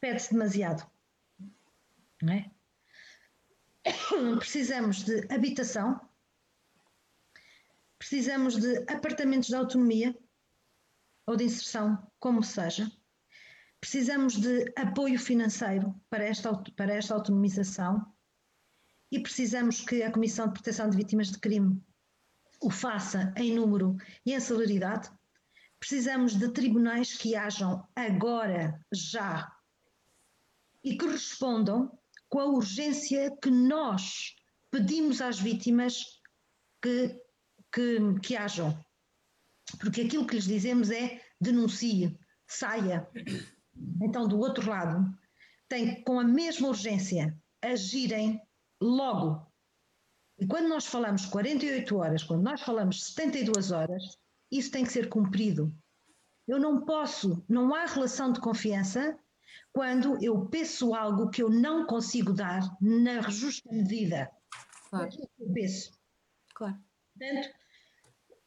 Pede-se 0.00 0.32
demasiado, 0.32 0.90
não 2.22 2.32
é? 2.32 2.50
precisamos 4.38 5.04
de 5.04 5.26
habitação, 5.32 6.00
precisamos 7.98 8.56
de 8.56 8.78
apartamentos 8.92 9.48
de 9.48 9.54
autonomia 9.54 10.16
ou 11.30 11.36
de 11.36 11.44
inserção, 11.44 11.96
como 12.18 12.42
seja. 12.42 12.90
Precisamos 13.80 14.34
de 14.34 14.72
apoio 14.76 15.18
financeiro 15.18 15.94
para 16.10 16.24
esta, 16.24 16.52
para 16.76 16.92
esta 16.92 17.14
autonomização 17.14 18.04
e 19.12 19.20
precisamos 19.20 19.80
que 19.80 20.02
a 20.02 20.10
Comissão 20.10 20.48
de 20.48 20.54
Proteção 20.54 20.90
de 20.90 20.96
Vítimas 20.96 21.30
de 21.30 21.38
Crime 21.38 21.80
o 22.60 22.68
faça 22.68 23.32
em 23.36 23.54
número 23.54 23.96
e 24.26 24.34
em 24.34 24.40
celeridade. 24.40 25.08
Precisamos 25.78 26.36
de 26.36 26.52
tribunais 26.52 27.16
que 27.16 27.36
hajam 27.36 27.88
agora, 27.94 28.84
já, 28.92 29.50
e 30.82 30.98
que 30.98 31.06
respondam 31.06 31.96
com 32.28 32.40
a 32.40 32.46
urgência 32.46 33.34
que 33.40 33.50
nós 33.50 34.34
pedimos 34.68 35.20
às 35.20 35.38
vítimas 35.38 36.20
que, 36.82 37.16
que, 37.72 38.18
que 38.20 38.36
hajam. 38.36 38.78
Porque 39.78 40.02
aquilo 40.02 40.26
que 40.26 40.34
lhes 40.34 40.44
dizemos 40.44 40.90
é 40.90 41.20
denuncie, 41.40 42.18
saia. 42.46 43.08
Então, 44.02 44.26
do 44.26 44.38
outro 44.38 44.68
lado, 44.68 45.08
tem 45.68 46.02
com 46.02 46.18
a 46.18 46.24
mesma 46.24 46.68
urgência 46.68 47.36
agirem 47.62 48.40
logo. 48.80 49.46
E 50.38 50.46
quando 50.46 50.68
nós 50.68 50.86
falamos 50.86 51.26
48 51.26 51.96
horas, 51.96 52.22
quando 52.22 52.42
nós 52.42 52.62
falamos 52.62 53.04
72 53.04 53.70
horas, 53.70 54.02
isso 54.50 54.70
tem 54.70 54.84
que 54.84 54.92
ser 54.92 55.08
cumprido. 55.08 55.72
Eu 56.48 56.58
não 56.58 56.84
posso, 56.84 57.44
não 57.48 57.74
há 57.74 57.86
relação 57.86 58.32
de 58.32 58.40
confiança 58.40 59.18
quando 59.72 60.22
eu 60.22 60.46
peço 60.46 60.94
algo 60.94 61.30
que 61.30 61.42
eu 61.42 61.48
não 61.48 61.86
consigo 61.86 62.32
dar 62.32 62.60
na 62.80 63.20
justa 63.28 63.70
medida. 63.72 64.30
Claro. 64.88 65.10
Eu 65.38 65.52
peço. 65.52 65.92
Claro. 66.54 66.76
Portanto, 67.16 67.48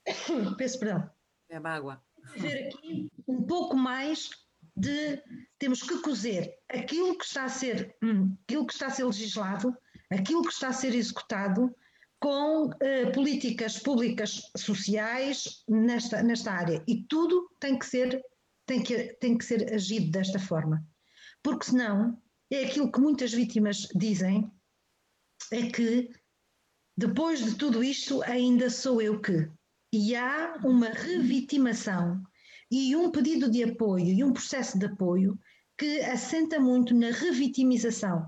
peço 0.57 0.79
perdão. 0.79 1.09
É 1.49 1.57
água. 1.57 2.03
Ver 2.37 2.67
aqui 2.67 3.11
um 3.27 3.43
pouco 3.43 3.75
mais 3.75 4.29
de 4.75 5.21
temos 5.59 5.83
que 5.83 5.99
cozer 5.99 6.53
aquilo 6.69 7.17
que 7.17 7.25
está 7.25 7.43
a 7.43 7.49
ser 7.49 7.95
hum, 8.03 8.35
aquilo 8.43 8.65
que 8.65 8.73
está 8.73 8.87
a 8.87 8.91
ser 8.91 9.03
legislado, 9.03 9.75
aquilo 10.09 10.41
que 10.41 10.53
está 10.53 10.69
a 10.69 10.73
ser 10.73 10.95
executado 10.95 11.73
com 12.19 12.67
uh, 12.67 13.11
políticas 13.13 13.77
públicas 13.77 14.41
sociais 14.57 15.63
nesta, 15.67 16.23
nesta 16.23 16.51
área 16.53 16.83
e 16.87 17.03
tudo 17.03 17.49
tem 17.59 17.77
que 17.77 17.85
ser 17.85 18.21
tem 18.65 18.81
que, 18.81 19.13
tem 19.15 19.37
que 19.37 19.43
ser 19.43 19.73
agido 19.73 20.09
desta 20.09 20.39
forma 20.39 20.81
porque 21.43 21.65
senão 21.65 22.17
é 22.49 22.65
aquilo 22.65 22.91
que 22.91 23.01
muitas 23.01 23.33
vítimas 23.33 23.87
dizem, 23.93 24.49
é 25.51 25.69
que 25.69 26.09
depois 26.97 27.43
de 27.43 27.55
tudo 27.55 27.83
isto 27.83 28.23
ainda 28.23 28.69
sou 28.69 29.01
eu 29.01 29.19
que. 29.19 29.49
E 29.93 30.15
há 30.15 30.59
uma 30.63 30.89
revitimação 30.89 32.19
e 32.71 32.95
um 32.95 33.11
pedido 33.11 33.47
de 33.47 33.63
apoio 33.63 34.07
e 34.07 34.23
um 34.23 34.33
processo 34.33 34.79
de 34.79 34.87
apoio 34.87 35.39
que 35.77 35.99
assenta 35.99 36.59
muito 36.59 36.95
na 36.95 37.11
revitimização. 37.11 38.27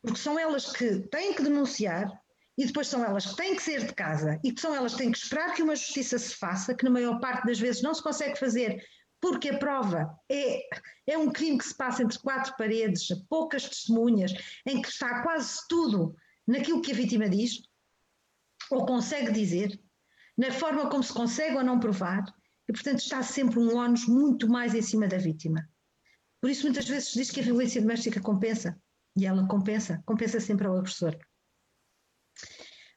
Porque 0.00 0.18
são 0.18 0.38
elas 0.38 0.72
que 0.72 1.00
têm 1.10 1.34
que 1.34 1.42
denunciar 1.42 2.10
e 2.56 2.64
depois 2.64 2.88
são 2.88 3.04
elas 3.04 3.26
que 3.26 3.36
têm 3.36 3.54
que 3.54 3.62
sair 3.62 3.84
de 3.84 3.92
casa 3.92 4.40
e 4.42 4.50
que 4.50 4.58
são 4.58 4.74
elas 4.74 4.92
que 4.92 5.02
têm 5.02 5.12
que 5.12 5.18
esperar 5.18 5.54
que 5.54 5.62
uma 5.62 5.76
justiça 5.76 6.18
se 6.18 6.34
faça, 6.34 6.74
que 6.74 6.84
na 6.84 6.90
maior 6.90 7.20
parte 7.20 7.46
das 7.46 7.60
vezes 7.60 7.82
não 7.82 7.92
se 7.92 8.02
consegue 8.02 8.38
fazer 8.38 8.82
porque 9.20 9.50
a 9.50 9.58
prova 9.58 10.18
é, 10.30 10.62
é 11.06 11.18
um 11.18 11.30
crime 11.30 11.58
que 11.58 11.66
se 11.66 11.76
passa 11.76 12.02
entre 12.02 12.18
quatro 12.20 12.54
paredes, 12.56 13.08
poucas 13.28 13.68
testemunhas, 13.68 14.32
em 14.64 14.80
que 14.80 14.88
está 14.88 15.22
quase 15.22 15.58
tudo 15.68 16.16
naquilo 16.46 16.80
que 16.80 16.92
a 16.92 16.94
vítima 16.94 17.28
diz, 17.28 17.60
ou 18.70 18.86
consegue 18.86 19.30
dizer, 19.32 19.78
na 20.38 20.52
forma 20.52 20.88
como 20.88 21.02
se 21.02 21.12
consegue 21.12 21.56
ou 21.56 21.64
não 21.64 21.80
provar, 21.80 22.24
e 22.68 22.72
portanto 22.72 23.00
está 23.00 23.22
sempre 23.24 23.58
um 23.58 23.76
ónus 23.76 24.06
muito 24.06 24.48
mais 24.48 24.72
em 24.72 24.80
cima 24.80 25.08
da 25.08 25.18
vítima. 25.18 25.68
Por 26.40 26.48
isso 26.48 26.62
muitas 26.62 26.88
vezes 26.88 27.08
se 27.08 27.18
diz 27.18 27.30
que 27.30 27.40
a 27.40 27.42
violência 27.42 27.80
doméstica 27.80 28.20
compensa, 28.20 28.80
e 29.16 29.26
ela 29.26 29.48
compensa, 29.48 30.00
compensa 30.06 30.38
sempre 30.38 30.68
ao 30.68 30.78
agressor. 30.78 31.18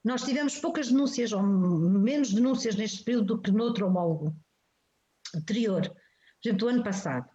Nós 0.03 0.23
tivemos 0.23 0.59
poucas 0.59 0.89
denúncias, 0.89 1.31
ou 1.31 1.41
menos 1.41 2.31
denúncias 2.31 2.75
neste 2.75 3.03
período 3.03 3.35
do 3.35 3.41
que 3.41 3.51
noutro 3.51 3.87
homólogo 3.87 4.35
anterior, 5.35 5.81
por 5.81 6.47
exemplo, 6.47 6.59
do 6.59 6.67
ano 6.67 6.83
passado. 6.83 7.29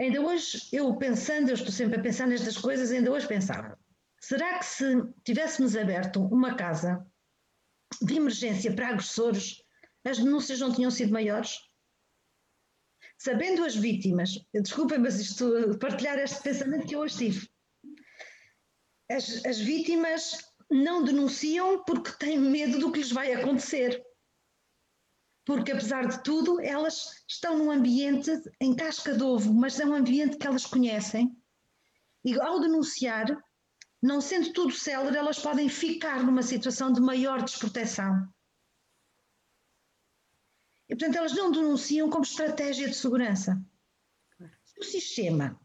Ainda 0.00 0.20
hoje, 0.20 0.68
eu 0.72 0.96
pensando, 0.96 1.50
eu 1.50 1.54
estou 1.54 1.70
sempre 1.70 1.98
a 1.98 2.02
pensar 2.02 2.26
nestas 2.26 2.56
coisas, 2.56 2.90
ainda 2.90 3.12
hoje 3.12 3.28
pensava, 3.28 3.78
será 4.20 4.58
que 4.58 4.64
se 4.64 4.84
tivéssemos 5.24 5.76
aberto 5.76 6.24
uma 6.24 6.54
casa 6.54 7.06
de 8.00 8.16
emergência 8.16 8.74
para 8.74 8.88
agressores, 8.88 9.62
as 10.04 10.18
denúncias 10.18 10.60
não 10.60 10.72
tinham 10.72 10.90
sido 10.90 11.12
maiores? 11.12 11.58
Sabendo 13.18 13.64
as 13.64 13.76
vítimas, 13.76 14.38
desculpem, 14.54 14.98
mas 14.98 15.20
isto, 15.20 15.78
partilhar 15.78 16.18
este 16.18 16.42
pensamento 16.42 16.86
que 16.86 16.94
eu 16.94 17.00
hoje 17.00 17.18
tive. 17.18 17.50
As, 19.10 19.44
as 19.44 19.58
vítimas 19.58 20.38
não 20.70 21.04
denunciam 21.04 21.82
porque 21.84 22.12
têm 22.12 22.38
medo 22.38 22.78
do 22.78 22.92
que 22.92 23.00
lhes 23.00 23.12
vai 23.12 23.32
acontecer 23.32 24.02
porque 25.50 25.72
apesar 25.72 26.06
de 26.06 26.22
tudo, 26.22 26.60
elas 26.60 27.24
estão 27.28 27.58
num 27.58 27.72
ambiente 27.72 28.30
em 28.60 28.72
casca 28.72 29.12
de 29.16 29.22
ovo, 29.24 29.52
mas 29.52 29.80
é 29.80 29.84
um 29.84 29.94
ambiente 29.94 30.36
que 30.36 30.46
elas 30.46 30.64
conhecem. 30.64 31.36
E 32.24 32.40
ao 32.40 32.60
denunciar, 32.60 33.26
não 34.02 34.20
sendo 34.20 34.52
tudo 34.52 34.72
célere, 34.72 35.16
elas 35.16 35.38
podem 35.38 35.68
ficar 35.68 36.22
numa 36.24 36.42
situação 36.42 36.92
de 36.92 37.00
maior 37.00 37.42
desproteção. 37.42 38.26
E 40.88 40.96
portanto, 40.96 41.16
elas 41.16 41.34
não 41.34 41.52
denunciam 41.52 42.08
como 42.08 42.24
estratégia 42.24 42.88
de 42.88 42.94
segurança. 42.96 43.62
Se 44.64 44.80
o 44.80 44.82
sistema 44.82 45.60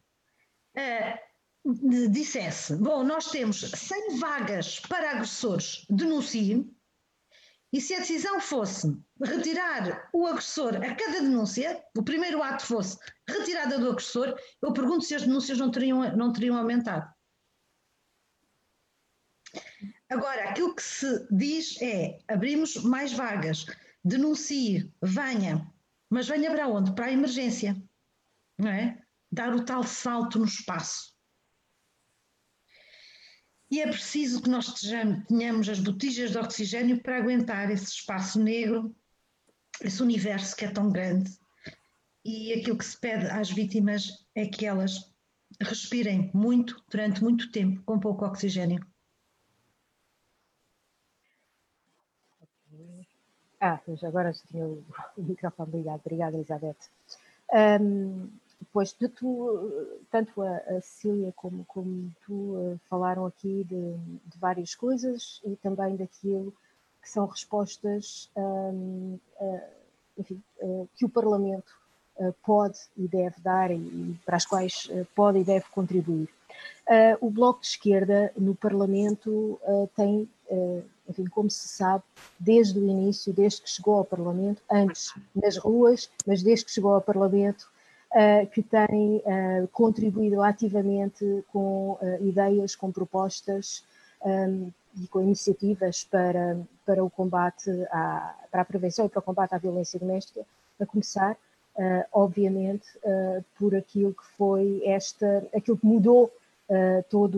uh, 0.78 2.12
dissesse: 2.12 2.76
bom, 2.76 3.04
nós 3.04 3.32
temos 3.32 3.62
100 3.62 4.18
vagas 4.20 4.80
para 4.82 5.12
agressores, 5.12 5.86
denunciem, 5.90 6.76
e 7.72 7.82
se 7.82 7.94
a 7.94 8.00
decisão 8.00 8.40
fosse 8.40 8.96
retirar 9.22 10.10
o 10.14 10.28
agressor 10.28 10.76
a 10.76 10.96
cada 10.96 11.22
denúncia, 11.22 11.84
o 11.98 12.04
primeiro 12.04 12.44
ato 12.44 12.66
fosse 12.66 12.98
retirada 13.28 13.80
do 13.80 13.90
agressor, 13.90 14.38
eu 14.62 14.72
pergunto 14.74 15.04
se 15.04 15.16
as 15.16 15.24
denúncias 15.24 15.58
não 15.58 15.72
teriam, 15.72 16.16
não 16.16 16.32
teriam 16.32 16.58
aumentado. 16.58 17.15
Agora, 20.10 20.50
aquilo 20.50 20.76
que 20.76 20.84
se 20.84 21.28
diz 21.32 21.82
é: 21.82 22.20
abrimos 22.28 22.76
mais 22.84 23.12
vagas, 23.12 23.66
denuncie, 24.04 24.94
venha, 25.02 25.72
mas 26.10 26.28
venha 26.28 26.52
para 26.52 26.68
onde? 26.68 26.94
Para 26.94 27.08
a 27.08 27.12
emergência, 27.12 27.76
não 28.58 28.70
é? 28.70 29.02
Dar 29.32 29.54
o 29.54 29.66
tal 29.66 29.84
salto 29.84 30.40
no 30.40 30.46
espaço. 30.46 31.16
E 33.70 33.82
é 33.82 33.88
preciso 33.88 34.42
que 34.42 34.50
nós 34.50 34.74
tenhamos 35.28 35.68
as 35.68 35.80
botijas 35.80 36.32
de 36.32 36.38
oxigênio 36.38 37.02
para 37.02 37.18
aguentar 37.18 37.72
esse 37.72 37.86
espaço 37.86 38.40
negro, 38.40 38.96
esse 39.82 40.02
universo 40.04 40.56
que 40.56 40.66
é 40.66 40.72
tão 40.72 40.92
grande. 40.92 41.32
E 42.24 42.54
aquilo 42.54 42.78
que 42.78 42.86
se 42.86 43.00
pede 43.00 43.26
às 43.26 43.50
vítimas 43.50 44.26
é 44.36 44.46
que 44.46 44.66
elas 44.66 45.12
respirem 45.60 46.32
muito, 46.34 46.84
durante 46.90 47.24
muito 47.24 47.52
tempo, 47.52 47.82
com 47.84 48.00
pouco 48.00 48.26
oxigênio. 48.26 48.86
Ah, 53.68 53.80
agora 54.04 54.32
já 54.32 54.42
tinha 54.52 54.68
o 55.18 55.24
microfone 55.24 55.72
ligado. 55.72 56.02
Obrigada, 56.06 56.36
Elizabeth. 56.36 56.78
Um, 57.52 58.30
Pois, 58.72 58.92
tu, 58.92 59.10
tanto 60.12 60.42
a, 60.42 60.58
a 60.58 60.82
Cecília 60.82 61.32
como, 61.36 61.64
como 61.66 62.12
tu 62.26 62.34
uh, 62.34 62.80
falaram 62.90 63.26
aqui 63.26 63.64
de, 63.64 63.94
de, 64.26 64.38
várias 64.38 64.76
coisas 64.76 65.42
e 65.46 65.56
também 65.56 65.96
daquilo 65.96 66.54
que 67.02 67.10
são 67.10 67.26
respostas 67.26 68.30
um, 68.36 69.18
uh, 69.40 69.62
enfim, 70.18 70.42
uh, 70.62 70.90
que 70.96 71.06
o 71.06 71.10
Parlamento 71.10 71.74
pode 72.44 72.80
e 72.96 73.10
deve 73.10 73.42
dar 73.42 73.72
e 73.72 74.18
para 74.26 74.38
as 74.38 74.46
quais 74.46 74.90
pode 75.14 75.40
e 75.40 75.44
deve 75.44 75.66
contribuir. 75.72 76.30
o 77.20 77.30
Bloco 77.30 77.60
de 77.60 77.68
Esquerda 77.68 78.32
no 78.38 78.56
Parlamento 78.56 79.60
tem, 79.98 80.26
enfim, 81.10 81.26
como 81.26 81.50
se 81.50 81.68
sabe, 81.68 82.04
desde 82.40 82.80
o 82.80 82.88
início, 82.88 83.34
desde 83.34 83.62
que 83.62 83.70
chegou 83.70 83.96
ao 83.96 84.06
Parlamento, 84.06 84.62
antes 84.72 85.14
nas 85.36 85.58
ruas, 85.58 86.10
mas 86.26 86.42
desde 86.42 86.66
que 86.66 86.72
chegou 86.72 86.94
ao 86.94 87.02
Parlamento, 87.02 87.70
que 88.54 88.64
tem 88.64 89.22
contribuído 89.74 90.42
ativamente 90.42 91.44
com 91.52 91.98
ideias, 92.22 92.74
com 92.74 92.90
propostas 92.90 93.84
um, 94.26 94.72
e 94.98 95.08
com 95.08 95.22
iniciativas 95.22 96.04
para, 96.04 96.58
para 96.86 97.04
o 97.04 97.10
combate, 97.10 97.70
à, 97.92 98.36
para 98.50 98.62
a 98.62 98.66
prevenção 98.66 99.06
e 99.06 99.10
para 99.10 99.20
o 99.20 99.24
combate 99.24 99.54
à 99.54 99.58
violência 99.58 100.00
doméstica, 100.00 100.46
a 100.80 100.86
começar, 100.86 101.34
uh, 101.76 102.06
obviamente, 102.12 102.88
uh, 102.98 103.44
por 103.58 103.76
aquilo 103.76 104.14
que 104.14 104.26
foi 104.38 104.82
esta, 104.86 105.46
aquilo 105.56 105.78
que 105.78 105.86
mudou 105.86 106.32
uh, 106.70 107.04
toda 107.10 107.38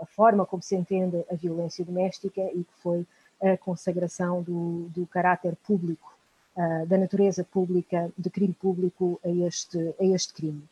a 0.00 0.06
forma 0.06 0.46
como 0.46 0.62
se 0.62 0.76
entende 0.76 1.24
a 1.30 1.34
violência 1.34 1.84
doméstica 1.84 2.42
e 2.52 2.64
que 2.64 2.74
foi 2.82 3.06
a 3.42 3.56
consagração 3.56 4.42
do, 4.42 4.88
do 4.90 5.06
caráter 5.06 5.56
público, 5.56 6.14
da 6.88 6.98
natureza 6.98 7.42
pública, 7.42 8.12
de 8.18 8.28
crime 8.28 8.52
público 8.52 9.18
a 9.24 9.30
este, 9.30 9.94
a 9.98 10.04
este 10.04 10.34
crime. 10.34 10.62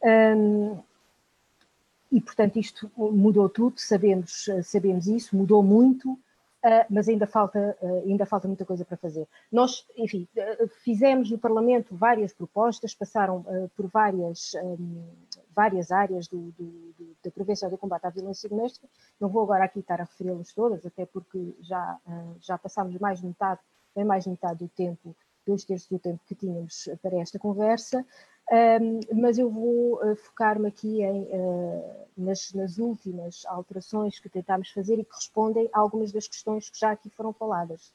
Um, 0.00 0.78
e, 2.12 2.20
portanto, 2.20 2.56
isto 2.56 2.88
mudou 2.96 3.48
tudo, 3.48 3.80
sabemos, 3.80 4.48
sabemos 4.62 5.08
isso, 5.08 5.36
mudou 5.36 5.60
muito, 5.60 6.16
Uh, 6.64 6.80
mas 6.88 7.10
ainda 7.10 7.26
falta, 7.26 7.76
uh, 7.82 8.08
ainda 8.08 8.24
falta 8.24 8.48
muita 8.48 8.64
coisa 8.64 8.86
para 8.86 8.96
fazer. 8.96 9.28
Nós, 9.52 9.84
enfim, 9.98 10.26
uh, 10.34 10.66
fizemos 10.82 11.30
no 11.30 11.36
Parlamento 11.36 11.94
várias 11.94 12.32
propostas, 12.32 12.94
passaram 12.94 13.44
por 13.76 13.86
várias, 13.88 14.52
várias 15.54 15.90
áreas 15.90 16.26
do, 16.28 16.52
do, 16.52 16.64
do, 16.98 17.16
da 17.22 17.30
prevenção 17.30 17.70
do 17.70 17.78
combate 17.78 18.06
à 18.06 18.10
violência 18.10 18.48
doméstica. 18.48 18.88
Não 19.20 19.28
vou 19.28 19.42
agora 19.42 19.64
aqui 19.64 19.80
estar 19.80 20.00
a 20.00 20.04
referi-las 20.04 20.52
todas, 20.52 20.84
até 20.84 21.06
porque 21.06 21.54
já, 21.60 21.98
já 22.40 22.58
passámos 22.58 22.98
mais 22.98 23.20
de 23.20 23.26
metade, 23.26 23.60
bem 23.94 24.04
mais 24.04 24.24
de 24.24 24.30
metade 24.30 24.58
do 24.58 24.68
tempo, 24.68 25.14
dois 25.46 25.64
terços 25.64 25.88
do 25.88 25.98
tempo 25.98 26.20
que 26.26 26.34
tínhamos 26.34 26.88
para 27.02 27.16
esta 27.18 27.38
conversa. 27.38 28.04
Mas 29.14 29.38
eu 29.38 29.50
vou 29.50 30.02
uh, 30.04 30.16
focar-me 30.16 30.68
aqui 30.68 31.02
em, 31.02 31.22
uh, 31.22 32.06
nas, 32.16 32.52
nas, 32.52 32.78
últimas 32.78 33.44
alterações 33.46 34.18
que 34.18 34.28
tentámos 34.28 34.70
fazer 34.70 34.98
e 34.98 35.04
que 35.04 35.14
respondem 35.14 35.68
a 35.72 35.80
algumas 35.80 36.12
das 36.12 36.28
questões 36.28 36.68
que 36.68 36.78
já 36.78 36.90
aqui 36.90 37.08
foram 37.10 37.32
faladas. 37.32 37.92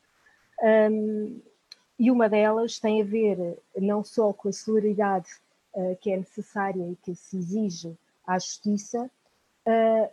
E 2.00 2.10
uma 2.10 2.30
delas 2.30 2.80
tem 2.80 3.02
a 3.02 3.06
ver 3.06 3.58
não 3.78 4.04
só 4.04 4.32
com 4.32 4.48
a 4.48 4.54
celeridade 4.54 5.30
uh, 5.74 5.96
que 6.02 6.12
é 6.12 6.18
necessária 6.18 6.84
e 6.90 6.96
que 6.96 7.16
se 7.16 7.38
exige 7.38 7.98
à 8.26 8.38
justiça, 8.38 9.10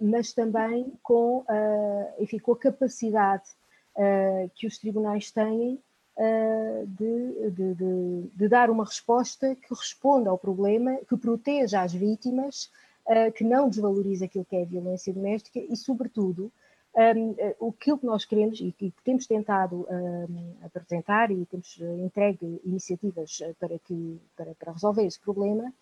mas 0.01 0.35
também 0.35 0.93
com, 1.03 1.45
enfim, 2.19 2.39
com 2.39 2.53
a 2.53 2.59
capacidade 2.59 3.45
que 4.55 4.67
os 4.67 4.77
tribunais 4.77 5.31
têm 5.31 5.81
de, 6.89 7.51
de, 7.53 7.75
de, 7.75 8.31
de, 8.35 8.49
dar 8.49 8.69
uma 8.69 8.85
resposta 8.85 9.55
que 9.55 9.73
responda 9.73 10.29
ao 10.29 10.37
problema, 10.37 10.99
que 11.09 11.17
proteja 11.17 11.81
as 11.81 11.95
vítimas, 11.95 12.71
que 13.35 13.45
não 13.45 13.71
desvalorize 13.71 14.25
aquilo 14.25 14.45
que 14.45 14.57
é 14.57 14.63
a 14.63 14.67
violência 14.67 15.13
doméstica 15.13 15.59
e, 15.59 15.75
sobretudo, 15.75 16.53
um, 16.97 17.69
aquilo 17.69 17.99
que 17.99 18.07
nós 18.07 18.25
queremos 18.25 18.61
e 18.61 18.73
que 18.73 18.93
temos 19.05 19.27
tentado 19.27 19.87
um, 19.89 20.55
apresentar 20.63 21.31
e 21.31 21.45
temos 21.47 21.79
entregue 22.05 22.61
iniciativas 22.65 23.39
para, 23.61 23.79
que, 23.79 24.21
para, 24.37 24.55
para 24.55 24.73
resolver 24.73 25.05
esse 25.05 25.21
problema, 25.21 25.73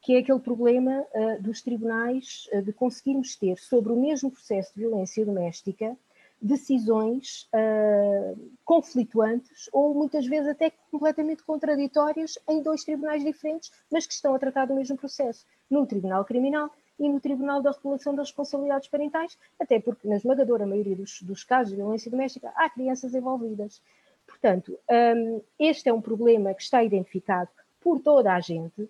que 0.00 0.14
é 0.14 0.18
aquele 0.18 0.40
problema 0.40 1.04
uh, 1.14 1.42
dos 1.42 1.60
tribunais 1.60 2.48
uh, 2.52 2.62
de 2.62 2.72
conseguirmos 2.72 3.36
ter 3.36 3.58
sobre 3.58 3.92
o 3.92 3.96
mesmo 3.96 4.30
processo 4.30 4.72
de 4.74 4.80
violência 4.80 5.24
doméstica 5.26 5.96
decisões 6.40 7.46
uh, 7.54 8.50
conflituantes 8.64 9.68
ou 9.72 9.94
muitas 9.94 10.26
vezes 10.26 10.48
até 10.48 10.72
completamente 10.90 11.42
contraditórias 11.44 12.38
em 12.48 12.62
dois 12.62 12.82
tribunais 12.82 13.22
diferentes, 13.22 13.70
mas 13.92 14.06
que 14.06 14.14
estão 14.14 14.34
a 14.34 14.38
tratar 14.38 14.66
do 14.66 14.74
mesmo 14.74 14.96
processo, 14.96 15.44
no 15.68 15.86
Tribunal 15.86 16.24
Criminal 16.24 16.70
e 17.00 17.08
no 17.08 17.18
Tribunal 17.18 17.62
da 17.62 17.72
Regulação 17.72 18.14
das 18.14 18.28
Responsabilidades 18.28 18.88
Parentais, 18.88 19.36
até 19.58 19.80
porque 19.80 20.06
na 20.06 20.16
esmagadora 20.16 20.66
maioria 20.66 20.94
dos, 20.94 21.20
dos 21.22 21.42
casos 21.42 21.70
de 21.70 21.76
violência 21.76 22.10
doméstica 22.10 22.52
há 22.54 22.70
crianças 22.70 23.14
envolvidas. 23.14 23.82
Portanto, 24.26 24.78
um, 25.16 25.40
este 25.58 25.88
é 25.88 25.92
um 25.92 26.00
problema 26.00 26.54
que 26.54 26.62
está 26.62 26.84
identificado 26.84 27.48
por 27.80 27.98
toda 28.00 28.32
a 28.32 28.40
gente, 28.40 28.88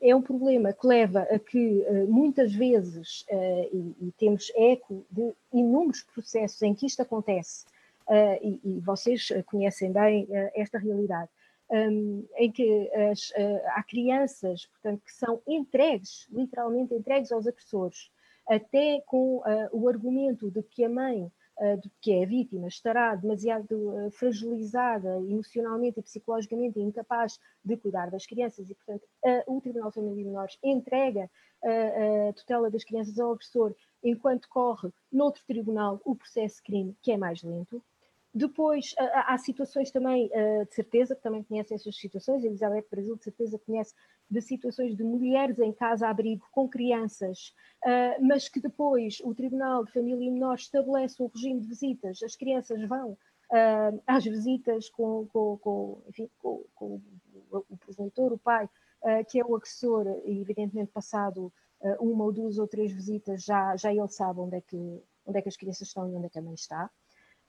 é 0.00 0.14
um 0.14 0.22
problema 0.22 0.72
que 0.72 0.86
leva 0.86 1.20
a 1.22 1.38
que 1.38 1.84
uh, 1.88 2.06
muitas 2.08 2.52
vezes, 2.52 3.24
uh, 3.30 3.68
e, 3.72 4.08
e, 4.08 4.12
temos 4.18 4.50
eco 4.56 5.06
de 5.10 5.32
inúmeros 5.52 6.02
processos 6.02 6.60
em 6.62 6.74
que 6.74 6.86
isto 6.86 7.00
acontece, 7.02 7.64
uh, 8.08 8.38
e, 8.42 8.60
e, 8.64 8.80
vocês 8.80 9.28
conhecem 9.46 9.92
bem 9.92 10.26
esta 10.54 10.78
realidade, 10.78 11.30
um, 11.70 12.26
em 12.36 12.50
que 12.50 12.90
as, 12.94 13.32
há 13.74 13.82
crianças, 13.82 14.66
portanto, 14.66 15.02
que 15.04 15.12
são 15.12 15.42
entregues, 15.46 16.26
literalmente 16.30 16.94
entregues 16.94 17.32
aos 17.32 17.46
agressores, 17.46 18.10
até 18.48 19.02
com 19.06 19.42
o 19.72 19.88
argumento 19.88 20.50
de 20.50 20.62
que 20.62 20.84
a 20.84 20.88
mãe 20.88 21.30
uh, 21.58 21.80
de 21.80 21.90
que 22.00 22.12
é 22.12 22.24
a 22.24 22.26
vítima 22.26 22.68
estará 22.68 23.14
demasiado 23.14 23.72
uh, 23.72 24.10
fragilizada 24.10 25.16
emocionalmente 25.28 26.00
e 26.00 26.02
psicologicamente 26.02 26.80
incapaz 26.80 27.38
de 27.64 27.76
cuidar 27.76 28.10
das 28.10 28.26
crianças 28.26 28.68
e, 28.70 28.74
portanto, 28.74 29.04
uh, 29.24 29.56
o 29.56 29.60
Tribunal 29.60 29.90
de 29.90 29.98
e 29.98 30.24
Menores 30.24 30.58
entrega 30.62 31.30
a 31.64 32.32
tutela 32.34 32.70
das 32.70 32.84
crianças 32.84 33.18
ao 33.18 33.32
agressor 33.32 33.74
enquanto 34.04 34.46
corre 34.48 34.90
noutro 35.10 35.42
tribunal 35.46 36.00
o 36.04 36.14
processo 36.14 36.62
crime, 36.62 36.94
que 37.02 37.10
é 37.10 37.16
mais 37.16 37.42
lento. 37.42 37.82
Depois 38.36 38.94
há 38.98 39.38
situações 39.38 39.90
também, 39.90 40.28
de 40.28 40.74
certeza, 40.74 41.16
que 41.16 41.22
também 41.22 41.42
conhecem 41.42 41.74
essas 41.74 41.96
situações, 41.96 42.44
a 42.44 42.46
Elizabeth 42.46 42.84
Brasil 42.90 43.16
de 43.16 43.24
certeza 43.24 43.58
conhece 43.58 43.94
de 44.30 44.42
situações 44.42 44.94
de 44.94 45.02
mulheres 45.02 45.58
em 45.58 45.72
casa-abrigo 45.72 46.46
com 46.52 46.68
crianças, 46.68 47.54
mas 48.20 48.46
que 48.46 48.60
depois 48.60 49.22
o 49.24 49.34
Tribunal 49.34 49.86
de 49.86 49.92
Família 49.92 50.26
e 50.26 50.30
Menores 50.30 50.64
estabelece 50.64 51.22
um 51.22 51.30
regime 51.34 51.60
de 51.60 51.66
visitas, 51.66 52.22
as 52.22 52.36
crianças 52.36 52.86
vão 52.86 53.16
às 54.06 54.22
visitas 54.22 54.90
com, 54.90 55.26
com, 55.32 55.56
com, 55.56 56.02
enfim, 56.06 56.28
com 56.38 57.00
o 57.50 57.76
progenitor, 57.78 58.34
o 58.34 58.38
pai, 58.38 58.68
que 59.30 59.40
é 59.40 59.46
o 59.46 59.56
agressor, 59.56 60.06
e 60.26 60.42
evidentemente 60.42 60.92
passado 60.92 61.50
uma 62.00 62.24
ou 62.24 62.32
duas 62.32 62.58
ou 62.58 62.68
três 62.68 62.92
visitas 62.92 63.44
já, 63.44 63.74
já 63.76 63.90
ele 63.90 64.08
sabe 64.08 64.40
onde 64.40 64.56
é, 64.56 64.60
que, 64.60 65.02
onde 65.24 65.38
é 65.38 65.40
que 65.40 65.48
as 65.48 65.56
crianças 65.56 65.88
estão 65.88 66.06
e 66.06 66.14
onde 66.14 66.26
é 66.26 66.28
que 66.28 66.38
a 66.38 66.42
mãe 66.42 66.52
está. 66.52 66.90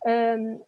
Um, 0.05 0.63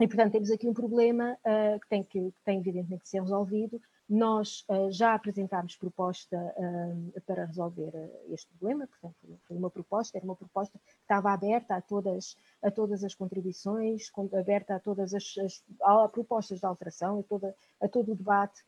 e, 0.00 0.06
portanto, 0.06 0.32
temos 0.32 0.50
aqui 0.50 0.68
um 0.68 0.74
problema 0.74 1.36
uh, 1.44 1.80
que, 1.80 1.88
tem 1.88 2.04
que, 2.04 2.30
que 2.30 2.44
tem 2.44 2.60
evidentemente 2.60 3.02
que 3.02 3.08
ser 3.08 3.20
resolvido. 3.20 3.80
Nós 4.08 4.64
uh, 4.70 4.90
já 4.92 5.12
apresentámos 5.12 5.76
proposta 5.76 6.36
uh, 6.36 7.20
para 7.22 7.46
resolver 7.46 7.92
este 8.28 8.48
problema, 8.54 8.86
portanto, 8.86 9.40
foi 9.46 9.56
uma 9.56 9.68
proposta, 9.68 10.16
era 10.16 10.24
uma 10.24 10.36
proposta 10.36 10.78
que 10.78 10.90
estava 11.02 11.32
aberta 11.32 11.74
a 11.74 11.80
todas, 11.80 12.36
a 12.62 12.70
todas 12.70 13.02
as 13.02 13.14
contribuições, 13.14 14.08
aberta 14.38 14.76
a 14.76 14.80
todas 14.80 15.12
as, 15.12 15.36
as 15.38 15.64
a 15.82 16.08
propostas 16.08 16.60
de 16.60 16.66
alteração, 16.66 17.18
a, 17.18 17.22
toda, 17.24 17.54
a 17.82 17.88
todo 17.88 18.12
o 18.12 18.16
debate 18.16 18.62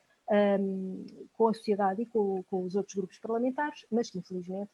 um, 0.61 1.07
com 1.33 1.49
a 1.49 1.55
sociedade 1.55 2.03
e 2.03 2.07
com, 2.07 2.43
com, 2.45 2.65
os 2.65 2.75
outros 2.75 2.95
grupos 2.95 3.19
parlamentares, 3.21 3.87
mas 3.91 4.11
que 4.11 4.19
infelizmente 4.19 4.71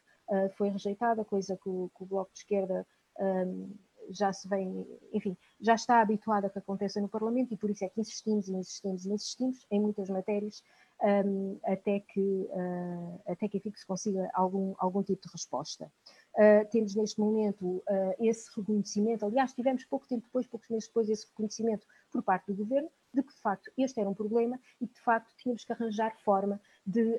foi 0.57 0.71
rejeitada, 0.71 1.25
coisa 1.25 1.57
que 1.57 1.69
o, 1.69 1.89
que 1.97 2.03
o 2.03 2.07
Bloco 2.07 2.33
de 2.33 2.41
Esquerda 2.41 2.85
um, 3.21 3.73
já 4.11 4.33
se 4.33 4.49
vem, 4.49 4.87
enfim, 5.13 5.37
já 5.61 5.75
está 5.75 6.01
habituado 6.01 6.47
a 6.47 6.51
que 6.51 6.59
aconteça 6.59 7.01
no 7.01 7.09
Parlamento 7.09 7.53
e 7.53 7.57
por 7.57 7.71
isso 7.71 7.85
é 7.85 7.89
que 7.89 8.01
insistimos 8.01 8.49
e 8.49 8.53
insistimos 8.53 9.05
e 9.05 9.13
insistimos 9.13 9.67
em 9.71 9.81
muitas 9.81 10.09
matérias 10.09 10.63
um, 11.03 11.59
até, 11.65 12.01
que, 12.01 12.21
uh, 12.21 13.23
até 13.27 13.49
que 13.49 13.59
enfim, 13.59 13.73
se 13.75 13.87
consiga 13.87 14.31
algum, 14.35 14.75
algum 14.79 15.03
tipo 15.03 15.23
de 15.23 15.33
resposta. 15.33 15.91
Uh, 16.35 16.69
temos 16.71 16.95
neste 16.95 17.21
momento 17.21 17.65
uh, 17.65 18.15
esse 18.19 18.49
reconhecimento, 18.57 19.25
aliás, 19.25 19.53
tivemos 19.53 19.85
pouco 19.85 20.07
tempo 20.07 20.25
depois, 20.27 20.47
poucos 20.47 20.69
meses 20.69 20.89
depois, 20.89 21.09
esse 21.09 21.27
reconhecimento 21.29 21.87
por 22.11 22.23
parte 22.23 22.47
do 22.47 22.57
Governo 22.57 22.91
de 23.17 23.23
que, 23.23 23.35
de 23.35 23.41
facto, 23.41 23.71
este 23.79 24.01
era 24.01 24.09
um 24.09 24.15
problema 24.15 24.61
e 24.81 24.87
que, 24.87 24.95
de 24.95 25.01
facto, 25.01 25.35
tínhamos 25.37 25.65
que 25.65 25.73
arranjar 25.73 26.15
forma 26.23 26.61
de, 26.87 27.19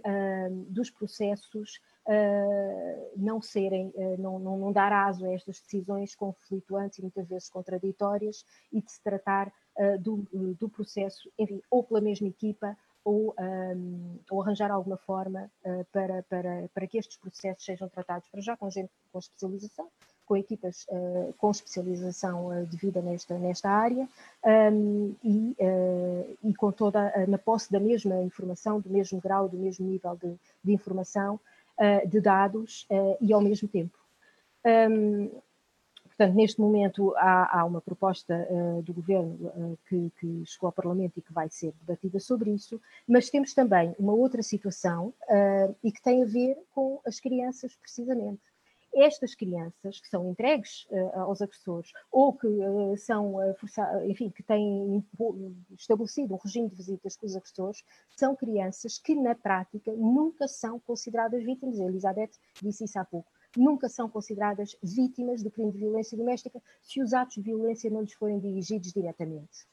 dos 0.69 0.89
processos 0.91 1.81
uh, 2.07 3.11
não 3.15 3.41
serem, 3.41 3.91
uh, 3.95 4.21
não, 4.21 4.39
não, 4.39 4.57
não, 4.57 4.71
dar 4.71 4.91
aso 4.93 5.25
a 5.25 5.33
estas 5.33 5.59
decisões 5.59 6.15
conflituantes 6.15 6.99
e 6.99 7.01
muitas 7.01 7.27
vezes 7.27 7.49
contraditórias 7.49 8.45
e 8.71 8.81
de 8.81 8.91
se 8.91 9.01
tratar 9.01 9.51
uh, 9.77 9.99
do, 9.99 10.27
do 10.59 10.69
processo, 10.69 11.29
enfim, 11.37 11.61
ou 11.69 11.83
pela 11.83 11.99
mesma 11.99 12.27
equipa 12.27 12.77
ou, 13.03 13.33
um, 13.39 14.19
ou 14.29 14.41
arranjar 14.41 14.69
alguma 14.69 14.97
forma 14.97 15.49
para, 15.93 16.23
para, 16.23 16.69
para 16.73 16.87
que 16.87 16.97
estes 16.97 17.15
processos 17.15 17.63
sejam 17.63 17.87
tratados. 17.87 18.27
Para 18.27 18.41
já 18.41 18.57
com 18.57 18.69
gente 18.69 18.91
com 19.09 19.19
especialização, 19.19 19.89
com 20.27 20.35
equipas 20.35 20.85
uh, 20.89 21.33
com 21.37 21.49
especialização 21.49 22.47
uh, 22.47 22.65
devida 22.65 23.01
nesta, 23.01 23.37
nesta 23.39 23.69
área 23.69 24.07
um, 24.71 25.15
e, 25.23 25.55
uh, 25.59 26.37
e, 26.43 26.53
com 26.53 26.71
toda 26.71 27.25
na 27.27 27.37
posse 27.37 27.71
da 27.71 27.79
mesma 27.79 28.21
informação, 28.21 28.79
do 28.79 28.89
mesmo 28.89 29.21
grau, 29.21 29.47
do 29.47 29.57
mesmo 29.57 29.87
nível 29.87 30.15
de, 30.21 30.35
de 30.63 30.73
informação, 30.73 31.39
de 32.07 32.19
dados 32.19 32.87
e 33.21 33.31
ao 33.31 33.39
mesmo 33.39 33.67
tempo. 33.67 33.95
Um, 34.65 35.29
portanto, 36.07 36.33
neste 36.33 36.59
momento 36.59 37.13
há, 37.17 37.59
há 37.59 37.65
uma 37.65 37.79
proposta 37.79 38.47
do 38.83 38.95
Governo 38.95 39.77
que, 39.87 40.11
que, 40.19 40.43
chegou 40.43 40.69
ao 40.69 40.71
Parlamento 40.71 41.19
e 41.19 41.21
que 41.21 41.31
vai 41.31 41.47
ser 41.49 41.71
debatida 41.79 42.19
sobre 42.19 42.49
isso, 42.49 42.81
mas 43.07 43.29
temos 43.29 43.53
também 43.53 43.95
uma 43.99 44.13
outra 44.13 44.41
situação 44.41 45.13
e 45.83 45.91
que 45.91 46.01
tem 46.01 46.23
a 46.23 46.25
ver 46.25 46.57
com 46.73 46.99
as 47.05 47.19
crianças, 47.19 47.75
precisamente 47.75 48.41
estas 48.97 49.35
crianças 49.35 49.99
que 49.99 50.07
são 50.07 50.29
entregues 50.29 50.85
uh, 50.89 51.19
aos 51.21 51.41
agressores 51.41 51.91
ou 52.11 52.33
que 52.33 52.47
uh, 52.47 52.97
são, 52.97 53.35
uh, 53.35 53.55
enfim, 54.05 54.29
que 54.29 54.43
têm 54.43 55.03
estabelecido 55.77 56.33
um 56.33 56.37
regime 56.37 56.69
de 56.69 56.75
visitas 56.75 57.15
com 57.15 57.25
os 57.25 57.35
agressores, 57.35 57.83
são 58.15 58.35
crianças 58.35 58.97
que 58.97 59.15
na 59.15 59.35
prática 59.35 59.91
nunca 59.93 60.47
são 60.47 60.79
consideradas 60.79 61.43
vítimas. 61.43 61.79
A 61.79 61.85
Elizabeth 61.85 62.31
disse 62.61 62.85
isso 62.85 62.99
há 62.99 63.05
pouco. 63.05 63.29
Nunca 63.55 63.87
são 63.87 64.09
consideradas 64.09 64.75
vítimas 64.83 65.41
do 65.41 65.49
crime 65.49 65.71
de 65.71 65.79
violência 65.79 66.17
doméstica 66.17 66.61
se 66.81 67.01
os 67.01 67.13
atos 67.13 67.35
de 67.35 67.41
violência 67.41 67.89
não 67.89 68.01
lhes 68.01 68.13
forem 68.13 68.39
dirigidos 68.39 68.91
diretamente. 68.91 69.67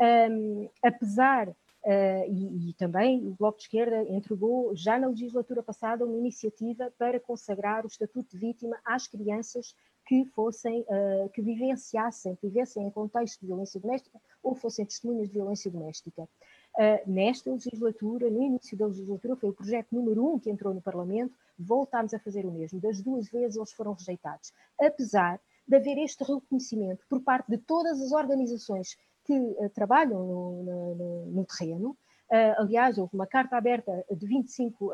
Um, 0.00 0.68
apesar 0.82 1.54
Uh, 1.82 2.28
e, 2.28 2.70
e, 2.70 2.74
também 2.74 3.26
o 3.26 3.34
Bloco 3.34 3.56
de 3.56 3.64
Esquerda 3.64 4.02
entregou, 4.10 4.76
já 4.76 4.98
na 4.98 5.08
legislatura 5.08 5.62
passada, 5.62 6.04
uma 6.04 6.18
iniciativa 6.18 6.92
para 6.98 7.18
consagrar 7.18 7.84
o 7.84 7.88
estatuto 7.88 8.30
de 8.32 8.38
vítima 8.38 8.78
às 8.84 9.06
crianças 9.06 9.74
que 10.06 10.26
fossem, 10.26 10.80
uh, 10.82 11.30
que 11.30 11.40
vivenciassem, 11.40 12.36
que 12.36 12.48
vivessem 12.48 12.86
em 12.86 12.90
contexto 12.90 13.40
de 13.40 13.46
violência 13.46 13.80
doméstica 13.80 14.20
ou 14.42 14.54
fossem 14.54 14.84
testemunhas 14.84 15.28
de 15.28 15.34
violência 15.34 15.70
doméstica. 15.70 16.28
Uh, 16.76 17.10
nesta 17.10 17.50
legislatura, 17.50 18.28
no 18.28 18.42
início 18.42 18.76
da 18.76 18.86
legislatura, 18.86 19.36
foi 19.36 19.48
o 19.48 19.54
projeto 19.54 19.88
número 19.92 20.34
um 20.34 20.38
que 20.38 20.50
entrou 20.50 20.74
no 20.74 20.82
Parlamento, 20.82 21.34
voltámos 21.58 22.12
a 22.12 22.18
fazer 22.18 22.44
o 22.44 22.50
mesmo. 22.50 22.78
Das 22.78 23.00
duas 23.00 23.28
vezes 23.30 23.56
eles 23.56 23.72
foram 23.72 23.92
rejeitados. 23.94 24.52
Apesar 24.78 25.40
de 25.66 25.76
haver 25.76 25.98
este 25.98 26.24
reconhecimento 26.24 27.06
por 27.08 27.20
parte 27.22 27.48
de 27.48 27.58
todas 27.58 28.00
as 28.00 28.12
organizações 28.12 28.96
que 29.30 29.38
uh, 29.38 29.70
trabalham 29.70 30.26
no, 30.26 30.62
no, 30.64 31.26
no 31.26 31.44
terreno. 31.44 31.90
Uh, 32.30 32.58
aliás, 32.58 32.98
houve 32.98 33.14
uma 33.14 33.26
carta 33.28 33.56
aberta 33.56 34.04
de 34.10 34.26
25 34.26 34.86
uh, 34.86 34.92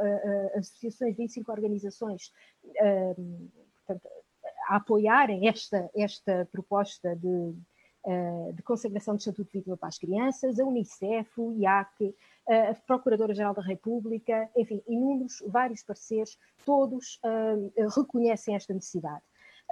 associações, 0.59 1.17
25 1.17 1.51
organizações 1.51 2.33
portanto, 3.87 4.09
a 4.69 4.77
apoiarem 4.77 5.49
esta, 5.49 5.89
esta 5.95 6.47
proposta 6.51 7.15
de, 7.15 7.55
de 8.55 8.63
consagração 8.63 9.15
de 9.15 9.21
Estatuto 9.23 9.51
de 9.51 9.59
Vítima 9.59 9.77
para 9.77 9.89
as 9.89 9.99
Crianças, 9.99 10.59
a 10.59 10.65
Unicef, 10.65 11.41
o 11.41 11.53
IAC, 11.53 12.15
a 12.49 12.75
Procuradora-Geral 12.87 13.55
da 13.55 13.63
República, 13.63 14.51
enfim, 14.57 14.83
inúmeros, 14.89 15.43
vários 15.47 15.85
pareceres, 15.85 16.37
todos 16.65 17.21
reconhecem 17.95 18.57
esta 18.57 18.75
necessidade. 18.75 19.23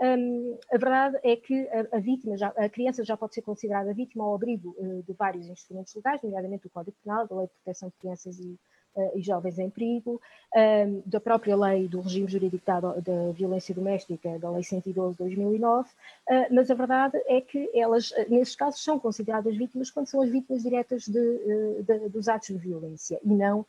Um, 0.03 0.59
a 0.73 0.77
verdade 0.77 1.19
é 1.23 1.37
que 1.37 1.69
a, 1.69 1.97
a, 1.97 2.01
vítima, 2.01 2.37
já, 2.37 2.49
a 2.57 2.69
criança 2.69 3.05
já 3.05 3.17
pode 3.17 3.35
ser 3.35 3.43
considerada 3.43 3.95
vítima 3.95 4.25
ao 4.25 4.35
abrigo 4.35 4.75
uh, 4.77 5.03
de 5.05 5.13
vários 5.13 5.49
instrumentos 5.49 5.95
legais, 5.95 6.21
nomeadamente 6.23 6.65
do 6.65 6.71
Código 6.71 6.97
Penal, 7.05 7.29
da 7.29 7.37
Lei 7.37 7.47
de 7.47 7.53
Proteção 7.53 7.89
de 7.89 7.95
Crianças 7.99 8.41
e, 8.41 8.59
uh, 8.97 9.13
e 9.15 9.23
Jovens 9.23 9.57
em 9.57 9.71
Perigo, 9.71 10.21
um, 10.57 11.03
da 11.07 11.21
própria 11.21 11.57
Lei 11.57 11.87
do 11.87 12.01
Regime 12.01 12.27
Jurídico 12.27 12.67
da, 12.67 12.81
da 12.81 13.33
Violência 13.33 13.73
Doméstica, 13.73 14.37
da 14.41 14.51
Lei 14.51 14.65
112 14.65 15.13
de 15.13 15.19
2009, 15.19 15.89
uh, 15.89 16.33
mas 16.51 16.73
a 16.73 16.75
verdade 16.75 17.17
é 17.29 17.41
que 17.41 17.71
elas, 17.73 18.13
nesses 18.29 18.57
casos, 18.57 18.83
são 18.83 18.99
consideradas 18.99 19.57
vítimas 19.57 19.93
quando 19.93 20.09
são 20.09 20.21
as 20.23 20.29
vítimas 20.29 20.63
diretas 20.65 21.05
de, 21.05 21.83
de, 21.85 22.09
dos 22.09 22.29
atos 22.29 22.49
de 22.49 22.59
violência 22.59 23.21
e 23.23 23.33
não 23.33 23.65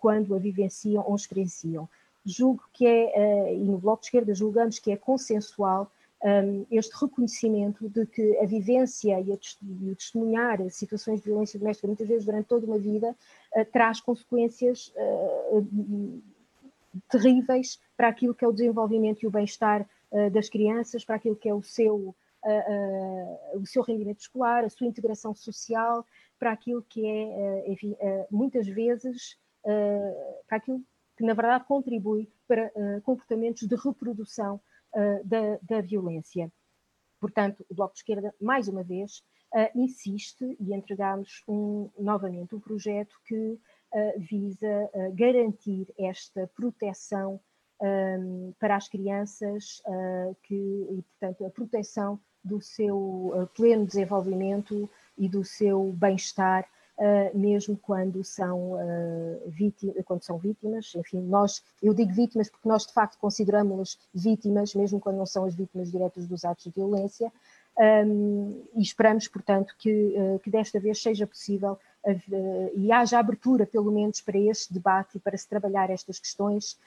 quando 0.00 0.34
a 0.34 0.38
vivenciam 0.38 1.04
ou 1.06 1.14
experienciam 1.14 1.88
julgo 2.24 2.62
que 2.72 2.86
é, 2.86 3.12
uh, 3.16 3.54
e 3.54 3.64
no 3.64 3.78
Bloco 3.78 4.02
de 4.02 4.06
Esquerda 4.06 4.34
julgamos 4.34 4.78
que 4.78 4.90
é 4.90 4.96
consensual 4.96 5.90
um, 6.22 6.66
este 6.70 6.94
reconhecimento 7.00 7.88
de 7.88 8.04
que 8.04 8.38
a 8.38 8.44
vivência 8.44 9.18
e, 9.20 9.32
a, 9.32 9.38
e, 9.62 9.90
o 9.90 9.96
testemunhar 9.96 10.58
situações 10.70 11.20
de 11.20 11.26
violência 11.26 11.58
doméstica, 11.58 11.86
muitas 11.86 12.06
vezes 12.06 12.26
durante 12.26 12.46
toda 12.46 12.66
uma 12.66 12.78
vida, 12.78 13.16
uh, 13.56 13.64
traz 13.72 14.00
consequências 14.00 14.92
uh, 14.96 16.22
terríveis 17.10 17.80
para 17.96 18.08
aquilo 18.08 18.34
que 18.34 18.44
é 18.44 18.48
o 18.48 18.52
desenvolvimento 18.52 19.22
e 19.22 19.26
o 19.26 19.30
bem-estar 19.30 19.88
das 20.32 20.48
crianças, 20.48 21.04
para 21.04 21.14
aquilo 21.14 21.36
que 21.36 21.48
é 21.48 21.54
o 21.54 21.62
seu, 21.62 22.12
o 23.54 23.64
seu 23.64 23.80
rendimento 23.80 24.18
escolar, 24.18 24.64
a 24.64 24.68
sua 24.68 24.88
integração 24.88 25.32
social, 25.36 26.04
para 26.36 26.50
aquilo 26.50 26.82
que 26.82 27.06
é, 27.06 27.70
enfim, 27.70 27.94
muitas 28.28 28.66
vezes, 28.66 29.38
para 29.62 30.56
aquilo 30.56 30.82
que 31.20 31.26
na 31.26 31.34
verdade 31.34 31.66
contribui 31.66 32.32
para 32.48 32.72
uh, 32.74 33.02
comportamentos 33.02 33.68
de 33.68 33.76
reprodução 33.76 34.58
uh, 34.94 35.22
da, 35.22 35.58
da, 35.60 35.82
violência. 35.82 36.50
Portanto, 37.20 37.62
o 37.68 37.74
Bloco 37.74 37.92
de 37.92 38.00
Esquerda, 38.00 38.34
mais 38.40 38.68
uma 38.68 38.82
vez, 38.82 39.22
uh, 39.54 39.78
insiste 39.78 40.56
e 40.58 40.74
entregamos 40.74 41.42
um, 41.46 41.90
novamente 41.98 42.54
um 42.54 42.60
projeto 42.60 43.14
que 43.26 43.58
visa 44.18 44.88
garantir 45.14 45.92
esta 45.98 46.46
proteção 46.54 47.40
um, 47.82 48.54
para 48.56 48.76
as 48.76 48.86
crianças 48.86 49.82
que, 50.44 50.54
e, 50.54 51.02
portanto, 51.02 51.44
a 51.44 51.50
proteção 51.50 52.20
do 52.44 52.60
seu 52.60 53.50
pleno 53.52 53.84
desenvolvimento 53.84 54.88
e 55.18 55.28
do 55.28 55.42
seu 55.42 55.92
bem-estar 55.92 56.68
mesmo 57.34 57.78
quando 57.78 58.22
são, 58.22 58.72
uh, 58.72 59.40
vítimas, 59.46 60.04
quando 60.04 60.22
são 60.22 60.36
vítimas. 60.36 60.92
Enfim, 60.94 61.20
nós, 61.22 61.62
eu 61.82 61.94
digo 61.94 62.12
vítimas 62.12 62.50
porque 62.50 62.68
nós 62.68 62.86
de 62.86 62.92
facto 62.92 63.18
consideramos-las 63.18 63.98
vítimas, 64.14 64.74
mesmo 64.74 65.00
quando 65.00 65.16
não 65.16 65.26
são 65.26 65.44
as 65.44 65.54
vítimas 65.54 65.90
diretas 65.90 66.26
dos 66.26 66.44
atos 66.44 66.64
de 66.64 66.70
violência, 66.70 67.32
um, 67.78 68.62
e 68.74 68.82
esperamos, 68.82 69.26
portanto, 69.28 69.74
que, 69.78 69.90
uh, 69.90 70.38
que 70.40 70.50
desta 70.50 70.78
vez 70.78 71.00
seja 71.00 71.26
possível 71.26 71.78
e 72.74 72.90
haja 72.90 73.18
abertura, 73.18 73.66
pelo 73.66 73.92
menos, 73.92 74.22
para 74.22 74.38
este 74.38 74.72
debate 74.72 75.18
e 75.18 75.20
para 75.20 75.36
se 75.36 75.46
trabalhar 75.46 75.90
estas 75.90 76.18
questões 76.18 76.78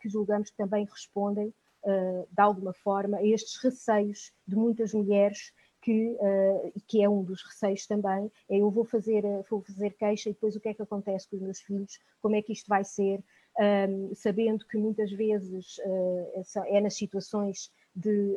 que 0.00 0.08
julgamos 0.08 0.48
que 0.48 0.56
também 0.56 0.86
respondem, 0.90 1.52
de 1.84 2.40
alguma 2.40 2.72
forma, 2.72 3.18
a 3.18 3.22
estes 3.26 3.62
receios 3.62 4.32
de 4.48 4.56
muitas 4.56 4.94
mulheres 4.94 5.52
que, 5.80 6.16
uh, 6.20 6.72
que 6.86 7.02
é 7.02 7.08
um 7.08 7.22
dos 7.22 7.42
receios 7.42 7.86
também, 7.86 8.30
é 8.48 8.58
eu 8.58 8.70
vou 8.70 8.84
fazer, 8.84 9.24
uh, 9.24 9.44
vou 9.48 9.62
fazer 9.62 9.90
queixa 9.92 10.28
e 10.28 10.32
depois 10.32 10.54
o 10.54 10.60
que 10.60 10.68
é 10.68 10.74
que 10.74 10.82
acontece 10.82 11.28
com 11.28 11.36
os 11.36 11.42
meus 11.42 11.60
filhos, 11.60 11.98
como 12.20 12.36
é 12.36 12.42
que 12.42 12.52
isto 12.52 12.68
vai 12.68 12.84
ser, 12.84 13.22
um, 13.58 14.14
sabendo 14.14 14.64
que 14.66 14.76
muitas 14.76 15.10
vezes 15.10 15.78
uh, 15.78 16.64
é 16.66 16.80
nas 16.80 16.94
situações 16.94 17.70
de, 17.94 18.36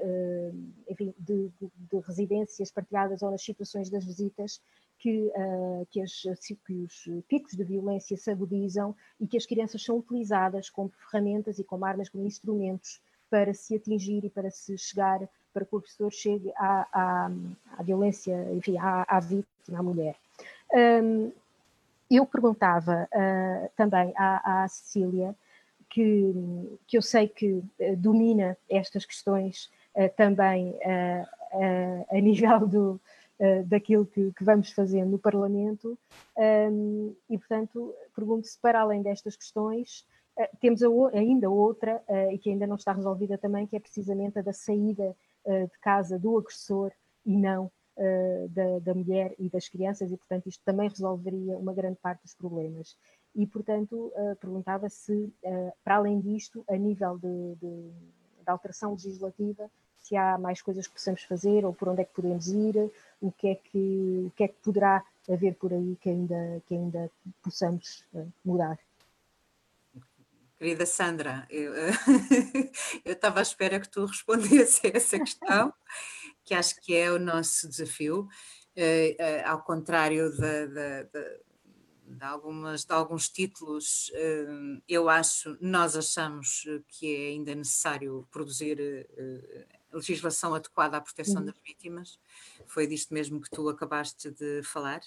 enfim, 0.90 1.14
de, 1.20 1.48
de, 1.50 1.72
de, 1.76 2.00
residências 2.00 2.72
partilhadas 2.72 3.22
ou 3.22 3.30
nas 3.30 3.44
situações 3.44 3.88
das 3.88 4.04
visitas 4.04 4.60
que, 4.98 5.32
que, 5.92 6.02
as, 6.02 6.24
que 6.66 6.74
os 6.74 7.08
picos 7.28 7.54
de 7.54 7.64
violência 7.64 8.18
se 8.18 8.32
agudizam 8.32 8.96
e 9.20 9.28
que 9.28 9.38
as 9.38 9.46
crianças 9.46 9.84
são 9.84 10.00
utilizadas 10.00 10.72
como 10.72 10.90
ferramentas 10.90 11.60
e 11.60 11.64
como 11.64 11.86
armas, 11.86 12.10
como 12.10 12.26
instrumentos 12.26 13.00
para 13.30 13.54
se 13.54 13.76
atingir 13.76 14.26
e 14.26 14.30
para 14.30 14.50
se 14.50 14.76
chegar 14.76 15.30
para 15.54 15.66
que 15.66 15.76
o 15.76 15.80
professor 15.80 16.12
chegue 16.12 16.52
à, 16.58 16.88
à, 16.92 17.32
à 17.78 17.84
violência, 17.84 18.36
enfim, 18.54 18.78
à, 18.78 19.06
à, 19.08 19.20
vítima, 19.20 19.80
à 19.80 19.84
mulher. 19.84 20.16
Um, 20.74 21.32
eu 22.10 22.26
perguntava 22.26 23.08
uh, 23.12 23.70
também 23.76 24.14
à, 24.16 24.64
à, 24.64 24.68
Cecília, 24.68 25.36
que, 25.90 26.34
que 26.88 26.98
eu 26.98 27.02
sei 27.02 27.28
que 27.28 27.54
uh, 27.54 27.98
domina 27.98 28.58
estas 28.70 29.06
questões 29.06 29.70
uh, 29.96 30.10
também 30.16 30.78
a 32.10 32.20
nível 32.20 32.68
do, 32.68 33.02
daquilo 33.66 34.08
que, 34.08 34.32
que, 34.32 34.44
vamos 34.44 34.72
fazer 34.72 35.06
no 35.06 35.20
Parlamento, 35.20 35.98
um, 36.36 37.16
e 37.30 37.38
portanto 37.38 37.94
pergunto 38.16 38.48
se 38.48 38.58
para 38.58 38.82
além 38.82 39.04
destas 39.04 39.36
questões 39.36 40.04
temos 40.60 40.82
ainda 41.14 41.52
outra, 41.52 42.02
e 42.32 42.40
que 42.40 42.50
ainda 42.50 42.66
não 42.66 42.76
está 42.76 42.92
resolvida 42.92 43.38
também, 43.38 43.68
que 43.68 43.76
é 43.76 43.80
precisamente 43.80 44.40
a 44.40 44.42
da 44.42 44.52
saída 44.52 45.16
de 45.46 45.80
casa 45.82 46.18
do 46.18 46.38
agressor 46.38 46.92
e 47.26 47.38
não 47.38 47.66
uh, 47.98 48.50
da, 48.50 48.80
da, 48.80 48.94
mulher 48.94 49.34
e 49.38 49.50
das 49.50 49.68
crianças, 49.68 50.12
e 50.12 50.18
portanto 50.18 50.48
isto 50.48 50.64
também 50.64 50.90
resolveria 50.90 51.58
uma 51.58 51.74
grande 51.74 51.98
parte 51.98 52.22
dos 52.24 52.34
problemas. 52.34 52.98
E 53.36 53.48
portanto 53.48 54.12
uh, 54.16 54.36
perguntava 54.38 54.90
se, 54.90 55.34
para 55.84 55.96
além 55.96 56.20
disto, 56.20 56.64
a 56.70 56.76
nível 56.76 57.18
de, 57.18 57.56
de, 57.56 57.92
de 58.44 58.50
alteração 58.50 58.92
legislativa, 58.92 59.70
se 60.00 60.16
há 60.16 60.38
mais 60.38 60.62
coisas 60.62 60.86
que 60.86 60.94
possamos 60.94 61.24
fazer 61.24 61.66
ou 61.66 61.74
por 61.74 61.88
onde 61.88 62.02
é 62.02 62.06
que 62.06 62.14
podemos 62.14 62.48
ir, 62.48 62.92
o 63.22 63.32
que 63.32 63.48
é 63.48 63.56
que, 63.56 64.24
o 64.28 64.32
que, 64.36 64.44
é 64.44 64.48
que 64.50 64.62
poderá 64.62 65.04
haver 65.30 65.56
por 65.56 65.74
aí 65.74 65.96
que 66.02 66.10
ainda, 66.10 66.62
que 66.68 66.76
ainda 66.76 67.10
possamos 67.42 68.06
mudar. 68.44 68.78
Querida 70.64 70.86
Sandra, 70.86 71.46
eu, 71.50 71.74
eu 73.04 73.12
estava 73.12 73.40
à 73.40 73.42
espera 73.42 73.82
que 73.82 73.90
tu 73.90 74.06
respondesse 74.06 74.88
a 74.88 74.92
essa 74.96 75.20
questão, 75.20 75.74
que 76.46 76.54
acho 76.54 76.80
que 76.80 76.96
é 76.96 77.12
o 77.12 77.20
nosso 77.20 77.68
desafio, 77.68 78.22
uh, 78.22 78.26
uh, 78.78 79.50
ao 79.50 79.62
contrário 79.62 80.32
de, 80.32 80.68
de, 80.68 81.04
de, 81.04 82.16
de, 82.16 82.24
algumas, 82.24 82.86
de 82.86 82.94
alguns 82.94 83.28
títulos, 83.28 84.10
uh, 84.12 84.82
eu 84.88 85.10
acho, 85.10 85.58
nós 85.60 85.98
achamos 85.98 86.64
que 86.88 87.14
é 87.14 87.28
ainda 87.32 87.54
necessário 87.54 88.26
produzir 88.32 89.06
legislação 89.92 90.56
adequada 90.56 90.96
à 90.96 91.02
proteção 91.02 91.42
uhum. 91.42 91.48
das 91.48 91.60
vítimas, 91.62 92.18
foi 92.68 92.88
disto 92.88 93.14
mesmo 93.14 93.42
que 93.42 93.50
tu 93.50 93.68
acabaste 93.68 94.32
de 94.32 94.64
falar. 94.64 95.02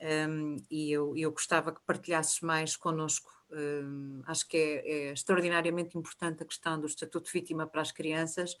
Um, 0.00 0.56
e 0.70 0.92
eu, 0.92 1.16
eu 1.16 1.32
gostava 1.32 1.72
que 1.72 1.80
partilhasses 1.86 2.40
mais 2.40 2.76
connosco. 2.76 3.30
Um, 3.50 4.22
acho 4.26 4.46
que 4.48 4.56
é, 4.56 5.08
é, 5.08 5.12
extraordinariamente 5.12 5.96
importante 5.96 6.42
a 6.42 6.46
questão 6.46 6.80
do 6.80 6.86
estatuto 6.86 7.26
de 7.26 7.32
vítima 7.32 7.66
para 7.66 7.80
as 7.80 7.92
crianças, 7.92 8.56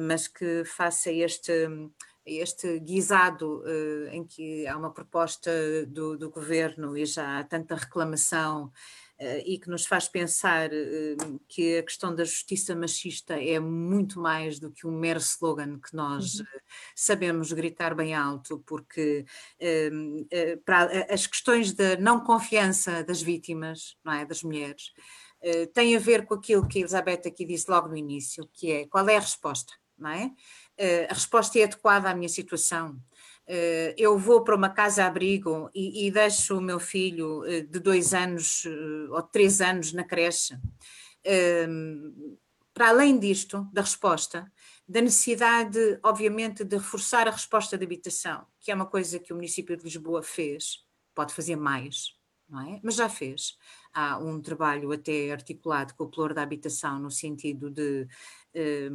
mas 0.00 0.26
que 0.26 0.64
faça 0.64 1.12
este, 1.12 1.52
este 2.24 2.78
guisado 2.80 3.62
uh, 3.62 4.08
em 4.10 4.24
que 4.24 4.66
há 4.66 4.76
uma 4.76 4.90
proposta 4.90 5.50
do, 5.86 6.16
do 6.16 6.30
governo 6.30 6.96
e 6.96 7.04
já 7.04 7.38
há 7.38 7.44
tanta 7.44 7.74
reclamação 7.74 8.72
e 9.46 9.58
que 9.58 9.70
nos 9.70 9.86
faz 9.86 10.08
pensar 10.08 10.72
eh, 10.72 11.16
que 11.48 11.78
a 11.78 11.82
questão 11.84 12.14
da 12.14 12.24
justiça 12.24 12.74
machista 12.74 13.34
é 13.34 13.60
muito 13.60 14.18
mais 14.20 14.58
do 14.58 14.72
que 14.72 14.86
um 14.86 14.90
mero 14.90 15.20
slogan 15.20 15.78
que 15.78 15.94
nós 15.94 16.40
uhum. 16.40 16.46
Eh, 16.54 16.60
sabemos 16.96 17.52
gritar 17.52 17.94
bem 17.94 18.14
alto, 18.14 18.62
porque 18.66 19.24
para 20.64 21.06
as 21.12 21.26
questões 21.26 21.72
da 21.72 21.96
não 21.96 22.20
confiança 22.20 23.04
das 23.04 23.22
vítimas, 23.22 23.96
não 24.04 24.12
é, 24.12 24.26
das 24.26 24.42
mulheres, 24.42 24.92
tem 25.72 25.94
a 25.96 26.00
ver 26.00 26.24
com 26.24 26.34
aquilo 26.34 26.66
que 26.66 26.78
a 26.78 26.80
Elizabeth 26.80 27.22
aqui 27.26 27.44
disse 27.44 27.70
logo 27.70 27.88
no 27.88 27.96
início, 27.96 28.48
que 28.52 28.72
é 28.72 28.86
qual 28.86 29.08
é 29.08 29.16
a 29.16 29.20
resposta, 29.20 29.72
não 29.96 30.10
é? 30.10 30.30
A 31.08 31.14
resposta 31.14 31.58
é 31.58 31.64
adequada 31.64 32.10
à 32.10 32.14
minha 32.14 32.28
situação. 32.28 32.98
Eh, 33.46 33.94
eu 33.98 34.18
vou 34.18 34.42
para 34.42 34.56
uma 34.56 34.70
casa-abrigo 34.70 35.70
e, 35.74 36.06
e, 36.06 36.10
deixo 36.10 36.56
o 36.58 36.62
meu 36.62 36.80
filho 36.80 37.44
eh, 37.44 37.60
de 37.60 37.78
dois 37.78 38.14
anos 38.14 38.64
eh, 38.66 39.10
ou 39.10 39.22
três 39.22 39.60
anos 39.60 39.92
na 39.92 40.04
creche. 40.04 40.56
Ehm, 41.24 42.36
para 42.72 42.88
além 42.88 43.18
disto, 43.18 43.68
da 43.72 43.82
resposta, 43.82 44.50
da 44.88 45.00
necessidade, 45.00 45.78
obviamente, 46.02 46.64
de 46.64 46.76
reforçar 46.76 47.28
a 47.28 47.30
resposta 47.30 47.78
de 47.78 47.84
habitação, 47.84 48.46
que 48.60 48.70
é 48.70 48.74
uma 48.74 48.86
coisa 48.86 49.18
que 49.18 49.32
o 49.32 49.36
município 49.36 49.76
de 49.76 49.84
Lisboa 49.84 50.22
fez, 50.22 50.84
pode 51.14 51.32
fazer 51.34 51.56
mais, 51.56 52.14
não 52.48 52.60
é? 52.60 52.80
Mas 52.82 52.96
já 52.96 53.08
fez. 53.08 53.56
Há 53.92 54.18
um 54.18 54.40
trabalho 54.40 54.90
até 54.92 55.30
articulado 55.32 55.94
com 55.94 56.04
o 56.04 56.10
pluro 56.10 56.34
da 56.34 56.42
habitação, 56.42 56.98
no 56.98 57.10
sentido 57.10 57.70
de 57.70 58.06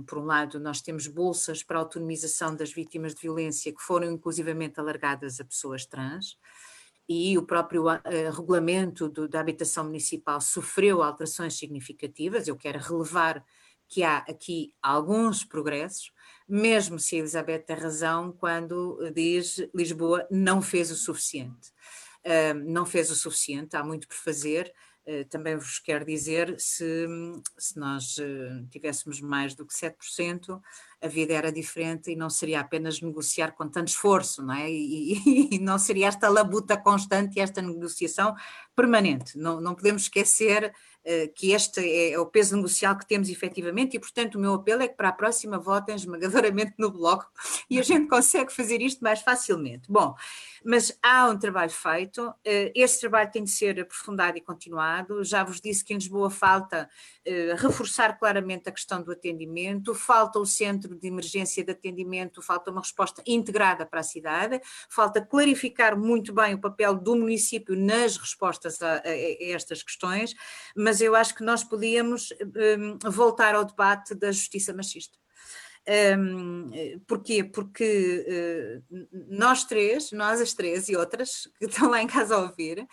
por 0.08 0.18
um 0.18 0.26
lado, 0.26 0.60
nós 0.60 0.82
temos 0.82 1.08
bolsas 1.08 1.64
para 1.64 1.80
autonomização 1.80 2.56
das 2.56 2.72
vítimas 2.72 3.14
de 3.14 3.22
violência 3.22 3.74
que 3.74 3.82
foram 3.82 4.12
inclusivamente 4.12 4.80
alargadas 4.80 5.40
a 5.40 5.46
pessoas 5.46 5.86
trans, 5.86 6.38
e 7.10 7.36
o 7.40 7.44
próprio 7.44 7.88
uh, 7.88 8.00
regulamento 8.32 9.10
do, 9.10 9.28
da 9.28 9.40
habitação 9.40 9.84
municipal 9.84 10.40
sofreu 10.40 11.02
alterações 11.02 11.58
significativas. 11.58 12.48
Eu 12.48 12.56
quero 12.56 12.78
relevar 12.78 13.44
que 13.88 14.04
há 14.04 14.18
aqui 14.18 14.76
alguns 14.80 15.44
progressos, 15.44 16.12
mesmo 16.48 17.00
se 17.00 17.16
a 17.16 17.20
Elizabeth 17.20 17.64
tem 17.66 17.76
razão 17.76 18.32
quando 18.32 19.12
diz 19.12 19.58
Lisboa 19.74 20.28
não 20.30 20.62
fez 20.62 20.92
o 20.92 20.96
suficiente. 20.96 21.72
Uh, 22.24 22.54
não 22.54 22.86
fez 22.86 23.10
o 23.10 23.16
suficiente, 23.16 23.76
há 23.76 23.84
muito 23.84 24.08
por 24.08 24.16
fazer. 24.16 24.72
Eh, 25.12 25.24
também 25.24 25.56
vos 25.58 25.80
quero 25.80 26.06
dizer, 26.06 26.54
se, 26.60 27.08
se 27.58 27.80
nós 27.80 28.16
eh, 28.20 28.64
tivéssemos 28.70 29.20
mais 29.20 29.56
do 29.56 29.66
que 29.66 29.74
7%, 29.74 30.62
a 31.02 31.08
vida 31.08 31.34
era 31.34 31.52
diferente 31.52 32.12
e 32.12 32.16
não 32.16 32.30
seria 32.30 32.60
apenas 32.60 33.02
negociar 33.02 33.54
com 33.54 33.68
tanto 33.68 33.88
esforço, 33.88 34.44
não 34.44 34.54
é? 34.54 34.70
E, 34.70 35.56
e 35.56 35.58
não 35.58 35.80
seria 35.80 36.10
esta 36.10 36.30
labuta 36.30 36.78
constante 36.78 37.38
e 37.38 37.40
esta 37.40 37.60
negociação 37.60 38.36
permanente. 38.76 39.36
Não, 39.36 39.60
não 39.60 39.74
podemos 39.74 40.04
esquecer 40.04 40.72
que 41.36 41.52
este 41.52 41.80
é, 41.80 42.12
é, 42.12 42.20
o 42.20 42.26
peso 42.26 42.56
negocial 42.56 42.98
que 42.98 43.08
temos 43.08 43.30
efetivamente 43.30 43.96
e, 43.96 44.00
portanto, 44.00 44.36
o 44.36 44.40
meu 44.40 44.54
apelo 44.54 44.84
é 44.84 44.88
que 44.88 44.96
para 44.96 45.10
a 45.10 45.14
próxima 45.14 45.58
votem 45.58 45.96
esmagadoramente 45.96 46.74
no 46.78 46.92
bloco 46.92 47.28
e 47.70 47.80
a 47.80 47.84
gente 47.84 48.08
consegue 48.08 48.54
fazer 48.54 48.82
isto 48.82 49.04
mais 49.04 49.22
facilmente. 49.22 49.90
Bom, 49.90 50.16
mas 50.64 50.98
há 51.02 51.28
um 51.28 51.38
trabalho 51.38 51.72
feito, 51.72 52.28
uh, 52.28 52.36
esse 52.76 53.00
trabalho 53.00 53.32
tem 53.32 53.44
de 53.44 53.50
ser 53.50 53.80
aprofundado 53.80 54.38
e 54.38 54.42
continuado. 54.42 55.24
Já 55.24 55.44
vos 55.44 55.60
disse 55.60 55.84
que 55.84 55.94
em 55.94 55.98
Lisboa 55.98 56.30
falta 56.30 56.90
uh, 57.28 57.56
reforçar 57.58 58.18
claramente 58.20 58.70
a 58.70 58.72
questão 58.72 59.02
do 59.02 59.12
atendimento, 59.12 59.96
falta 59.96 60.40
o 60.40 60.46
centro 60.46 60.96
de 60.96 61.08
emergência 61.08 61.64
de 61.64 61.72
atendimento, 61.72 62.42
falta 62.42 62.72
uma 62.72 62.82
resposta 62.82 63.24
integrada 63.26 63.86
para 63.86 64.02
a 64.02 64.04
cidade, 64.04 64.62
falta 64.90 65.22
clarificar 65.22 65.98
muito 65.98 66.34
bem 66.34 66.54
o 66.54 66.62
papel 66.62 66.96
do 66.96 67.16
município 67.16 67.76
nas 67.76 68.18
respostas 68.18 68.82
a, 68.82 68.98
a 68.98 69.02
estas 69.40 69.82
questões, 69.82 70.36
mas 70.76 70.99
eu 71.02 71.16
acho 71.16 71.36
que 71.36 71.44
nós 71.44 71.64
podíamos 71.64 72.34
um, 72.78 73.12
voltar 73.12 73.56
ao 73.56 73.66
debate 73.66 74.16
da 74.16 74.32
justiça 74.32 74.74
machista. 74.74 75.18
Um, 76.18 76.70
porquê? 77.08 77.44
Porque 77.44 78.84
uh, 78.92 79.08
nós 79.30 79.64
três, 79.64 80.12
nós 80.12 80.40
as 80.40 80.54
três 80.54 80.88
e 80.88 80.96
outras 80.96 81.50
que 81.58 81.66
estão 81.66 81.90
lá 81.90 82.02
em 82.02 82.08
casa 82.08 82.36
a 82.36 82.42
ouvir, 82.42 82.88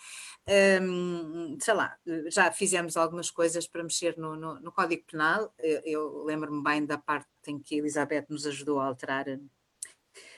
um, 0.81 1.57
sei 1.61 1.73
lá, 1.73 1.95
já 2.29 2.51
fizemos 2.51 2.97
algumas 2.97 3.29
coisas 3.29 3.67
para 3.67 3.83
mexer 3.83 4.17
no, 4.17 4.35
no, 4.35 4.59
no 4.59 4.71
Código 4.71 5.03
Penal. 5.05 5.53
Eu, 5.59 5.81
eu 5.85 6.23
lembro-me 6.23 6.63
bem 6.63 6.85
da 6.85 6.97
parte 6.97 7.27
em 7.45 7.59
que 7.59 7.75
Elizabeth 7.75 8.25
nos 8.29 8.47
ajudou 8.47 8.79
a 8.79 8.87
alterar 8.87 9.25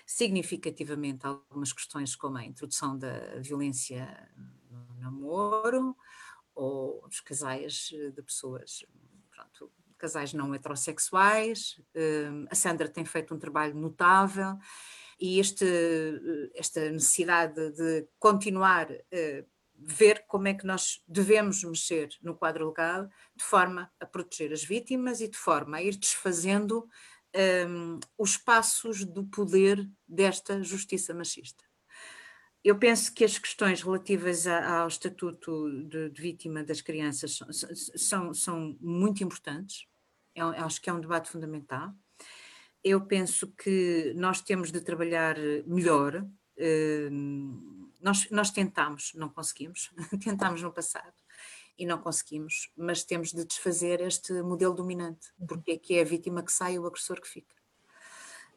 significativamente 0.05 1.25
algumas 1.25 1.71
questões, 1.71 2.15
como 2.15 2.37
a 2.37 2.43
introdução 2.43 2.97
da 2.97 3.39
violência 3.39 4.27
no 4.69 4.99
namoro 4.99 5.95
ou 6.59 7.07
dos 7.07 7.21
casais 7.21 7.89
de 7.89 8.21
pessoas, 8.21 8.85
pronto, 9.31 9.71
casais 9.97 10.33
não 10.33 10.53
heterossexuais. 10.53 11.79
a 12.49 12.55
Sandra 12.55 12.89
tem 12.89 13.05
feito 13.05 13.33
um 13.33 13.39
trabalho 13.39 13.75
notável 13.75 14.57
e 15.19 15.39
este, 15.39 15.65
esta 16.55 16.89
necessidade 16.91 17.71
de 17.71 18.07
continuar 18.17 18.89
uh, 18.91 19.45
ver 19.75 20.25
como 20.27 20.47
é 20.47 20.53
que 20.53 20.65
nós 20.65 21.01
devemos 21.07 21.63
mexer 21.63 22.09
no 22.21 22.35
quadro 22.35 22.67
legal 22.67 23.07
de 23.35 23.43
forma 23.43 23.91
a 23.99 24.05
proteger 24.05 24.51
as 24.51 24.63
vítimas 24.63 25.21
e 25.21 25.27
de 25.27 25.37
forma 25.37 25.77
a 25.77 25.83
ir 25.83 25.95
desfazendo 25.95 26.87
um, 27.67 27.99
os 28.17 28.35
passos 28.35 29.05
do 29.05 29.25
poder 29.25 29.89
desta 30.07 30.61
justiça 30.63 31.13
machista. 31.13 31.68
Eu 32.63 32.77
penso 32.77 33.13
que 33.13 33.23
as 33.23 33.37
questões 33.37 33.81
relativas 33.81 34.45
a, 34.45 34.81
ao 34.81 34.87
estatuto 34.87 35.69
de, 35.85 36.09
de, 36.09 36.21
vítima 36.21 36.63
das 36.63 36.81
crianças 36.81 37.37
são, 37.37 37.47
são, 37.95 38.33
são 38.33 38.77
muito 38.81 39.23
importantes, 39.23 39.87
é, 40.35 40.41
acho 40.41 40.81
que 40.81 40.89
é 40.89 40.93
um 40.93 40.99
debate 40.99 41.29
fundamental. 41.29 41.93
Eu 42.83 43.05
penso 43.05 43.47
que 43.47 44.13
nós 44.15 44.41
temos 44.41 44.71
de 44.71 44.81
trabalhar 44.81 45.37
melhor. 45.65 46.25
Um, 47.11 47.91
nós, 48.01 48.29
nós 48.29 48.51
tentámos, 48.51 49.13
não 49.15 49.29
conseguimos, 49.29 49.89
tentámos 50.23 50.61
no 50.61 50.71
passado 50.71 51.13
e 51.77 51.85
não 51.85 51.97
conseguimos, 51.97 52.69
mas 52.75 53.03
temos 53.03 53.31
de 53.31 53.45
desfazer 53.45 54.01
este 54.01 54.33
modelo 54.41 54.73
dominante, 54.73 55.27
uhum. 55.39 55.47
porque 55.47 55.71
é 55.71 55.77
que 55.77 55.95
é 55.95 56.01
a 56.01 56.05
vítima 56.05 56.43
que 56.43 56.51
sai 56.51 56.73
e 56.73 56.79
o 56.79 56.85
agressor 56.85 57.21
que 57.21 57.27
fica. 57.27 57.55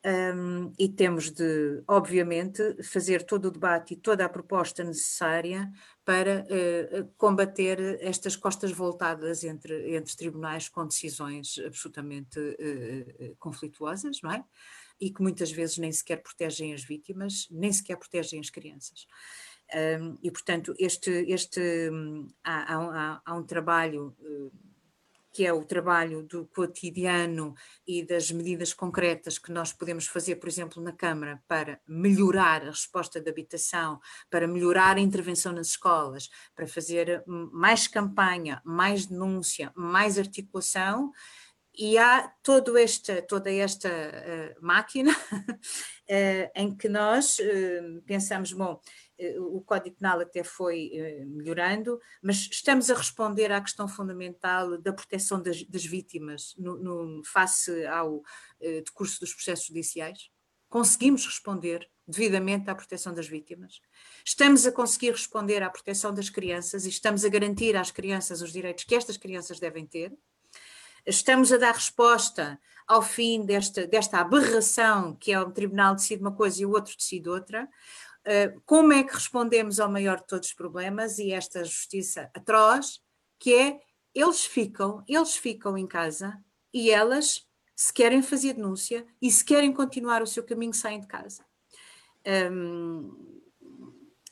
Um, 0.04 0.72
e 0.76 0.88
temos 0.88 1.30
de, 1.30 1.82
obviamente, 1.86 2.82
fazer 2.82 3.22
todo 3.22 3.46
o 3.46 3.50
debate 3.52 3.94
e 3.94 3.96
toda 3.96 4.24
a 4.24 4.28
proposta 4.28 4.82
necessária 4.82 5.70
para 6.04 6.44
uh, 6.44 7.06
combater 7.16 7.98
estas 8.00 8.34
costas 8.34 8.72
voltadas 8.72 9.44
entre, 9.44 9.94
entre 9.94 10.16
tribunais 10.16 10.68
com 10.68 10.84
decisões 10.84 11.56
absolutamente 11.64 12.36
uh, 12.40 13.36
conflituosas, 13.38 14.20
não 14.22 14.32
é? 14.32 14.44
e 15.02 15.10
que 15.10 15.20
muitas 15.20 15.50
vezes 15.50 15.78
nem 15.78 15.90
sequer 15.90 16.22
protegem 16.22 16.72
as 16.72 16.84
vítimas, 16.84 17.48
nem 17.50 17.72
sequer 17.72 17.96
protegem 17.96 18.38
as 18.38 18.50
crianças. 18.50 19.06
Um, 19.74 20.18
e, 20.22 20.30
portanto, 20.30 20.74
este, 20.78 21.10
este, 21.28 21.90
um, 21.90 22.28
há, 22.44 22.74
há, 22.74 23.22
há, 23.24 23.34
um 23.34 23.42
trabalho 23.42 24.14
uh, 24.20 24.52
que 25.32 25.46
é 25.46 25.52
o 25.52 25.64
trabalho 25.64 26.22
do 26.22 26.46
cotidiano 26.46 27.54
e 27.86 28.04
das 28.04 28.30
medidas 28.30 28.74
concretas 28.74 29.38
que 29.38 29.50
nós 29.50 29.72
podemos 29.72 30.06
fazer, 30.06 30.36
por 30.36 30.48
exemplo, 30.48 30.82
na 30.82 30.92
Câmara, 30.92 31.42
para 31.48 31.80
melhorar 31.88 32.62
a 32.62 32.70
resposta 32.70 33.20
de 33.20 33.30
habitação, 33.30 33.98
para 34.30 34.46
melhorar 34.46 34.96
a 34.96 35.00
intervenção 35.00 35.52
nas 35.52 35.68
escolas, 35.68 36.28
para 36.54 36.66
fazer 36.66 37.24
mais 37.26 37.88
campanha, 37.88 38.60
mais 38.64 39.06
denúncia, 39.06 39.72
mais 39.74 40.18
articulação 40.18 41.10
e 41.74 41.96
há 41.96 42.30
todo 42.42 42.76
esta, 42.76 43.22
toda 43.22 43.50
esta 43.50 43.88
uh, 43.88 44.64
máquina 44.64 45.12
uh, 45.12 46.50
em 46.54 46.76
que 46.76 46.88
nós 46.88 47.38
uh, 47.38 48.02
pensamos, 48.02 48.52
bom, 48.52 48.80
o 49.38 49.60
Código 49.60 49.96
Penal 49.96 50.20
até 50.20 50.42
foi 50.42 50.90
melhorando, 51.26 52.00
mas 52.22 52.48
estamos 52.50 52.90
a 52.90 52.94
responder 52.94 53.52
à 53.52 53.60
questão 53.60 53.86
fundamental 53.86 54.78
da 54.78 54.92
proteção 54.92 55.40
das, 55.42 55.62
das 55.64 55.84
vítimas 55.84 56.54
no, 56.58 56.76
no, 56.78 57.24
face 57.24 57.86
ao 57.86 58.22
decurso 58.84 59.20
dos 59.20 59.34
processos 59.34 59.66
judiciais? 59.66 60.30
Conseguimos 60.68 61.26
responder 61.26 61.88
devidamente 62.06 62.70
à 62.70 62.74
proteção 62.74 63.12
das 63.14 63.28
vítimas? 63.28 63.80
Estamos 64.24 64.66
a 64.66 64.72
conseguir 64.72 65.10
responder 65.10 65.62
à 65.62 65.70
proteção 65.70 66.12
das 66.14 66.30
crianças 66.30 66.86
e 66.86 66.88
estamos 66.88 67.24
a 67.24 67.28
garantir 67.28 67.76
às 67.76 67.90
crianças 67.90 68.40
os 68.40 68.52
direitos 68.52 68.84
que 68.84 68.94
estas 68.94 69.16
crianças 69.16 69.60
devem 69.60 69.86
ter? 69.86 70.16
Estamos 71.04 71.52
a 71.52 71.58
dar 71.58 71.74
resposta 71.74 72.58
ao 72.86 73.02
fim 73.02 73.44
desta, 73.44 73.86
desta 73.86 74.18
aberração 74.18 75.14
que 75.16 75.32
é 75.32 75.40
o 75.40 75.50
tribunal 75.50 75.94
decide 75.94 76.22
uma 76.22 76.34
coisa 76.34 76.62
e 76.62 76.66
o 76.66 76.70
outro 76.70 76.96
decide 76.96 77.28
outra? 77.28 77.68
Uh, 78.26 78.60
como 78.64 78.92
é 78.92 79.02
que 79.02 79.14
respondemos 79.14 79.80
ao 79.80 79.90
maior 79.90 80.18
de 80.20 80.26
todos 80.26 80.48
os 80.48 80.54
problemas 80.54 81.18
e 81.18 81.32
esta 81.32 81.64
justiça 81.64 82.30
atroz, 82.34 83.00
que 83.38 83.52
é 83.52 83.80
eles 84.14 84.44
ficam, 84.44 85.02
eles 85.08 85.36
ficam 85.36 85.76
em 85.76 85.86
casa 85.86 86.38
e 86.72 86.90
elas, 86.90 87.46
se 87.74 87.92
querem 87.92 88.22
fazer 88.22 88.54
denúncia 88.54 89.06
e 89.20 89.30
se 89.30 89.44
querem 89.44 89.72
continuar 89.72 90.22
o 90.22 90.26
seu 90.26 90.44
caminho, 90.44 90.72
saem 90.72 91.00
de 91.00 91.06
casa. 91.06 91.44
Um, 92.52 93.40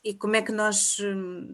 e 0.04 0.14
como 0.14 0.36
é 0.36 0.42
que 0.42 0.52
nós, 0.52 0.98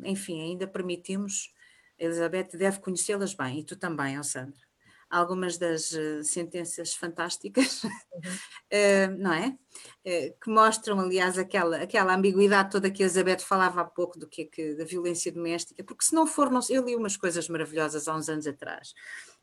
enfim, 0.05 0.41
ainda 0.43 0.67
permitimos, 0.67 1.53
Elizabeth 1.99 2.51
deve 2.53 2.81
conhecê-las 2.81 3.35
bem, 3.35 3.61
e 3.61 3.65
tu 3.65 3.77
também, 3.77 4.15
Alessandra, 4.15 4.66
algumas 5.09 5.57
das 5.57 5.93
uh, 5.93 6.23
sentenças 6.23 6.95
fantásticas, 6.95 7.85
uhum. 7.85 7.91
uh, 7.91 9.17
não 9.19 9.33
é? 9.33 9.57
Uh, 10.05 10.39
que 10.41 10.51
mostram, 10.51 10.99
aliás, 11.01 11.39
aquela, 11.39 11.79
aquela 11.79 12.15
ambiguidade 12.15 12.71
toda 12.71 12.91
que 12.91 13.03
a 13.03 13.07
Elizabeth 13.07 13.41
falava 13.41 13.81
há 13.81 13.85
pouco 13.85 14.19
do 14.19 14.29
que, 14.29 14.43
é 14.43 14.45
que 14.45 14.75
da 14.75 14.85
violência 14.85 15.31
doméstica, 15.31 15.85
porque 15.85 16.05
se 16.05 16.15
não 16.15 16.27
for, 16.27 16.51
não, 16.51 16.61
eu 16.71 16.85
li 16.85 16.97
umas 16.97 17.17
coisas 17.17 17.49
maravilhosas 17.49 18.09
há 18.09 18.17
uns 18.17 18.29
anos 18.29 18.47
atrás, 18.47 18.95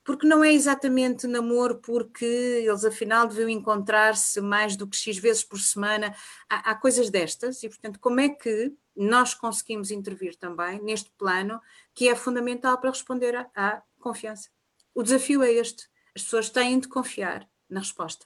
porque 0.04 0.28
não 0.28 0.44
é 0.44 0.52
exatamente 0.52 1.28
namoro, 1.28 1.80
porque 1.80 2.26
eles 2.26 2.84
afinal 2.84 3.28
deviam 3.28 3.48
encontrar-se 3.48 4.42
mais 4.42 4.76
do 4.76 4.88
que 4.88 4.98
X 4.98 5.18
vezes 5.18 5.44
por 5.44 5.60
semana. 5.60 6.14
Há, 6.50 6.72
há, 6.72 6.76
coisas 6.76 7.10
destas, 7.10 7.64
e 7.64 7.70
portanto, 7.70 8.00
como 8.00 8.20
é 8.20 8.30
que 8.30 8.74
nós 8.96 9.34
conseguimos 9.34 9.92
intervir 9.92 10.36
também 10.36 10.82
neste 10.82 11.10
plano 11.18 11.60
que 11.96 12.10
é 12.10 12.16
fundamental 12.16 12.78
para 12.80 12.90
responder 12.90 13.36
à, 13.36 13.50
à 13.56 13.82
confiança? 14.00 14.53
O 14.94 15.04
desafio 15.04 15.44
é 15.44 15.52
este: 15.52 15.88
as 16.16 16.24
pessoas 16.24 16.50
têm 16.50 16.80
de 16.80 16.88
confiar 16.88 17.50
na 17.70 17.80
resposta. 17.80 18.26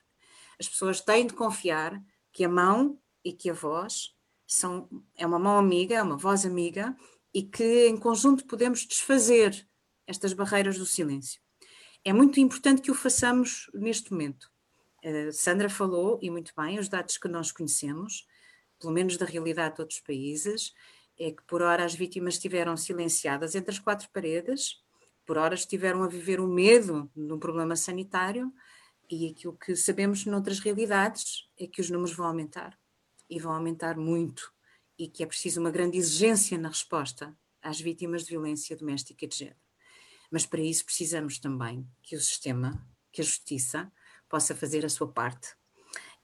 As 0.60 0.68
pessoas 0.68 1.02
têm 1.02 1.28
de 1.28 1.34
confiar 1.34 2.02
que 2.32 2.44
a 2.44 2.50
mão 2.50 3.00
e 3.24 3.32
que 3.32 3.50
a 3.50 3.54
voz 3.54 4.16
são, 4.46 4.90
é 5.16 5.26
uma 5.26 5.40
mão 5.40 5.58
amiga, 5.58 5.96
é 5.96 6.02
uma 6.02 6.18
voz 6.18 6.46
amiga, 6.46 6.96
e 7.34 7.44
que 7.44 7.88
em 7.88 7.98
conjunto 7.98 8.46
podemos 8.46 8.86
desfazer 8.86 9.68
estas 10.06 10.34
barreiras 10.34 10.78
do 10.78 10.86
silêncio. 10.86 11.42
É 12.04 12.14
muito 12.14 12.40
importante 12.40 12.82
que 12.82 12.92
o 12.92 12.96
façamos 12.96 13.70
neste 13.74 14.12
momento. 14.12 14.50
Uh, 15.04 15.32
Sandra 15.32 15.70
falou, 15.70 16.18
e 16.22 16.30
muito 16.30 16.54
bem, 16.58 16.80
os 16.80 16.88
dados 16.88 17.18
que 17.18 17.28
nós 17.28 17.52
conhecemos, 17.52 18.26
pelo 18.80 18.94
menos 18.94 19.18
da 19.18 19.26
realidade 19.26 19.76
de 19.76 19.82
outros 19.82 20.00
países, 20.00 20.74
é 21.20 21.32
que 21.32 21.44
por 21.44 21.62
hora 21.62 21.84
as 21.84 21.94
vítimas 21.94 22.36
estiveram 22.36 22.78
silenciadas 22.78 23.56
entre 23.56 23.72
as 23.72 23.80
quatro 23.80 24.10
paredes, 24.12 24.82
por 25.28 25.38
hora 25.38 25.54
estiveram 25.54 26.02
a 26.04 26.08
viver 26.08 26.40
o 26.40 26.48
medo 26.48 27.12
de 27.14 27.34
um 27.34 27.38
problema 27.38 27.76
sanitário, 27.76 28.52
e 29.10 29.30
aquilo 29.30 29.54
que 29.58 29.76
sabemos 29.76 30.26
noutras 30.26 30.60
realidades 30.60 31.48
é 31.60 31.68
que 31.68 31.82
os 31.82 31.90
números 31.90 32.16
vão 32.16 32.26
aumentar, 32.26 32.80
e 33.30 33.38
vão 33.38 33.52
aumentar 33.52 33.98
muito, 33.98 34.54
e 34.98 35.08
que 35.08 35.22
é 35.22 35.26
preciso 35.26 35.60
uma 35.60 35.70
grande 35.70 35.98
exigência 35.98 36.58
na 36.58 36.70
resposta 36.70 37.38
às 37.62 37.80
vítimas 37.80 38.24
de 38.24 38.32
violência 38.32 38.76
doméstica 38.76 39.26
e 39.26 39.28
de 39.28 39.38
género. 39.38 39.58
Mas 40.32 40.46
para 40.46 40.62
isso 40.62 40.86
precisamos 40.86 41.40
também 41.40 41.86
que 42.02 42.16
o 42.16 42.22
sistema, 42.22 42.86
que 43.12 43.22
a 43.22 43.24
justiça, 43.24 43.92
possa 44.30 44.56
fazer 44.56 44.86
a 44.86 44.90
sua 44.90 45.08
parte 45.08 45.56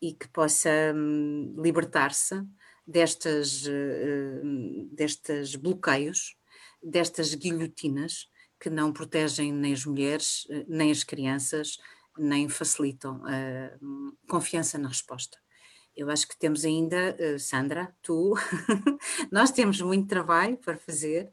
e 0.02 0.14
que 0.14 0.28
possa 0.30 0.70
hum, 0.96 1.56
libertar-se 1.58 2.46
destas, 2.88 3.66
uh, 3.66 4.90
destes 4.92 5.56
bloqueios, 5.56 6.38
destas 6.82 7.34
guilhotinas 7.34 8.30
que 8.64 8.70
não 8.70 8.94
protegem 8.94 9.52
nem 9.52 9.74
as 9.74 9.86
mulheres, 9.86 10.46
uh, 10.46 10.66
nem 10.68 10.90
as 10.90 11.04
crianças, 11.04 11.78
nem 12.18 12.48
facilitam 12.48 13.22
a 13.26 13.76
uh, 13.76 14.18
confiança 14.30 14.78
na 14.78 14.88
resposta. 14.88 15.38
Eu 15.96 16.10
acho 16.10 16.28
que 16.28 16.38
temos 16.38 16.66
ainda, 16.66 17.16
Sandra, 17.38 17.96
tu, 18.02 18.34
nós 19.32 19.52
temos 19.52 19.80
muito 19.80 20.08
trabalho 20.08 20.58
para 20.58 20.76
fazer 20.76 21.32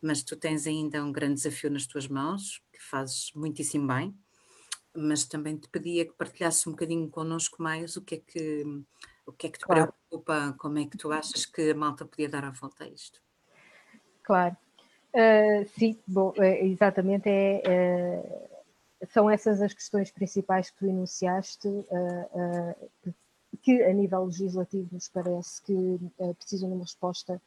mas 0.00 0.22
tu 0.22 0.36
tens 0.36 0.66
ainda 0.66 1.04
um 1.04 1.12
grande 1.12 1.34
desafio 1.34 1.70
nas 1.70 1.86
tuas 1.86 2.06
mãos, 2.06 2.62
que 2.72 2.80
fazes 2.80 3.32
muitíssimo 3.34 3.86
bem, 3.86 4.16
mas 4.94 5.24
também 5.24 5.56
te 5.56 5.68
pedia 5.68 6.06
que 6.06 6.12
partilhasse 6.12 6.68
um 6.68 6.72
bocadinho 6.72 7.08
connosco 7.10 7.62
mais 7.62 7.96
o 7.96 8.02
que 8.02 8.16
é 8.16 8.18
que, 8.18 8.64
o 9.26 9.32
que, 9.32 9.46
é 9.48 9.50
que 9.50 9.58
te 9.58 9.64
claro. 9.64 9.92
preocupa, 10.08 10.54
como 10.58 10.78
é 10.78 10.86
que 10.86 10.96
tu 10.96 11.12
achas 11.12 11.44
que 11.44 11.70
a 11.70 11.74
malta 11.74 12.04
podia 12.04 12.28
dar 12.28 12.44
a 12.44 12.50
volta 12.50 12.84
a 12.84 12.88
isto. 12.88 13.20
Claro, 14.22 14.56
uh, 15.14 15.68
sim, 15.78 15.98
bom, 16.06 16.32
é, 16.36 16.64
exatamente 16.66 17.28
é, 17.28 17.62
é, 17.64 18.48
são 19.10 19.28
essas 19.30 19.60
as 19.60 19.72
questões 19.72 20.10
principais 20.10 20.70
que 20.70 20.78
tu 20.78 20.86
enunciaste, 20.86 21.68
uh, 21.68 23.14
que 23.62 23.82
a 23.82 23.92
nível 23.92 24.24
legislativo 24.24 24.88
nos 24.92 25.08
parece 25.08 25.62
que 25.62 25.98
precisam 26.38 26.68
de 26.68 26.74
uma 26.74 26.84
resposta 26.84 27.40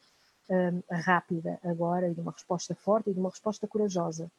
rápida 0.90 1.58
agora 1.64 2.10
e 2.10 2.14
de 2.14 2.20
uma 2.20 2.34
resposta 2.34 2.76
forte 2.76 3.10
e 3.10 3.14
de 3.14 3.20
uma 3.20 3.30
resposta 3.30 3.66
corajosa. 3.66 4.30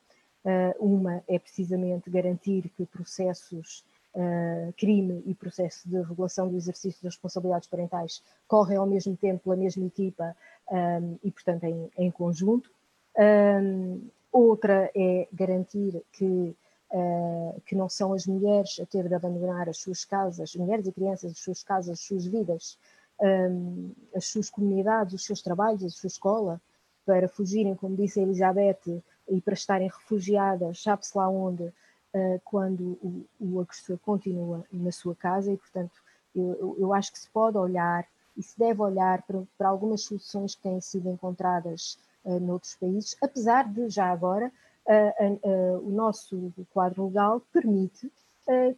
Uma 0.78 1.22
é 1.26 1.38
precisamente 1.38 2.10
garantir 2.10 2.68
que 2.76 2.84
processos 2.84 3.82
uh, 4.14 4.72
crime 4.76 5.22
e 5.26 5.34
processo 5.34 5.88
de 5.88 6.00
regulação 6.02 6.48
do 6.48 6.56
exercício 6.56 7.02
das 7.02 7.14
responsabilidades 7.14 7.68
parentais 7.68 8.22
correm 8.46 8.76
ao 8.76 8.86
mesmo 8.86 9.16
tempo 9.16 9.44
pela 9.44 9.56
mesma 9.56 9.86
equipa 9.86 10.36
um, 10.70 11.18
e, 11.22 11.30
portanto, 11.30 11.64
em, 11.64 11.90
em 11.96 12.10
conjunto. 12.10 12.70
Um, 13.18 14.08
outra 14.32 14.90
é 14.94 15.28
garantir 15.32 16.02
que, 16.12 16.56
uh, 16.90 17.60
que 17.66 17.74
não 17.74 17.88
são 17.88 18.12
as 18.14 18.26
mulheres 18.26 18.80
a 18.80 18.86
ter 18.86 19.06
de 19.06 19.14
abandonar 19.14 19.68
as 19.68 19.78
suas 19.78 20.04
casas, 20.04 20.54
mulheres 20.56 20.86
e 20.86 20.92
crianças, 20.92 21.32
as 21.32 21.38
suas 21.38 21.62
casas, 21.62 21.90
as 21.90 22.00
suas 22.00 22.24
vidas, 22.24 22.78
um, 23.20 23.92
as 24.14 24.26
suas 24.26 24.48
comunidades, 24.48 25.14
os 25.14 25.24
seus 25.24 25.42
trabalhos, 25.42 25.84
a 25.84 25.90
sua 25.90 26.06
escola, 26.06 26.60
para 27.04 27.28
fugirem, 27.28 27.74
como 27.74 27.96
disse 27.96 28.20
a 28.20 28.22
Elizabeth, 28.22 29.02
e 29.28 29.40
para 29.40 29.54
estarem 29.54 29.88
refugiadas, 29.88 30.82
sabe-se 30.82 31.16
lá 31.16 31.28
onde, 31.28 31.64
uh, 31.64 32.40
quando 32.44 32.98
o, 33.02 33.26
o, 33.40 33.60
agressor 33.60 33.98
continua 33.98 34.64
na 34.72 34.92
sua 34.92 35.14
casa, 35.14 35.52
e 35.52 35.56
portanto 35.56 35.92
eu, 36.34 36.76
eu, 36.78 36.92
acho 36.92 37.12
que 37.12 37.18
se 37.18 37.28
pode 37.28 37.58
olhar 37.58 38.06
e 38.36 38.42
se 38.42 38.58
deve 38.58 38.80
olhar 38.80 39.22
para, 39.22 39.42
para 39.58 39.68
algumas 39.68 40.02
soluções 40.02 40.54
que 40.54 40.62
têm 40.62 40.80
sido 40.80 41.10
encontradas 41.10 41.98
noutros 42.24 42.76
países, 42.76 43.16
apesar 43.22 43.68
de 43.72 43.88
já 43.88 44.10
agora 44.10 44.52
uh, 44.86 45.78
o 45.86 45.90
nosso 45.90 46.52
quadro 46.72 47.06
legal 47.06 47.40
permite 47.52 48.10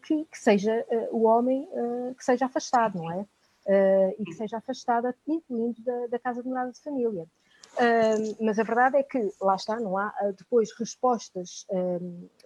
que, 0.03 0.27
que, 0.27 0.39
seja 0.39 0.87
o 1.11 1.23
homem 1.23 1.67
que 2.19 2.23
seja 2.23 2.45
afastado, 2.45 2.99
não 2.99 3.11
é? 3.11 3.27
e 4.19 4.25
que 4.25 4.35
seja 4.35 4.59
afastada, 4.59 5.17
incluindo 5.27 5.81
da, 5.83 6.07
da 6.09 6.19
casa 6.19 6.43
de 6.43 6.49
morada 6.49 6.71
de 6.71 6.81
família. 6.83 7.27
Mas 8.39 8.59
a 8.59 8.63
verdade 8.63 8.99
é 8.99 9.03
que, 9.03 9.33
lá 9.41 9.55
está, 9.57 9.81
não 9.81 9.97
há 9.97 10.13
depois 10.37 10.71
respostas 10.79 11.67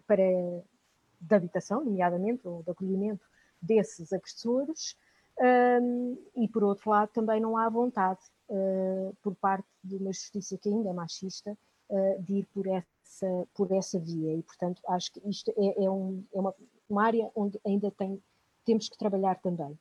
para, 0.07 0.23
de 1.21 1.35
habitação, 1.35 1.85
nomeadamente, 1.85 2.47
ou 2.47 2.63
de 2.63 2.71
acolhimento 2.71 3.27
desses 3.61 4.13
agressores, 4.13 4.97
e 6.37 6.49
por 6.49 6.65
outro 6.65 6.91
lado 6.91 7.11
também 7.13 7.41
não 7.41 7.57
há 7.57 7.69
vontade 7.69 8.21
por 9.23 9.35
parte 9.37 9.69
de 9.85 9.97
uma 9.97 10.13
justiça 10.13 10.57
que 10.57 10.69
ainda 10.69 10.91
é 10.91 10.93
machista 10.93 11.57
de 12.21 12.37
ir 12.37 12.47
por 12.55 12.67
essa, 12.67 13.49
por 13.55 13.71
essa 13.73 13.99
via 13.99 14.35
e 14.35 14.43
portanto 14.43 14.81
acho 14.89 15.13
que 15.13 15.29
isto 15.29 15.53
é, 15.57 15.85
é, 15.85 15.91
um, 15.91 16.25
é 16.33 16.41
uma, 16.41 16.55
uma 16.89 17.05
área 17.05 17.31
onde 17.35 17.61
ainda 17.65 17.91
tem, 17.91 18.23
temos 18.65 18.89
que 18.89 18.99
trabalhar 18.99 19.37
também. 19.41 19.79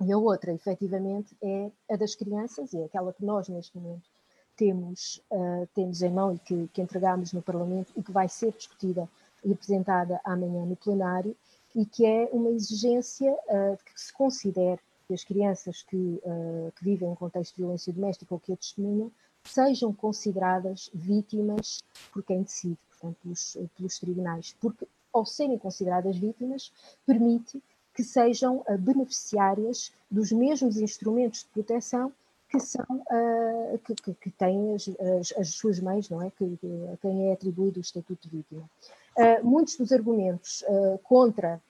E 0.00 0.12
a 0.12 0.18
outra, 0.18 0.52
efetivamente, 0.52 1.36
é 1.42 1.70
a 1.90 1.96
das 1.96 2.14
crianças, 2.14 2.72
e 2.72 2.78
é 2.78 2.84
aquela 2.84 3.12
que 3.12 3.24
nós, 3.24 3.48
neste 3.48 3.76
momento, 3.76 4.08
temos, 4.56 5.20
uh, 5.30 5.66
temos 5.74 6.02
em 6.02 6.10
mão 6.10 6.34
e 6.34 6.38
que, 6.38 6.68
que 6.68 6.82
entregamos 6.82 7.32
no 7.32 7.42
Parlamento 7.42 7.92
e 7.96 8.02
que 8.02 8.12
vai 8.12 8.28
ser 8.28 8.52
discutida 8.52 9.08
e 9.44 9.52
apresentada 9.52 10.20
amanhã 10.24 10.64
no 10.64 10.76
plenário, 10.76 11.36
e 11.74 11.84
que 11.84 12.04
é 12.06 12.28
uma 12.32 12.50
exigência 12.50 13.32
uh, 13.32 13.76
que 13.84 14.00
se 14.00 14.12
considere 14.12 14.80
que 15.08 15.14
as 15.14 15.24
crianças 15.24 15.82
que, 15.82 15.96
uh, 15.96 16.70
que, 16.76 16.84
vivem 16.84 17.10
em 17.10 17.14
contexto 17.14 17.56
de 17.56 17.62
violência 17.62 17.92
doméstica 17.92 18.34
ou 18.34 18.38
que 18.38 18.52
a 18.52 18.56
testemunham 18.56 19.10
sejam 19.42 19.92
consideradas 19.92 20.90
vítimas 20.94 21.82
por 22.12 22.22
quem 22.22 22.42
decide, 22.42 22.78
portanto, 22.90 23.16
pelos, 23.22 23.58
pelos 23.76 23.98
tribunais, 23.98 24.54
porque 24.60 24.86
ao 25.12 25.24
serem 25.24 25.58
consideradas 25.58 26.16
vítimas, 26.16 26.70
permite 27.06 27.62
que 27.94 28.04
sejam 28.04 28.62
beneficiárias 28.78 29.90
dos 30.10 30.30
mesmos 30.30 30.76
instrumentos 30.76 31.40
de 31.40 31.46
proteção 31.46 32.12
que 32.48 32.58
são 32.60 32.84
uh, 32.90 33.78
que, 33.84 33.94
que, 33.94 34.14
que, 34.14 34.30
têm 34.30 34.74
as, 34.74 34.88
as, 34.88 35.32
as, 35.38 35.48
suas 35.50 35.78
mães, 35.80 36.08
não 36.08 36.22
é? 36.22 36.30
Que, 36.30 36.58
a 36.92 36.96
quem 36.96 37.28
é 37.28 37.32
atribuído 37.32 37.78
o 37.78 37.82
estatuto 37.82 38.28
de 38.28 38.36
vítima. 38.36 38.68
Uh, 39.16 39.44
muitos 39.46 39.76
dos 39.76 39.92
argumentos 39.92 40.62
uh, 40.62 40.98
contra 41.02 41.60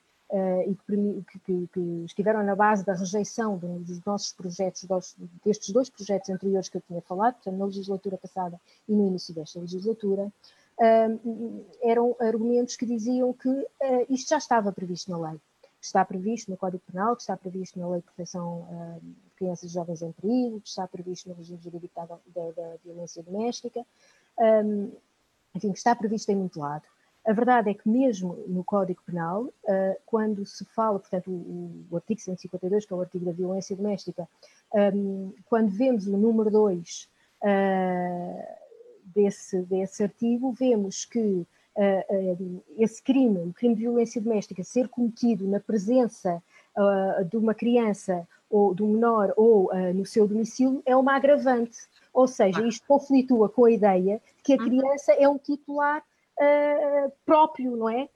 e 0.67 0.75
que, 1.43 1.67
que, 1.73 2.03
estiveram 2.05 2.43
na 2.43 2.55
base 2.55 2.85
da 2.85 2.93
rejeição 2.93 3.57
dos 3.57 4.03
nossos 4.05 4.31
projetos, 4.33 4.83
dos, 4.83 5.15
destes 5.43 5.71
dois 5.71 5.89
projetos 5.89 6.29
anteriores 6.29 6.69
que 6.69 6.77
eu 6.77 6.81
tinha 6.81 7.01
falado, 7.01 7.35
portanto, 7.35 7.57
na 7.57 7.65
legislatura 7.65 8.17
passada 8.17 8.59
e 8.87 8.93
no 8.93 9.07
início 9.07 9.33
desta 9.33 9.59
legislatura, 9.59 10.31
eram 11.81 12.15
argumentos 12.19 12.75
que 12.75 12.85
diziam 12.85 13.33
que 13.33 13.67
isto 14.09 14.29
já 14.29 14.37
estava 14.37 14.71
previsto 14.71 15.09
na 15.11 15.31
lei 15.31 15.39
que 15.79 15.85
está 15.85 16.03
previsto 16.03 16.51
no 16.51 16.57
Código 16.57 16.83
Penal, 16.91 17.15
que 17.15 17.21
está 17.21 17.37
previsto 17.37 17.79
na 17.79 17.87
Lei 17.87 18.01
de 18.01 18.05
Proteção 18.05 18.67
uh, 18.69 18.99
de 19.01 19.35
Crianças 19.37 19.71
e 19.71 19.73
Jovens 19.73 20.01
em 20.01 20.11
Perigo, 20.11 20.59
que 20.59 20.67
está 20.67 20.85
previsto 20.87 21.29
no 21.29 21.35
regime 21.35 21.59
jurídico 21.61 21.95
da, 21.95 22.05
da, 22.05 22.51
da 22.51 22.75
violência 22.83 23.23
doméstica, 23.23 23.85
um, 24.37 24.91
enfim, 25.55 25.71
que 25.71 25.77
está 25.77 25.95
previsto 25.95 26.29
em 26.29 26.35
muito 26.35 26.59
lado. 26.59 26.83
A 27.29 27.31
verdade 27.31 27.69
é 27.69 27.75
que 27.75 27.87
mesmo 27.87 28.43
no 28.47 28.63
Código 28.63 29.03
Penal, 29.05 29.43
uh, 29.43 29.95
quando 30.03 30.43
se 30.47 30.65
fala, 30.65 30.97
portanto, 30.97 31.29
o, 31.29 31.85
o, 31.91 31.95
artigo 31.95 32.19
152, 32.19 32.87
que 32.87 32.91
é 32.91 32.95
o 32.95 33.01
artigo 33.01 33.23
da 33.23 33.31
violência 33.31 33.75
doméstica, 33.75 34.27
um, 34.95 35.31
quando 35.45 35.69
vemos 35.69 36.07
o 36.07 36.17
número 36.17 36.49
2 36.49 37.07
uh, 37.43 37.45
ah, 37.45 38.55
desse, 39.05 39.61
desse 39.61 40.01
artigo, 40.01 40.51
vemos 40.53 41.05
que 41.05 41.19
uh, 41.19 42.63
esse 42.79 42.99
crime, 43.03 43.37
o 43.47 43.53
crime 43.53 43.75
de 43.75 43.81
violência 43.81 44.19
doméstica, 44.19 44.63
ser 44.63 44.87
cometido 44.87 45.47
na 45.47 45.59
presença 45.59 46.41
de 47.29 47.35
uma 47.35 47.53
criança 47.53 48.25
ou 48.49 48.73
de 48.73 48.81
um 48.81 48.93
menor 48.93 49.33
ou 49.35 49.69
no 49.93 50.05
seu 50.05 50.25
domicílio 50.25 50.81
é 50.85 50.95
uma 50.95 51.15
agravante. 51.15 51.77
Ou 52.13 52.25
seja, 52.25 52.65
isto 52.65 52.87
conflitua 52.87 53.49
com 53.49 53.65
a 53.65 53.71
ideia 53.71 54.21
de 54.37 54.43
que 54.43 54.53
a 54.53 54.55
uhum. 54.55 54.63
criança 54.63 55.11
é 55.11 55.27
um 55.27 55.37
titular 55.37 56.01
próprio, 57.25 57.75
não 57.75 57.89
é? 57.89 58.07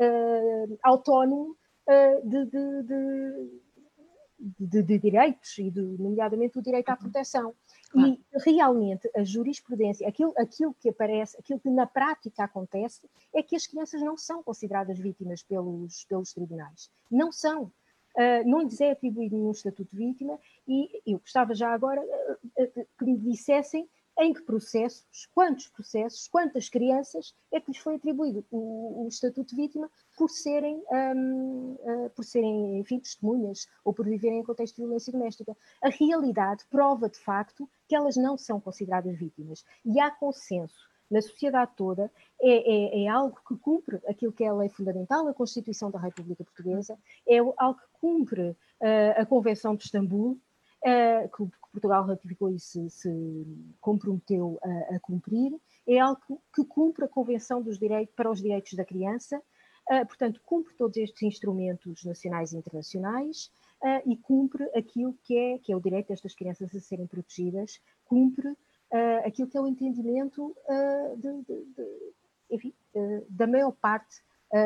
autónomo 0.82 1.56
de, 2.24 2.46
de, 2.46 2.84
de, 4.60 4.84
de, 4.84 5.00
direitos, 5.00 5.58
e 5.58 5.72
nomeadamente 6.00 6.58
o 6.58 6.62
direito 6.62 6.90
à 6.90 6.94
uhum. 6.94 7.00
proteção. 7.00 7.54
Claro. 7.92 8.08
E 8.08 8.52
realmente 8.52 9.10
a 9.16 9.24
jurisprudência, 9.24 10.08
aquilo, 10.08 10.34
aquilo 10.38 10.74
que 10.74 10.90
aparece, 10.90 11.38
aquilo 11.38 11.60
que 11.60 11.70
na 11.70 11.86
prática 11.86 12.44
acontece, 12.44 13.08
é 13.34 13.44
que 13.44 13.56
as 13.56 13.68
crianças 13.68 14.02
não 14.02 14.18
são 14.18 14.44
consideradas 14.44 14.98
vítimas 14.98 15.44
pelos, 15.44 16.04
pelos 16.06 16.34
tribunais. 16.34 16.90
Não 17.10 17.32
são. 17.32 17.72
Uh, 18.16 18.48
não 18.48 18.62
lhes 18.62 18.80
é 18.80 18.92
atribuído 18.92 19.36
nenhum 19.36 19.52
estatuto 19.52 19.90
de 19.90 19.98
vítima 19.98 20.38
e 20.68 21.02
eu 21.04 21.18
gostava 21.18 21.56
já 21.56 21.74
agora 21.74 22.00
uh, 22.00 22.64
uh, 22.64 22.88
que 23.00 23.06
me 23.06 23.18
dissessem 23.18 23.90
em 24.20 24.34
que 24.34 24.42
processos, 24.42 25.28
quantos 25.34 25.68
processos, 25.68 26.28
quantas 26.28 26.70
crianças 26.70 27.34
é 27.52 27.60
que 27.60 27.72
lhes 27.72 27.80
foi 27.80 27.96
atribuído 27.96 28.46
o, 28.52 29.06
o 29.06 29.08
estatuto 29.08 29.50
de 29.50 29.56
vítima 29.56 29.90
por 30.18 30.30
serem, 30.30 30.84
um, 30.92 31.78
uh, 31.80 32.10
por 32.16 32.24
serem, 32.24 32.80
enfim, 32.80 33.00
testemunhas 33.00 33.68
ou 33.84 33.94
por 33.94 34.06
viverem 34.06 34.40
em 34.40 34.44
contexto 34.44 34.76
de 34.76 34.82
violência 34.82 35.12
doméstica. 35.12 35.58
A 35.82 35.90
realidade 35.90 36.64
prova, 36.70 37.10
de 37.10 37.18
facto, 37.18 37.70
que 37.88 37.96
elas 37.96 38.16
não 38.16 38.38
são 38.38 38.60
consideradas 38.60 39.18
vítimas. 39.18 39.66
E 39.84 40.00
há 40.00 40.12
consenso 40.12 40.94
na 41.10 41.22
sociedade 41.22 41.72
toda, 41.76 42.12
é, 42.42 42.50
é, 42.50 43.04
é, 43.04 43.08
algo 43.08 43.38
que 43.48 43.56
cumpre 43.58 44.00
aquilo 44.08 44.32
que 44.32 44.44
é 44.44 44.48
a 44.48 44.54
lei 44.54 44.70
fundamental, 44.70 45.28
a 45.28 45.34
Constituição 45.34 45.92
da 45.92 46.00
República 46.00 46.44
Portuguesa, 46.44 46.98
é 47.28 47.38
algo 47.38 47.80
que 47.80 48.00
cumpre 48.02 48.50
uh, 48.50 49.22
a 49.22 49.26
Convenção 49.26 49.76
de 49.76 49.86
Istambul, 49.86 50.40
que, 50.84 51.48
Portugal 51.74 52.06
ratificou 52.06 52.52
e 52.52 52.60
se, 52.60 52.88
se 52.90 53.10
comprometeu 53.82 54.60
a, 54.64 54.96
a, 54.96 55.00
cumprir, 55.00 55.60
é 55.88 56.00
algo 56.00 56.22
que, 56.54 56.64
cumpre 56.66 57.06
a 57.06 57.08
Convenção 57.08 57.62
dos 57.62 57.80
Direitos 57.80 58.14
para 58.16 58.30
os 58.30 58.42
Direitos 58.42 58.74
da 58.74 58.86
Criança, 58.86 59.42
uh, 59.92 60.06
portanto, 60.06 60.40
cumpre 60.46 60.74
todos 60.76 60.96
estes 60.98 61.24
instrumentos 61.24 62.04
nacionais 62.06 62.54
e 62.54 62.58
internacionais 62.58 63.52
uh, 63.82 64.10
e 64.10 64.16
cumpre 64.18 64.64
aquilo 64.76 65.18
que 65.24 65.36
é, 65.36 65.58
que 65.58 65.74
é 65.74 65.76
o 65.76 65.82
direito 65.82 66.10
destas 66.10 66.36
crianças 66.36 66.74
a 66.76 66.80
serem 66.80 67.08
protegidas, 67.08 67.82
cumpre 68.06 68.56
aquilo 69.26 69.48
que 69.48 69.58
é 69.58 69.62
o 69.62 69.66
entendimento 69.66 70.56
de, 71.18 71.42
de, 71.42 71.66
de, 71.66 72.14
enfim, 72.52 72.72
da 73.28 73.48
maior 73.48 73.72
parte 73.72 74.22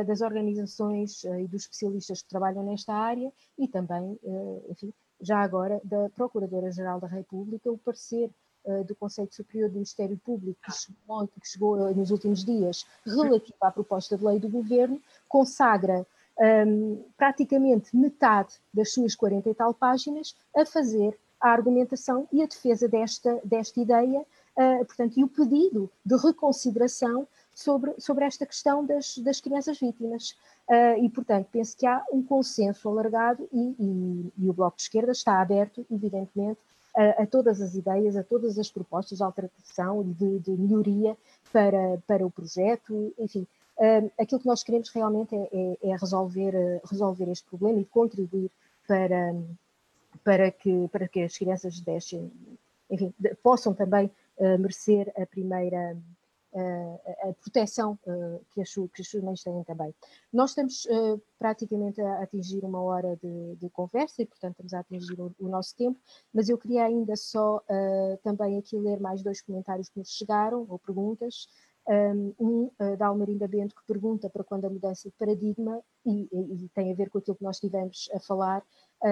das 0.06 0.20
organizações 0.20 1.24
e 1.24 1.48
dos 1.48 1.62
especialistas 1.62 2.22
que 2.22 2.28
trabalham 2.28 2.62
nesta 2.62 2.94
área 2.94 3.32
e 3.58 3.70
também, 3.70 4.20
enfim, 4.68 4.94
já 5.22 5.40
agora, 5.42 5.82
da 5.84 6.10
Procuradora-Geral 6.10 7.00
da 7.00 7.08
República, 7.08 7.72
o 7.72 7.78
parecer 7.78 8.30
uh, 8.66 8.84
do 8.84 8.96
Conselho 8.96 9.30
Superior 9.32 9.70
do 9.70 9.76
Ministério 9.76 10.18
Público, 10.18 10.60
que 10.64 10.72
chegou, 10.72 11.28
que 11.28 11.48
chegou 11.48 11.78
uh, 11.78 11.96
nos 11.96 12.12
últimos 12.12 12.44
dias, 12.44 12.86
relativo 13.06 13.58
à 13.62 13.72
proposta 13.72 14.18
de 14.18 14.26
lei 14.26 14.40
do 14.40 14.50
Governo, 14.50 15.02
consagra 15.28 16.06
um, 16.40 16.44
ehm, 16.44 17.04
praticamente 17.18 17.96
metade 17.96 18.56
das 18.74 18.94
suas 18.94 19.16
40 19.16 19.50
e 19.50 19.56
tal 19.56 19.74
páginas 19.74 20.36
a 20.56 20.66
fazer 20.66 21.18
a 21.40 21.50
argumentação 21.50 22.28
e 22.32 22.42
a 22.42 22.46
defesa 22.46 22.88
desta, 22.88 23.40
desta 23.44 23.80
ideia, 23.80 24.22
uh, 24.22 24.86
portanto, 24.86 25.18
e 25.18 25.24
o 25.24 25.28
pedido 25.28 25.90
de 26.06 26.16
reconsideração 26.18 27.28
sobre, 27.58 27.96
sobre 27.98 28.24
esta 28.24 28.46
questão 28.46 28.86
das, 28.86 29.18
das 29.18 29.42
crianças 29.42 29.80
vítimas. 29.80 30.38
Uh, 30.70 31.04
e, 31.04 31.10
portanto, 31.10 31.48
penso 31.52 31.76
que 31.76 31.88
há 31.88 32.06
um 32.12 32.22
consenso 32.22 32.88
alargado 32.88 33.50
e, 33.52 33.76
e, 33.80 34.34
e 34.38 34.50
o 34.50 34.54
Bloco 34.54 34.78
de 34.78 34.84
Esquerda 34.84 35.12
está 35.12 35.42
aberto, 35.42 35.84
evidentemente, 35.92 36.60
a, 36.96 37.24
a, 37.24 37.26
todas 37.26 37.60
as 37.60 37.74
ideias, 37.74 38.16
a 38.16 38.24
todas 38.24 38.60
as 38.60 38.70
propostas 38.70 39.18
de 39.18 39.24
alteração 39.24 40.04
e 40.04 40.14
de, 40.14 40.40
de 40.40 40.52
melhoria 40.52 41.18
para, 41.52 41.98
para 42.06 42.24
o 42.24 42.30
projeto, 42.30 43.12
enfim. 43.18 43.48
Uh, 43.76 44.12
aquilo 44.20 44.40
que 44.40 44.48
nós 44.48 44.62
queremos 44.62 44.90
realmente 44.90 45.36
é, 45.36 45.50
é, 45.52 45.90
é 45.90 45.96
resolver, 45.96 46.54
uh, 46.54 46.82
resolver 46.88 47.28
este 47.32 47.48
problema 47.48 47.80
e 47.80 47.86
contribuir 47.86 48.52
para, 48.88 49.36
para, 50.24 50.52
que, 50.52 50.88
para 50.90 51.08
que 51.08 51.24
as 51.24 51.36
crianças 51.36 51.80
deixem, 51.80 52.32
enfim, 52.88 53.12
possam 53.42 53.74
também 53.74 54.12
merecer 54.60 55.12
a 55.20 55.26
primeira, 55.26 55.98
a, 56.56 57.30
a 57.30 57.34
proteção 57.34 57.98
uh, 58.06 58.44
que, 58.52 58.62
as, 58.62 58.74
que 58.74 59.02
as 59.02 59.08
suas 59.08 59.24
mães 59.24 59.44
têm 59.44 59.64
também. 59.64 59.94
Nós 60.32 60.52
estamos 60.52 60.86
uh, 60.86 61.22
praticamente 61.38 62.02
a 62.02 62.22
atingir 62.22 62.64
uma 62.64 62.82
hora 62.82 63.18
de, 63.22 63.56
de, 63.56 63.70
conversa 63.70 64.22
e, 64.22 64.26
portanto, 64.26 64.54
estamos 64.54 64.74
a 64.74 64.80
atingir 64.80 65.20
o, 65.20 65.34
o 65.40 65.48
nosso 65.48 65.76
tempo, 65.76 66.00
mas 66.34 66.50
eu 66.50 66.58
queria 66.58 66.86
ainda 66.86 67.16
só 67.16 67.58
uh, 67.58 68.18
também 68.24 68.58
aqui 68.58 68.78
ler 68.78 69.00
mais 69.00 69.22
dois 69.22 69.42
comentários 69.42 69.90
que 69.90 70.00
nos 70.00 70.10
chegaram, 70.10 70.66
ou 70.70 70.80
perguntas. 70.80 71.48
Um 72.38 72.70
uh, 72.82 72.98
da 72.98 73.08
Almarinda 73.08 73.48
Bento 73.48 73.74
que 73.74 73.88
pergunta 73.88 74.30
para 74.30 74.44
quando 74.44 74.66
a 74.66 74.70
mudança 74.70 75.10
de 75.10 75.16
paradigma, 75.16 75.82
e, 76.06 76.28
e, 76.34 76.66
e 76.66 76.70
tem 76.76 76.92
a 76.92 76.96
ver 76.96 77.10
com 77.10 77.18
aquilo 77.18 77.38
que 77.38 77.44
nós 77.46 77.56
estivemos 77.56 78.10
a 78.14 78.20
falar, 78.20 78.62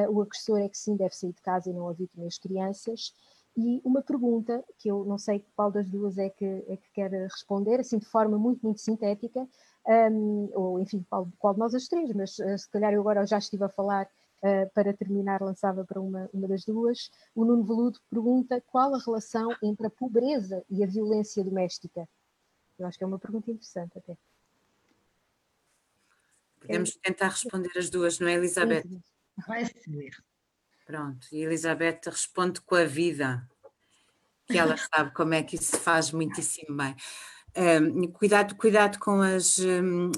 o 0.09 0.21
agressor 0.21 0.59
é 0.59 0.67
que 0.67 0.77
sim 0.77 0.97
deve 0.97 1.15
sair 1.15 1.31
de 1.31 1.41
casa 1.41 1.69
e 1.69 1.73
não 1.73 1.87
a 1.87 1.93
vítima 1.93 2.27
as 2.27 2.37
crianças. 2.37 3.13
E 3.57 3.81
uma 3.85 4.01
pergunta, 4.01 4.63
que 4.77 4.89
eu 4.89 5.05
não 5.05 5.17
sei 5.17 5.45
qual 5.55 5.71
das 5.71 5.87
duas 5.87 6.17
é 6.17 6.29
que, 6.29 6.45
é 6.45 6.75
que 6.75 6.91
quer 6.93 7.11
responder, 7.11 7.79
assim 7.79 7.97
de 7.97 8.05
forma 8.05 8.37
muito, 8.37 8.61
muito 8.61 8.81
sintética, 8.81 9.47
um, 9.87 10.49
ou 10.53 10.79
enfim, 10.79 11.05
qual, 11.09 11.27
qual 11.37 11.53
de 11.53 11.59
nós 11.59 11.73
as 11.73 11.87
três, 11.87 12.11
mas 12.13 12.37
uh, 12.39 12.57
se 12.57 12.69
calhar 12.69 12.93
eu 12.93 13.01
agora 13.01 13.25
já 13.25 13.37
estive 13.37 13.63
a 13.63 13.69
falar, 13.69 14.09
uh, 14.41 14.69
para 14.73 14.93
terminar 14.93 15.41
lançava 15.41 15.85
para 15.85 16.01
uma, 16.01 16.29
uma 16.33 16.47
das 16.47 16.65
duas. 16.65 17.09
O 17.33 17.45
Nuno 17.45 17.63
Veludo 17.63 17.99
pergunta 18.09 18.61
qual 18.67 18.93
a 18.93 18.99
relação 18.99 19.55
entre 19.61 19.87
a 19.87 19.89
pobreza 19.89 20.63
e 20.69 20.83
a 20.83 20.87
violência 20.87 21.43
doméstica? 21.43 22.07
Eu 22.77 22.85
acho 22.87 22.97
que 22.97 23.03
é 23.03 23.07
uma 23.07 23.19
pergunta 23.19 23.51
interessante 23.51 23.97
até. 23.97 24.17
Podemos 26.59 26.95
tentar 26.95 27.29
responder 27.29 27.71
as 27.77 27.89
duas, 27.89 28.19
não 28.19 28.27
é, 28.27 28.33
Elizabeth? 28.33 28.83
Vai 29.47 29.65
ser. 29.65 30.25
Pronto, 30.85 31.27
e 31.31 31.43
Elizabeth 31.43 32.01
responde 32.05 32.61
com 32.61 32.75
a 32.75 32.85
vida, 32.85 33.49
que 34.45 34.57
ela 34.57 34.75
sabe 34.77 35.11
como 35.13 35.33
é 35.33 35.41
que 35.41 35.55
isso 35.55 35.75
se 35.75 35.79
faz 35.79 36.11
muitíssimo 36.11 36.77
bem. 36.77 36.95
Um, 37.57 38.11
cuidado, 38.11 38.55
cuidado 38.55 38.99
com 38.99 39.21
as, 39.21 39.57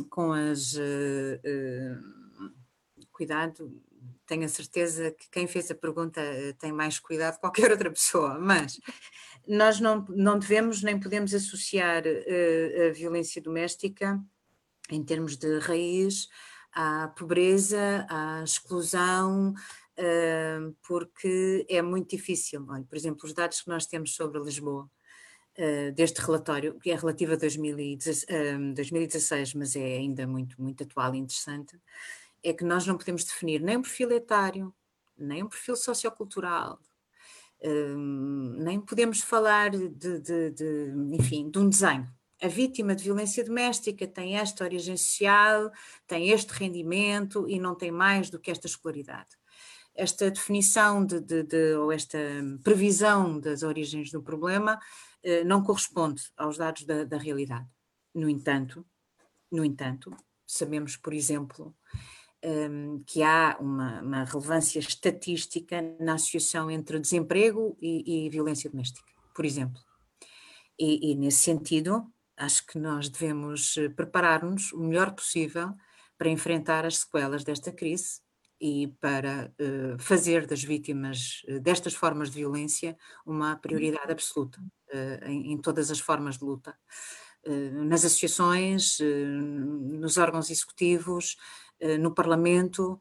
com 0.10 0.34
as 0.34 0.74
uh, 0.74 1.40
uh, 1.46 2.52
cuidado, 3.12 3.80
tenho 4.26 4.44
a 4.44 4.50
certeza 4.50 5.12
que 5.12 5.30
quem 5.30 5.48
fez 5.48 5.72
a 5.72 5.76
pergunta 5.76 6.20
uh, 6.20 6.54
tem 6.56 6.74
mais 6.74 7.00
cuidado 7.00 7.36
que 7.36 7.42
qualquer 7.42 7.72
outra 7.72 7.90
pessoa, 7.90 8.38
mas 8.38 8.82
nós 9.48 9.80
não, 9.80 10.04
não 10.10 10.38
devemos 10.38 10.84
nem 10.84 11.00
podemos 11.00 11.34
associar 11.34 12.04
a 12.06 12.92
violência 12.92 13.42
doméstica 13.42 14.22
em 14.90 15.02
termos 15.02 15.38
de 15.38 15.60
raiz 15.60 16.28
à 16.74 17.08
pobreza, 17.16 18.06
à 18.10 18.44
exclusão, 18.44 19.54
porque 20.88 21.66
é 21.70 21.82
muito 21.82 22.16
difícil. 22.16 22.66
Olha, 22.70 22.84
por 22.84 22.96
exemplo, 22.96 23.26
os 23.26 23.34
dados 23.34 23.62
que 23.62 23.70
nós 23.70 23.86
temos 23.86 24.16
sobre 24.16 24.40
Lisboa, 24.40 24.90
ah, 25.58 25.92
deste 25.92 26.22
relatório, 26.22 26.80
que 26.80 26.92
é 26.92 26.96
relativo 26.96 27.34
a 27.34 27.36
2016, 27.36 29.54
mas 29.56 29.76
é 29.76 29.98
ainda 29.98 30.28
muito, 30.28 30.62
muito 30.62 30.84
atual 30.84 31.16
e 31.16 31.18
interessante, 31.18 31.80
é 32.44 32.54
que 32.54 32.64
nós 32.64 32.86
não 32.86 32.96
podemos 32.98 33.24
definir 33.24 33.62
nem 33.62 33.78
um 33.78 33.82
perfil 33.82 34.12
etário, 34.12 34.72
nem 35.18 35.44
um 35.44 35.50
perfil 35.50 35.76
sociocultural, 35.76 36.80
nem 38.60 38.80
podemos 38.80 39.22
falar 39.22 39.72
de, 39.72 39.90
de, 39.90 40.52
de, 40.52 40.94
enfim, 41.14 41.50
de 41.50 41.58
um 41.58 41.68
desenho. 41.68 42.08
A 42.40 42.48
vítima 42.48 42.96
de 42.96 43.04
violência 43.04 43.44
doméstica 43.44 44.06
tem 44.06 44.38
esta 44.38 44.64
origem 44.64 44.96
social, 44.96 45.72
tem 46.06 46.30
este 46.30 46.54
rendimento 46.54 47.50
e 47.50 47.60
não 47.60 47.74
tem 47.74 47.90
mais 47.90 48.30
do 48.30 48.40
que 48.40 48.52
esta 48.52 48.68
escolaridade. 48.68 49.36
Esta 49.98 50.30
definição 50.30 51.04
de, 51.04 51.20
de, 51.20 51.44
de 51.44 51.74
ou 51.74 51.92
esta 51.92 52.20
previsão 52.64 53.40
das 53.40 53.64
origens 53.64 54.12
do 54.12 54.22
problema 54.22 54.80
eh, 55.24 55.44
não 55.44 55.64
corresponde 55.64 56.22
aos 56.38 56.56
dados 56.56 56.86
da, 56.86 57.04
da 57.04 57.18
realidade. 57.18 57.68
No 58.14 58.30
entanto, 58.30 58.86
no 59.52 59.66
entanto, 59.66 60.16
sabemos, 60.46 60.96
por 60.96 61.14
exemplo, 61.14 61.76
um, 62.44 63.04
que 63.06 63.24
há 63.24 63.58
uma, 63.60 64.02
uma, 64.02 64.24
relevância 64.24 64.80
estatística 64.80 65.82
na 66.00 66.14
associação 66.14 66.70
entre 66.70 67.00
desemprego 67.00 67.78
e, 67.82 68.28
e 68.28 68.30
violência 68.30 68.70
doméstica, 68.70 69.12
por 69.34 69.46
exemplo. 69.46 69.82
E, 70.80 71.12
e, 71.12 71.16
nesse 71.16 71.40
sentido, 71.40 72.06
acho 72.36 72.66
que 72.68 72.78
nós 72.78 73.10
devemos 73.10 73.76
eh, 73.78 73.90
preparar-nos 73.90 74.72
o 74.74 74.80
melhor 74.80 75.14
possível 75.14 75.74
para 76.18 76.30
enfrentar 76.30 76.86
as 76.86 77.00
sequelas 77.00 77.44
desta 77.44 77.72
crise 77.72 78.22
e 78.60 78.88
para 79.00 79.52
uh, 79.60 80.00
fazer 80.00 80.46
das 80.46 80.64
vítimas 80.64 81.44
uh, 81.48 81.60
destas 81.60 81.94
formas 81.94 82.30
de 82.30 82.38
violência 82.38 82.98
uma 83.26 83.56
prioridade 83.56 84.12
absoluta 84.12 84.60
uh, 84.60 85.26
em, 85.26 85.54
em, 85.54 85.58
todas 85.58 85.92
as 85.92 86.00
formas 86.00 86.38
de 86.38 86.46
luta. 86.46 86.78
nas 87.88 88.04
associações, 88.04 89.00
nos 90.02 90.18
órgãos 90.18 90.50
executivos, 90.50 91.38
no 92.00 92.14
Parlamento, 92.14 93.00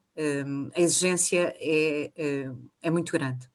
a 0.75 0.81
exigência 0.81 1.53
é, 1.59 2.13
é, 2.15 2.51
é, 2.83 2.91
muito 2.91 3.11
grande. 3.11 3.51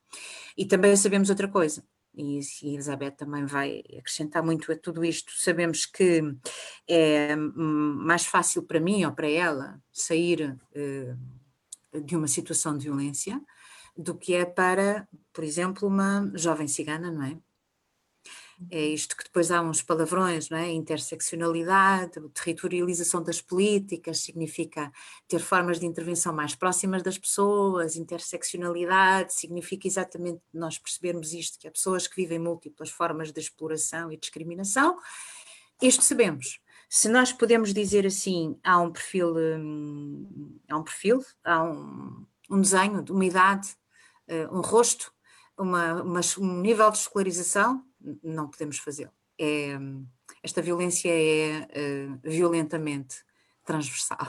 E 0.58 0.66
também 0.66 0.93
sabemos 0.97 1.30
outra 1.30 1.47
coisa, 1.47 1.82
e 2.14 2.39
a 2.39 2.68
Elizabeth 2.68 3.12
também 3.12 3.45
vai 3.45 3.84
acrescentar 3.97 4.43
muito 4.43 4.72
a 4.72 4.76
tudo 4.76 5.04
isto, 5.06 5.32
sabemos 5.36 5.86
que 5.86 6.22
é 6.88 7.36
mais 7.36 8.26
fácil 8.26 8.64
para 8.64 8.80
mim 8.80 9.06
ou 9.06 9.14
para 9.14 9.30
ela 9.30 9.82
sair 9.91 10.58
eh, 10.74 11.16
de 11.94 12.16
uma 12.16 12.28
situação 12.28 12.78
de 12.78 12.86
violência 12.86 13.42
do 13.98 14.16
que 14.16 14.34
é 14.34 14.46
para, 14.46 15.08
por 15.34 15.44
exemplo, 15.44 15.88
uma 15.88 16.32
jovem 16.36 16.68
cigana, 16.68 17.12
não 17.12 17.24
é? 17.24 17.38
é 18.70 18.86
isto 18.86 19.16
que 19.18 19.24
depois 19.24 19.50
há 19.50 19.62
uns 19.62 19.82
palavrões, 19.82 20.50
não 20.50 20.58
é? 20.58 20.70
Interseccionalidade, 20.72 22.20
territorialização 22.34 23.24
das 23.24 23.42
políticas, 23.42 24.20
significa 24.20 24.92
ter 25.28 25.39
formas 25.39 25.80
de 25.80 25.86
intervenção 25.86 26.34
mais 26.34 26.54
próximas 26.54 27.02
das 27.02 27.18
pessoas, 27.18 27.96
interseccionalidade 27.96 29.34
significa 29.34 29.88
exatamente 29.88 30.42
nós 30.54 30.78
percebermos 30.78 31.34
isto, 31.34 31.58
que 31.58 31.68
há 31.68 31.72
pessoas 31.72 32.08
que 32.08 32.16
vivem 32.16 32.39
múltiplas 32.39 32.89
formas 32.89 33.32
de 33.32 33.39
exploração 33.39 34.12
e 34.12 34.18
discriminação, 34.18 34.98
isto 35.82 36.04
sabemos. 36.04 36.60
Se 36.94 37.08
nós 37.08 37.32
podemos 37.32 37.74
dizer 37.74 38.06
assim, 38.06 38.60
há 38.62 38.78
um 38.78 38.92
perfil, 38.92 39.34
hum, 39.34 40.60
há 40.68 40.76
um 40.76 40.84
perfil, 40.84 41.24
há 41.42 41.64
um, 41.64 42.26
um 42.50 42.60
desenho 42.60 43.02
de 43.02 43.14
uma 43.14 43.24
idade, 43.24 43.70
eh, 44.28 44.46
um 44.50 44.60
rosto, 44.60 45.10
uma, 45.58 46.04
uma, 46.04 46.20
um 46.38 46.60
nível 46.60 46.92
de 46.92 46.98
escolarização, 46.98 47.82
não 48.22 48.50
podemos 48.50 48.78
fazê-lo. 48.78 49.14
É, 49.39 49.80
esta 50.44 50.62
violência 50.62 51.10
é 51.10 51.62
uh, 51.62 52.20
violentamente 52.22 53.24
transversal. 53.64 54.28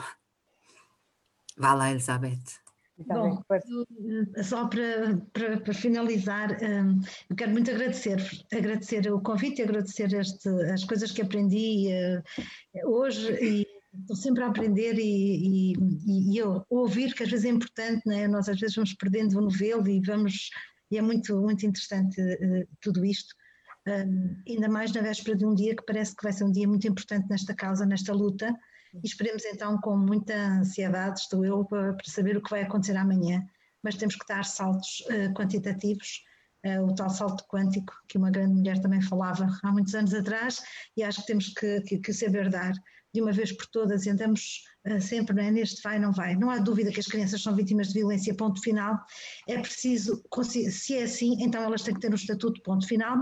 Vá 1.57 1.73
lá, 1.73 1.91
Elizabeth. 1.91 2.62
Bom, 2.97 3.43
eh, 3.51 4.43
só 4.43 4.67
para, 4.67 5.17
para, 5.33 5.59
para 5.59 5.73
finalizar, 5.73 6.51
um, 6.61 7.01
eu 7.29 7.35
quero 7.35 7.51
muito 7.51 7.71
agradecer, 7.71 8.17
agradecer 8.53 9.11
o 9.11 9.19
convite 9.19 9.59
e 9.59 9.63
agradecer 9.63 10.13
este, 10.13 10.47
as 10.71 10.83
coisas 10.83 11.11
que 11.11 11.21
aprendi 11.21 11.87
uh, 11.91 12.89
hoje 12.89 13.33
e 13.41 13.67
estou 13.99 14.15
sempre 14.15 14.43
a 14.43 14.47
aprender 14.47 14.99
e, 14.99 15.73
e, 15.73 16.33
e, 16.33 16.37
eu 16.37 16.63
ouvir, 16.69 17.13
que 17.15 17.23
às 17.23 17.29
vezes 17.29 17.45
é 17.45 17.49
importante, 17.49 18.03
né? 18.05 18.27
nós 18.27 18.47
às 18.47 18.59
vezes 18.59 18.75
vamos 18.75 18.93
perdendo 18.93 19.39
o 19.39 19.41
novelo 19.41 19.87
e 19.87 19.99
vamos, 19.99 20.49
e 20.91 20.97
é 20.97 21.01
muito, 21.01 21.35
muito 21.41 21.65
interessante 21.65 22.21
uh, 22.21 22.67
tudo 22.79 23.03
isto. 23.03 23.33
Um, 23.87 24.37
ainda 24.47 24.69
mais 24.69 24.93
na 24.93 25.01
véspera 25.01 25.35
de 25.35 25.45
um 25.45 25.53
dia 25.53 25.75
que 25.75 25.85
parece 25.85 26.15
que 26.15 26.23
vai 26.23 26.31
ser 26.31 26.43
um 26.43 26.51
dia 26.51 26.67
muito 26.67 26.87
importante 26.87 27.27
nesta 27.29 27.55
causa, 27.55 27.85
nesta 27.85 28.13
luta, 28.13 28.53
e 29.01 29.07
esperemos 29.07 29.43
então 29.45 29.79
com 29.79 29.97
muita 29.97 30.35
ansiedade, 30.35 31.21
estou 31.21 31.45
eu, 31.45 31.65
para, 31.65 31.95
saber 32.05 32.37
o 32.37 32.41
que 32.41 32.49
vai 32.49 32.61
acontecer 32.61 32.95
amanhã, 32.95 33.43
mas 33.81 33.95
temos 33.95 34.15
que 34.15 34.27
dar 34.27 34.45
saltos 34.45 35.01
uh, 35.01 35.33
quantitativos, 35.33 36.23
uh, 36.65 36.83
o 36.83 36.93
tal 36.93 37.09
salto 37.09 37.45
quântico 37.47 37.93
que 38.07 38.17
uma 38.17 38.29
grande 38.29 38.53
mulher 38.53 38.79
também 38.79 39.01
falava 39.01 39.47
há 39.63 39.71
muitos 39.71 39.95
anos 39.95 40.13
atrás, 40.13 40.63
e 40.95 41.03
acho 41.03 41.21
que 41.21 41.27
temos 41.27 41.49
que, 41.49 41.81
que, 41.81 41.97
que 41.97 42.13
saber 42.13 42.49
dar 42.49 42.73
de 43.13 43.21
uma 43.21 43.31
vez 43.31 43.51
por 43.51 43.67
todas. 43.67 44.05
E 44.05 44.09
andamos 44.09 44.63
uh, 44.87 45.01
sempre 45.01 45.41
é? 45.41 45.51
neste 45.51 45.81
vai 45.81 45.99
não 45.99 46.11
vai. 46.11 46.35
Não 46.35 46.49
há 46.49 46.57
dúvida 46.57 46.91
que 46.91 46.99
as 46.99 47.07
crianças 47.07 47.41
são 47.41 47.55
vítimas 47.55 47.87
de 47.87 47.95
violência, 47.95 48.33
ponto 48.35 48.61
final. 48.61 48.99
É 49.47 49.57
preciso, 49.59 50.23
se 50.43 50.95
é 50.95 51.03
assim, 51.03 51.37
então 51.39 51.61
elas 51.61 51.81
têm 51.81 51.93
que 51.93 51.99
ter 51.99 52.11
um 52.11 52.15
estatuto, 52.15 52.61
ponto 52.61 52.87
final. 52.87 53.17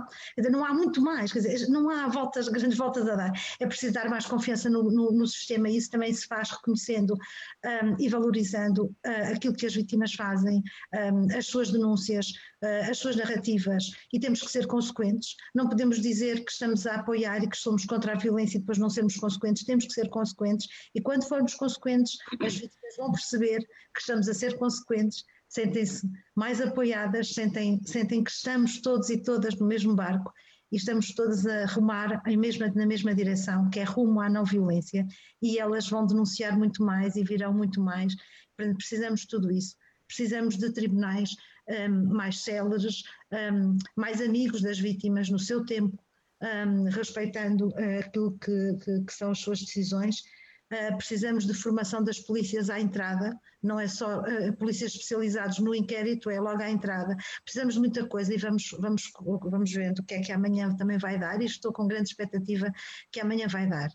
Não 0.50 0.66
há 0.66 0.74
muito 0.74 1.02
mais, 1.02 1.32
quer 1.32 1.40
dizer, 1.40 1.68
não 1.70 1.90
há 1.90 2.08
voltas, 2.08 2.48
grandes 2.48 2.78
voltas 2.78 3.08
a 3.08 3.16
dar. 3.16 3.32
É 3.60 3.66
preciso 3.66 3.94
dar 3.94 4.10
mais 4.10 4.26
confiança 4.26 4.70
no, 4.70 4.84
no, 4.92 5.12
no 5.12 5.28
sistema 5.28 5.70
e 5.70 5.78
isso 5.78 5.90
também 5.90 6.14
se 6.14 6.28
faz 6.28 6.50
reconhecendo 6.52 7.14
um, 7.14 7.96
e 8.00 8.10
valorizando 8.10 8.86
uh, 8.86 9.34
aquilo 9.34 9.54
que 9.54 9.66
as 9.66 9.74
vítimas 9.74 10.14
fazem, 10.14 10.62
um, 10.94 11.38
as 11.38 11.48
suas 11.48 11.72
denúncias, 11.72 12.28
uh, 12.64 12.90
as 12.90 12.98
suas 12.98 13.16
narrativas 13.16 13.92
e 14.14 14.20
temos 14.20 14.42
que 14.42 14.52
ser 14.52 14.68
consequentes. 14.68 15.36
Não 15.54 15.68
podemos 15.68 16.02
dizer 16.02 16.44
que 16.44 16.52
estamos 16.52 16.86
a 16.86 16.96
apoiar 16.96 17.44
e 17.44 17.50
que 17.50 17.58
somos 17.58 17.86
contra 17.86 18.14
a 18.14 18.16
violência 18.16 18.58
e 18.58 18.60
depois 18.60 18.78
não 18.78 18.90
sermos 18.90 19.16
consequentes. 19.16 19.64
Temos 19.64 19.86
que 19.86 19.94
ser 19.94 20.10
consequentes 20.10 20.68
e 20.94 21.02
quando 21.02 21.28
formos 21.28 21.51
consequentes, 21.54 22.18
as 22.40 22.54
vítimas 22.54 22.96
vão 22.98 23.12
perceber 23.12 23.60
que 23.94 24.00
estamos 24.00 24.28
a 24.28 24.34
ser 24.34 24.58
consequentes, 24.58 25.24
sentem-se 25.48 26.10
mais 26.36 26.62
apoiadas, 26.62 27.34
sentem, 27.34 27.82
sentem 27.86 28.24
que 28.24 28.32
estamos 28.32 28.82
todos 28.82 29.10
e 29.10 29.18
todas 29.18 29.56
no 29.56 29.68
mesmo 29.68 29.96
barco 29.96 30.34
e 30.72 30.78
estamos 30.78 31.14
todas 31.14 31.46
a 31.46 31.66
remar 31.66 32.22
mesma, 32.38 32.72
na 32.74 32.86
mesma 32.86 33.14
direção, 33.14 33.70
que 33.70 33.80
é 33.80 33.84
rumo 33.84 34.22
à 34.22 34.30
não 34.30 34.46
violência, 34.46 35.06
e 35.42 35.60
elas 35.60 35.90
vão 35.90 36.06
denunciar 36.06 36.58
muito 36.58 36.82
mais 36.84 37.16
e 37.18 37.24
virão 37.24 37.54
muito 37.54 37.82
mais. 37.82 38.16
Precisamos 38.56 39.22
de 39.22 39.28
tudo 39.28 39.52
isso. 39.52 39.76
Precisamos 40.08 40.58
de 40.58 40.72
tribunais 40.72 41.36
um, 41.68 42.14
mais 42.14 42.40
céleres, 42.44 43.04
um, 43.32 43.78
mais 43.96 44.22
amigos 44.22 44.62
das 44.62 44.80
vítimas 44.80 45.30
no 45.30 45.40
seu 45.40 45.66
tempo, 45.66 45.98
um, 46.42 46.84
respeitando 46.90 47.68
uh, 47.70 48.00
aquilo 48.00 48.38
que, 48.40 48.78
que, 48.84 49.04
que, 49.06 49.14
são 49.14 49.32
as 49.32 49.40
suas 49.40 49.60
decisões. 49.60 50.24
Uh, 50.72 50.96
precisamos 50.98 51.46
de 51.46 51.54
formação 51.54 52.04
das 52.04 52.20
polícias 52.20 52.70
à 52.70 52.80
entrada, 52.80 53.38
não 53.62 53.80
é 53.80 53.88
só 53.88 54.22
uh, 54.22 54.56
polícias 54.58 54.94
especializados 54.94 55.60
no 55.60 55.76
inquérito, 55.76 56.30
é 56.30 56.40
logo 56.40 56.62
à 56.62 56.70
entrada. 56.70 57.16
Precisamos 57.44 57.74
de 57.74 57.80
muita 57.80 58.08
coisa 58.08 58.34
e 58.34 58.38
vamos, 58.38 58.70
vamos, 58.80 59.12
vamos 59.44 59.72
vendo 59.72 60.00
o 60.00 60.04
que 60.04 60.16
é 60.16 60.22
que 60.22 60.32
amanhã 60.32 60.74
também 60.76 60.98
vai 60.98 61.20
dar 61.20 61.42
e 61.42 61.46
estou 61.46 61.74
com 61.74 61.88
grande 61.88 62.10
expectativa 62.10 62.72
que 63.12 63.20
amanhã 63.20 63.48
vai 63.48 63.68
dar. 63.68 63.90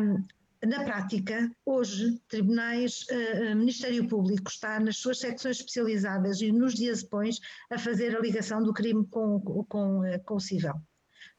Um, 0.00 0.26
na 0.66 0.84
prática, 0.84 1.50
hoje, 1.64 2.20
tribunais, 2.28 3.06
uh, 3.10 3.56
Ministério 3.56 4.06
Público 4.08 4.50
está 4.50 4.80
nas 4.80 4.96
suas 4.96 5.20
secções 5.20 5.56
especializadas 5.58 6.40
e 6.40 6.50
nos 6.50 6.74
dias 6.74 7.02
depois 7.02 7.38
a 7.70 7.78
fazer 7.78 8.16
a 8.16 8.20
ligação 8.20 8.62
do 8.62 8.74
crime 8.74 9.06
com, 9.06 9.40
com, 9.40 10.02
com 10.24 10.34
o 10.34 10.40
civil 10.40 10.74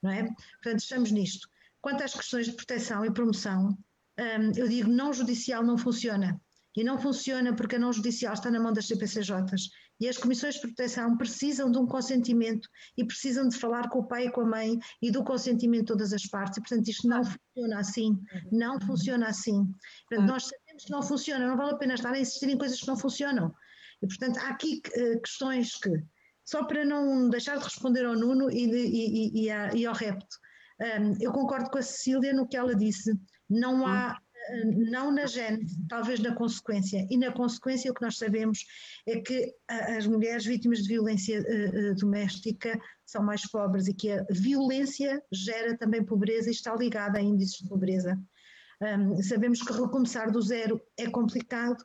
não 0.02 0.12
é? 0.12 0.24
Portanto, 0.24 0.80
estamos 0.80 1.12
nisto. 1.12 1.48
Quanto 1.80 2.04
às 2.04 2.14
questões 2.14 2.48
de 2.48 2.54
proteção 2.54 3.06
e 3.06 3.12
promoção, 3.12 3.78
um, 4.20 4.52
eu 4.56 4.68
digo 4.68 4.90
não 4.90 5.14
judicial 5.14 5.64
não 5.64 5.78
funciona. 5.78 6.40
E 6.76 6.84
não 6.86 6.98
funciona 6.98 7.54
porque 7.54 7.76
a 7.76 7.80
não 7.80 7.92
judicial 7.92 8.34
está 8.34 8.50
na 8.50 8.60
mão 8.60 8.72
das 8.72 8.88
CPCJs. 8.88 9.70
E 10.00 10.08
as 10.08 10.18
comissões 10.18 10.56
de 10.56 10.62
proteção 10.62 11.18
precisam 11.18 11.70
de 11.70 11.78
um 11.78 11.86
consentimento 11.86 12.68
e 12.98 13.06
precisam 13.06 13.48
de 13.48 13.58
falar 13.58 13.90
com 13.90 14.00
o 14.00 14.08
pai 14.08 14.28
e 14.28 14.32
com 14.32 14.42
a 14.42 14.46
mãe 14.46 14.80
e 15.02 15.12
do 15.12 15.24
consentimento 15.24 15.82
de 15.82 15.88
todas 15.88 16.14
as 16.14 16.26
partes. 16.26 16.58
E, 16.58 16.62
portanto, 16.62 16.88
isto 16.88 17.08
não 17.08 17.24
funciona 17.24 17.80
assim. 17.80 18.18
Não 18.52 18.80
funciona 18.80 19.28
assim. 19.28 19.70
Portanto, 20.10 20.28
nós 20.28 20.44
sabemos 20.44 20.86
que 20.86 20.92
não 20.92 21.04
funciona, 21.04 21.48
não 21.48 21.58
vale 21.58 21.72
a 21.72 21.78
pena 21.78 21.94
estar 21.94 22.14
a 22.14 22.20
insistir 22.20 22.50
em 22.50 22.58
coisas 22.58 22.80
que 22.80 22.88
não 22.88 22.98
funcionam. 22.98 23.54
E, 24.02 24.08
portanto, 24.08 24.38
há 24.40 24.50
aqui 24.50 24.82
uh, 24.88 25.22
questões 25.22 25.76
que 25.76 25.92
só 26.46 26.66
para 26.66 26.84
não 26.84 27.30
deixar 27.30 27.58
de 27.58 27.64
responder 27.64 28.06
ao 28.06 28.16
Nuno 28.16 28.50
e, 28.50 28.68
de, 28.68 28.78
e, 28.78 29.48
e, 29.48 29.80
e 29.80 29.86
ao 29.86 29.94
repto. 29.94 30.38
Um, 30.82 31.16
eu 31.22 31.32
concordo 31.32 31.70
com 31.70 31.78
a 31.78 31.82
Cecília 31.84 32.34
no 32.34 32.48
que 32.48 32.58
ela 32.58 32.76
disse. 32.76 33.12
Não 33.52 33.86
há, 33.86 34.18
não 34.90 35.12
na 35.12 35.26
gênese, 35.26 35.78
talvez 35.88 36.20
na 36.20 36.34
consequência. 36.34 37.06
E 37.10 37.18
na 37.18 37.32
consequência 37.32 37.92
o 37.92 37.94
que 37.94 38.02
nós 38.02 38.18
sabemos 38.18 38.66
é 39.06 39.20
que 39.20 39.54
as 39.68 40.08
mulheres 40.08 40.46
vítimas 40.46 40.80
de 40.80 40.88
violência 40.88 41.42
uh, 41.42 41.92
uh, 41.92 41.96
doméstica 41.96 42.80
são 43.06 43.24
mais 43.24 43.46
pobres 43.50 43.88
e 43.88 43.94
que 43.94 44.12
a 44.12 44.26
violência 44.32 45.22
gera 45.32 45.78
também 45.78 46.04
pobreza 46.04 46.50
e 46.50 46.54
está 46.54 46.76
ligada 46.76 47.20
a 47.20 47.22
índices 47.22 47.58
de 47.58 47.70
pobreza. 47.70 48.18
Um, 48.82 49.22
sabemos 49.22 49.62
que 49.62 49.74
recomeçar 49.74 50.32
do 50.32 50.42
zero 50.42 50.82
é 50.98 51.08
complicado, 51.08 51.84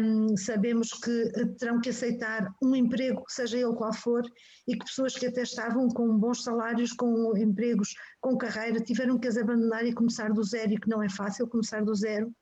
um, 0.00 0.36
sabemos 0.36 0.90
que 0.90 1.30
terão 1.58 1.80
que 1.80 1.90
aceitar 1.90 2.54
um 2.62 2.76
emprego, 2.76 3.24
seja 3.28 3.58
ele 3.58 3.74
qual 3.74 3.92
for, 3.92 4.22
e 4.68 4.76
que 4.76 4.84
pessoas 4.84 5.14
que 5.14 5.26
até 5.26 5.42
estavam 5.42 5.88
com 5.88 6.18
bons 6.18 6.44
salários, 6.44 6.92
com 6.92 7.36
empregos, 7.36 7.94
com 8.20 8.36
carreira, 8.36 8.80
tiveram 8.80 9.18
que 9.18 9.28
as 9.28 9.36
abandonar 9.36 9.84
e 9.86 9.94
começar 9.94 10.32
do 10.32 10.44
zero, 10.44 10.72
e 10.72 10.78
que 10.78 10.88
não 10.88 11.02
é 11.02 11.08
fácil 11.08 11.48
começar 11.48 11.82
do 11.82 11.94
zero. 11.94 12.32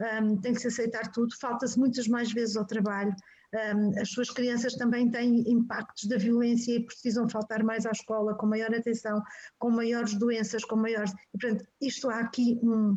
Um, 0.00 0.40
tem 0.40 0.54
que 0.54 0.60
se 0.60 0.68
aceitar 0.68 1.12
tudo, 1.12 1.36
falta-se 1.38 1.78
muitas 1.78 2.08
mais 2.08 2.32
vezes 2.32 2.56
ao 2.56 2.66
trabalho, 2.66 3.14
um, 3.54 4.00
as 4.00 4.10
suas 4.10 4.30
crianças 4.30 4.74
também 4.74 5.10
têm 5.10 5.44
impactos 5.46 6.08
da 6.08 6.16
violência 6.16 6.74
e 6.74 6.86
precisam 6.86 7.28
faltar 7.28 7.62
mais 7.62 7.84
à 7.84 7.90
escola, 7.90 8.34
com 8.34 8.46
maior 8.46 8.74
atenção, 8.74 9.22
com 9.58 9.70
maiores 9.70 10.14
doenças, 10.14 10.64
com 10.64 10.76
maiores. 10.76 11.12
E, 11.12 11.38
portanto, 11.38 11.66
isto 11.80 12.08
há 12.08 12.20
aqui 12.20 12.58
um, 12.62 12.96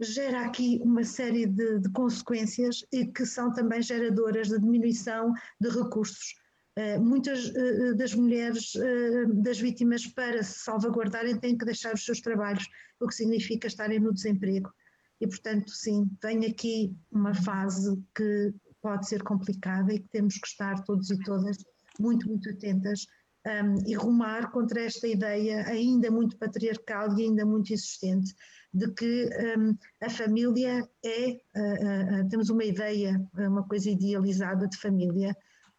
gera 0.00 0.44
aqui 0.44 0.80
uma 0.82 1.04
série 1.04 1.46
de, 1.46 1.80
de, 1.80 1.90
consequências 1.90 2.84
e 2.92 3.06
que 3.06 3.24
são 3.24 3.52
também 3.52 3.80
geradoras 3.80 4.48
de 4.48 4.58
diminuição 4.58 5.32
de 5.60 5.68
recursos. 5.68 6.34
Uh, 6.76 7.00
muitas 7.00 7.46
uh, 7.50 7.94
das 7.96 8.14
mulheres, 8.14 8.74
uh, 8.74 9.42
das 9.42 9.60
vítimas, 9.60 10.06
para 10.06 10.42
se 10.42 10.64
salvaguardarem, 10.64 11.38
têm 11.38 11.56
que 11.56 11.64
deixar 11.64 11.94
os 11.94 12.04
seus 12.04 12.20
trabalhos, 12.20 12.66
o 13.00 13.06
que 13.06 13.14
significa 13.14 13.68
estarem 13.68 14.00
no 14.00 14.12
desemprego. 14.12 14.72
E, 15.20 15.26
portanto, 15.28 15.70
sim, 15.70 16.10
vem 16.20 16.44
aqui 16.44 16.96
uma 17.12 17.32
fase 17.32 17.96
que 18.16 18.52
pode 18.82 19.08
ser 19.08 19.22
complicada 19.22 19.94
e 19.94 20.00
que 20.00 20.08
temos 20.08 20.36
que 20.36 20.46
estar 20.46 20.82
todos 20.82 21.10
e 21.10 21.18
todas 21.20 21.56
muito, 21.98 22.28
muito 22.28 22.50
atentas 22.50 23.06
um, 23.46 23.88
e 23.88 23.94
rumar 23.94 24.50
contra 24.50 24.82
esta 24.82 25.06
ideia 25.06 25.64
ainda 25.66 26.10
muito 26.10 26.36
patriarcal 26.36 27.16
e 27.16 27.22
ainda 27.22 27.46
muito 27.46 27.72
insistente 27.72 28.34
de 28.74 28.90
que 28.92 29.30
um, 29.56 29.76
a 30.02 30.10
família 30.10 30.86
é, 31.04 31.30
uh, 31.30 32.22
uh, 32.22 32.28
temos 32.28 32.50
uma 32.50 32.64
ideia, 32.64 33.24
uma 33.34 33.62
coisa 33.66 33.88
idealizada 33.88 34.66
de 34.66 34.76
família, 34.76 35.34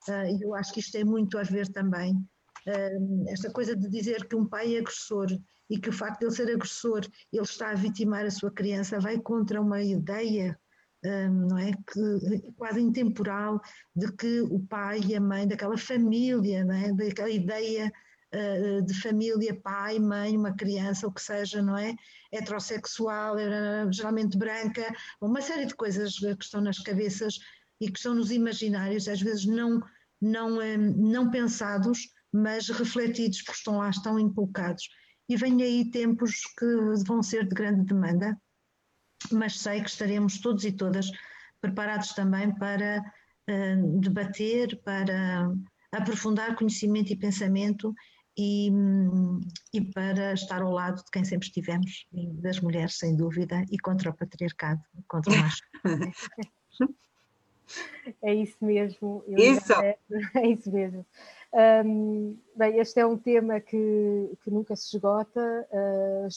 e 0.08 0.44
eu 0.44 0.54
acho 0.54 0.72
que 0.72 0.80
isto 0.80 0.92
tem 0.92 1.04
muito 1.04 1.36
a 1.38 1.42
ver 1.42 1.68
também, 1.70 2.16
esta 3.28 3.52
coisa 3.52 3.76
de 3.76 3.90
dizer 3.90 4.28
que 4.28 4.36
um 4.36 4.46
pai 4.46 4.76
é 4.76 4.80
agressor 4.80 5.28
e 5.68 5.80
que 5.80 5.90
o 5.90 5.94
facto 5.94 6.20
de 6.20 6.26
ele 6.26 6.36
ser 6.36 6.52
agressor, 6.52 7.02
ele 7.34 7.44
está 7.44 7.72
a 7.72 7.76
vitimar 7.76 8.24
a 8.24 8.30
sua 8.30 8.52
criança, 8.52 9.00
vai 9.00 9.20
contra 9.20 9.60
uma 9.60 9.82
ideia 9.82 10.56
não 11.48 11.58
é? 11.58 11.72
Que, 11.72 12.52
quase 12.58 12.82
intemporal 12.82 13.62
de 13.96 14.12
que 14.14 14.42
o 14.42 14.60
pai 14.60 15.00
e 15.08 15.16
a 15.16 15.22
mãe, 15.22 15.48
daquela 15.48 15.78
família, 15.78 16.64
não 16.64 16.76
é? 16.76 16.92
daquela 16.94 17.30
ideia 17.30 17.92
de 18.86 18.94
família, 19.02 19.56
pai, 19.62 20.00
mãe, 20.00 20.36
uma 20.36 20.54
criança, 20.54 21.08
o 21.08 21.12
que 21.12 21.22
seja, 21.22 21.62
não 21.62 21.78
é? 21.78 21.96
Heterossexual, 22.32 23.36
geralmente 23.92 24.38
branca, 24.38 24.94
uma 25.22 25.42
série 25.42 25.66
de 25.66 25.76
coisas 25.76 26.18
que 26.18 26.44
estão 26.44 26.62
nas 26.62 26.80
cabeças 26.80 27.40
e 27.80 27.90
que 27.90 27.98
estão 27.98 28.14
nos 28.14 28.32
imaginários, 28.32 29.08
às 29.08 29.22
vezes 29.22 29.46
não, 29.46 29.82
não, 30.22 30.58
não 30.78 31.30
pensados, 31.30 32.10
mas 32.32 32.70
refletidos, 32.70 33.42
porque 33.42 33.58
estão 33.58 33.78
lá, 33.78 33.90
estão 33.90 34.20
inculcados. 34.20 34.90
E 35.30 35.36
vêm 35.36 35.64
aí 35.64 35.90
tempos 35.90 36.42
que 36.58 36.66
vão 37.06 37.24
ser 37.24 37.48
de 37.48 37.56
grande 37.56 37.86
demanda, 37.86 38.38
mas 39.32 39.60
sei 39.60 39.82
que 39.82 39.90
estaremos 39.90 40.40
todos 40.40 40.64
e 40.66 40.72
todas 40.72 41.10
preparados 41.62 42.10
também 42.10 42.54
para 42.56 43.02
debater, 44.00 44.82
para 44.84 45.52
aprofundar 45.92 46.56
conhecimento 46.56 47.12
e 47.12 47.16
pensamento 47.16 47.94
e, 48.38 48.72
e, 49.74 49.82
para 49.82 50.34
estar 50.34 50.62
ao 50.62 50.72
lado 50.72 51.04
de 51.04 51.12
quem 51.12 51.24
sempre 51.24 51.48
estivemos, 51.48 52.08
das 52.12 52.60
mulheres, 52.60 52.98
sem 52.98 53.16
dúvida, 53.16 53.64
e 53.72 53.78
contra 53.78 54.10
o 54.10 54.14
patriarcado, 54.14 54.82
contra 55.08 55.34
o 55.34 55.38
macho. 55.38 55.64
É 58.22 58.34
isso 58.34 58.58
mesmo. 58.62 59.24
Isso! 59.28 59.74
É, 59.74 59.98
é, 60.36 60.48
isso 60.48 60.72
mesmo. 60.72 61.06
Um, 61.84 62.38
bem, 62.56 62.78
este 62.78 63.00
é 63.00 63.06
um 63.06 63.18
tema 63.18 63.60
que, 63.60 64.30
que 64.44 64.52
nunca 64.52 64.76
se 64.76 64.96
esgota. 64.96 65.68
Uh, 65.72 66.28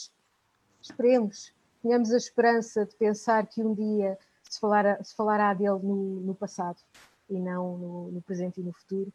esperemos 0.81 1.53
tenhamos 1.81 2.11
a 2.11 2.17
esperança 2.17 2.85
de 2.85 2.95
pensar 2.95 3.45
que 3.47 3.63
um 3.63 3.73
dia 3.73 4.17
se, 4.49 4.59
falar, 4.59 5.03
se 5.03 5.15
falará 5.15 5.53
dele 5.53 5.79
no, 5.81 6.21
no 6.21 6.35
passado 6.35 6.77
e 7.29 7.39
não 7.39 7.77
no, 7.77 8.11
no, 8.11 8.21
presente 8.21 8.59
e 8.59 8.63
no 8.63 8.73
futuro. 8.73 9.11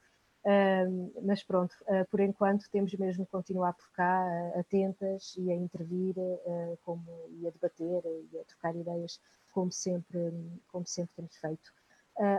Mas 1.23 1.43
pronto, 1.43 1.73
uh, 1.83 2.07
por 2.11 2.21
enquanto 2.21 2.69
temos 2.71 2.93
mesmo 2.95 3.25
que 3.25 3.33
continuar 3.33 3.73
por 3.73 3.91
cá, 3.93 4.25
uh, 4.55 4.61
atentas 4.61 5.35
e 5.39 5.51
a 5.51 5.55
intervir 5.55 6.15
ah, 6.19 6.77
como, 6.83 7.05
e 7.31 7.47
a 7.47 7.51
debater 7.51 8.03
e 8.31 8.39
a 8.39 8.45
trocar 8.45 8.77
ideias, 8.77 9.19
como 9.53 9.73
sempre, 9.73 10.33
como 10.69 10.87
sempre 10.87 11.15
temos 11.17 11.37
feito. 11.37 11.73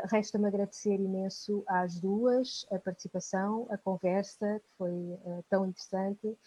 Resta-me 0.10 0.48
agradecer 0.48 0.96
imenso 0.96 1.62
às 1.68 2.00
duas 2.00 2.66
a 2.72 2.80
participação, 2.80 3.68
a 3.70 3.78
conversa, 3.78 4.62
que 4.62 4.70
foi 4.78 5.20
tão 5.50 5.66
interessante 5.66 6.38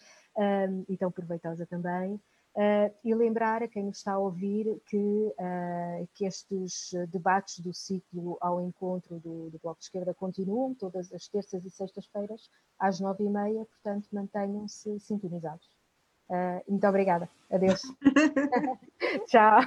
e 0.87 0.97
tão 0.97 1.11
proveitosa 1.11 1.63
também. 1.67 2.19
Uh, 2.55 2.91
e 3.05 3.13
lembrar 3.13 3.61
a 3.63 3.67
quem 3.67 3.83
nos 3.83 3.97
está 3.97 4.13
a 4.13 4.17
ouvir 4.17 4.81
que, 4.87 4.97
uh, 4.97 6.09
que 6.15 6.25
estes 6.25 6.91
debates 7.09 7.59
do 7.59 7.73
ciclo 7.73 8.37
ao 8.41 8.59
encontro 8.61 9.19
do, 9.19 9.49
do, 9.51 9.59
Bloco 9.59 9.79
de 9.79 9.85
Esquerda 9.85 10.13
continuam 10.13 10.73
todas 10.73 11.13
as 11.13 11.27
terças 11.27 11.63
e 11.63 11.69
sextas-feiras 11.69 12.49
às 12.77 12.99
nove 12.99 13.23
e 13.23 13.29
meia, 13.29 13.65
portanto 13.65 14.07
mantenham-se 14.11 14.99
sintonizados. 14.99 15.65
Uh, 16.29 16.61
muito 16.69 16.87
obrigada. 16.87 17.29
Adeus. 17.51 17.81
Tchau. 19.27 19.61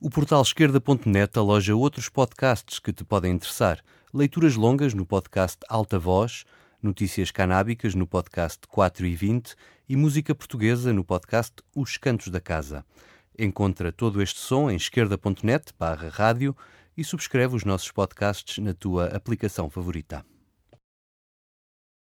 O 0.00 0.10
portal 0.10 0.42
esquerda.net 0.42 1.38
aloja 1.38 1.74
outros 1.74 2.08
podcasts 2.08 2.78
que 2.78 2.92
te 2.92 3.02
podem 3.02 3.32
interessar. 3.32 3.82
Leituras 4.12 4.54
longas 4.54 4.94
no 4.94 5.04
podcast 5.04 5.58
Alta 5.68 5.98
Voz 5.98 6.44
notícias 6.82 7.30
canábicas 7.30 7.94
no 7.94 8.06
podcast 8.06 8.66
4 8.68 9.06
e 9.06 9.14
20 9.14 9.54
e 9.88 9.96
música 9.96 10.34
portuguesa 10.34 10.92
no 10.92 11.04
podcast 11.04 11.54
Os 11.74 11.96
Cantos 11.96 12.28
da 12.28 12.40
Casa. 12.40 12.84
Encontra 13.38 13.92
todo 13.92 14.22
este 14.22 14.38
som 14.40 14.70
em 14.70 14.76
esquerda.net 14.76 15.72
barra 15.78 16.08
rádio 16.08 16.56
e 16.96 17.04
subscreve 17.04 17.56
os 17.56 17.64
nossos 17.64 17.90
podcasts 17.90 18.58
na 18.58 18.72
tua 18.72 19.06
aplicação 19.06 19.68
favorita. 19.68 20.24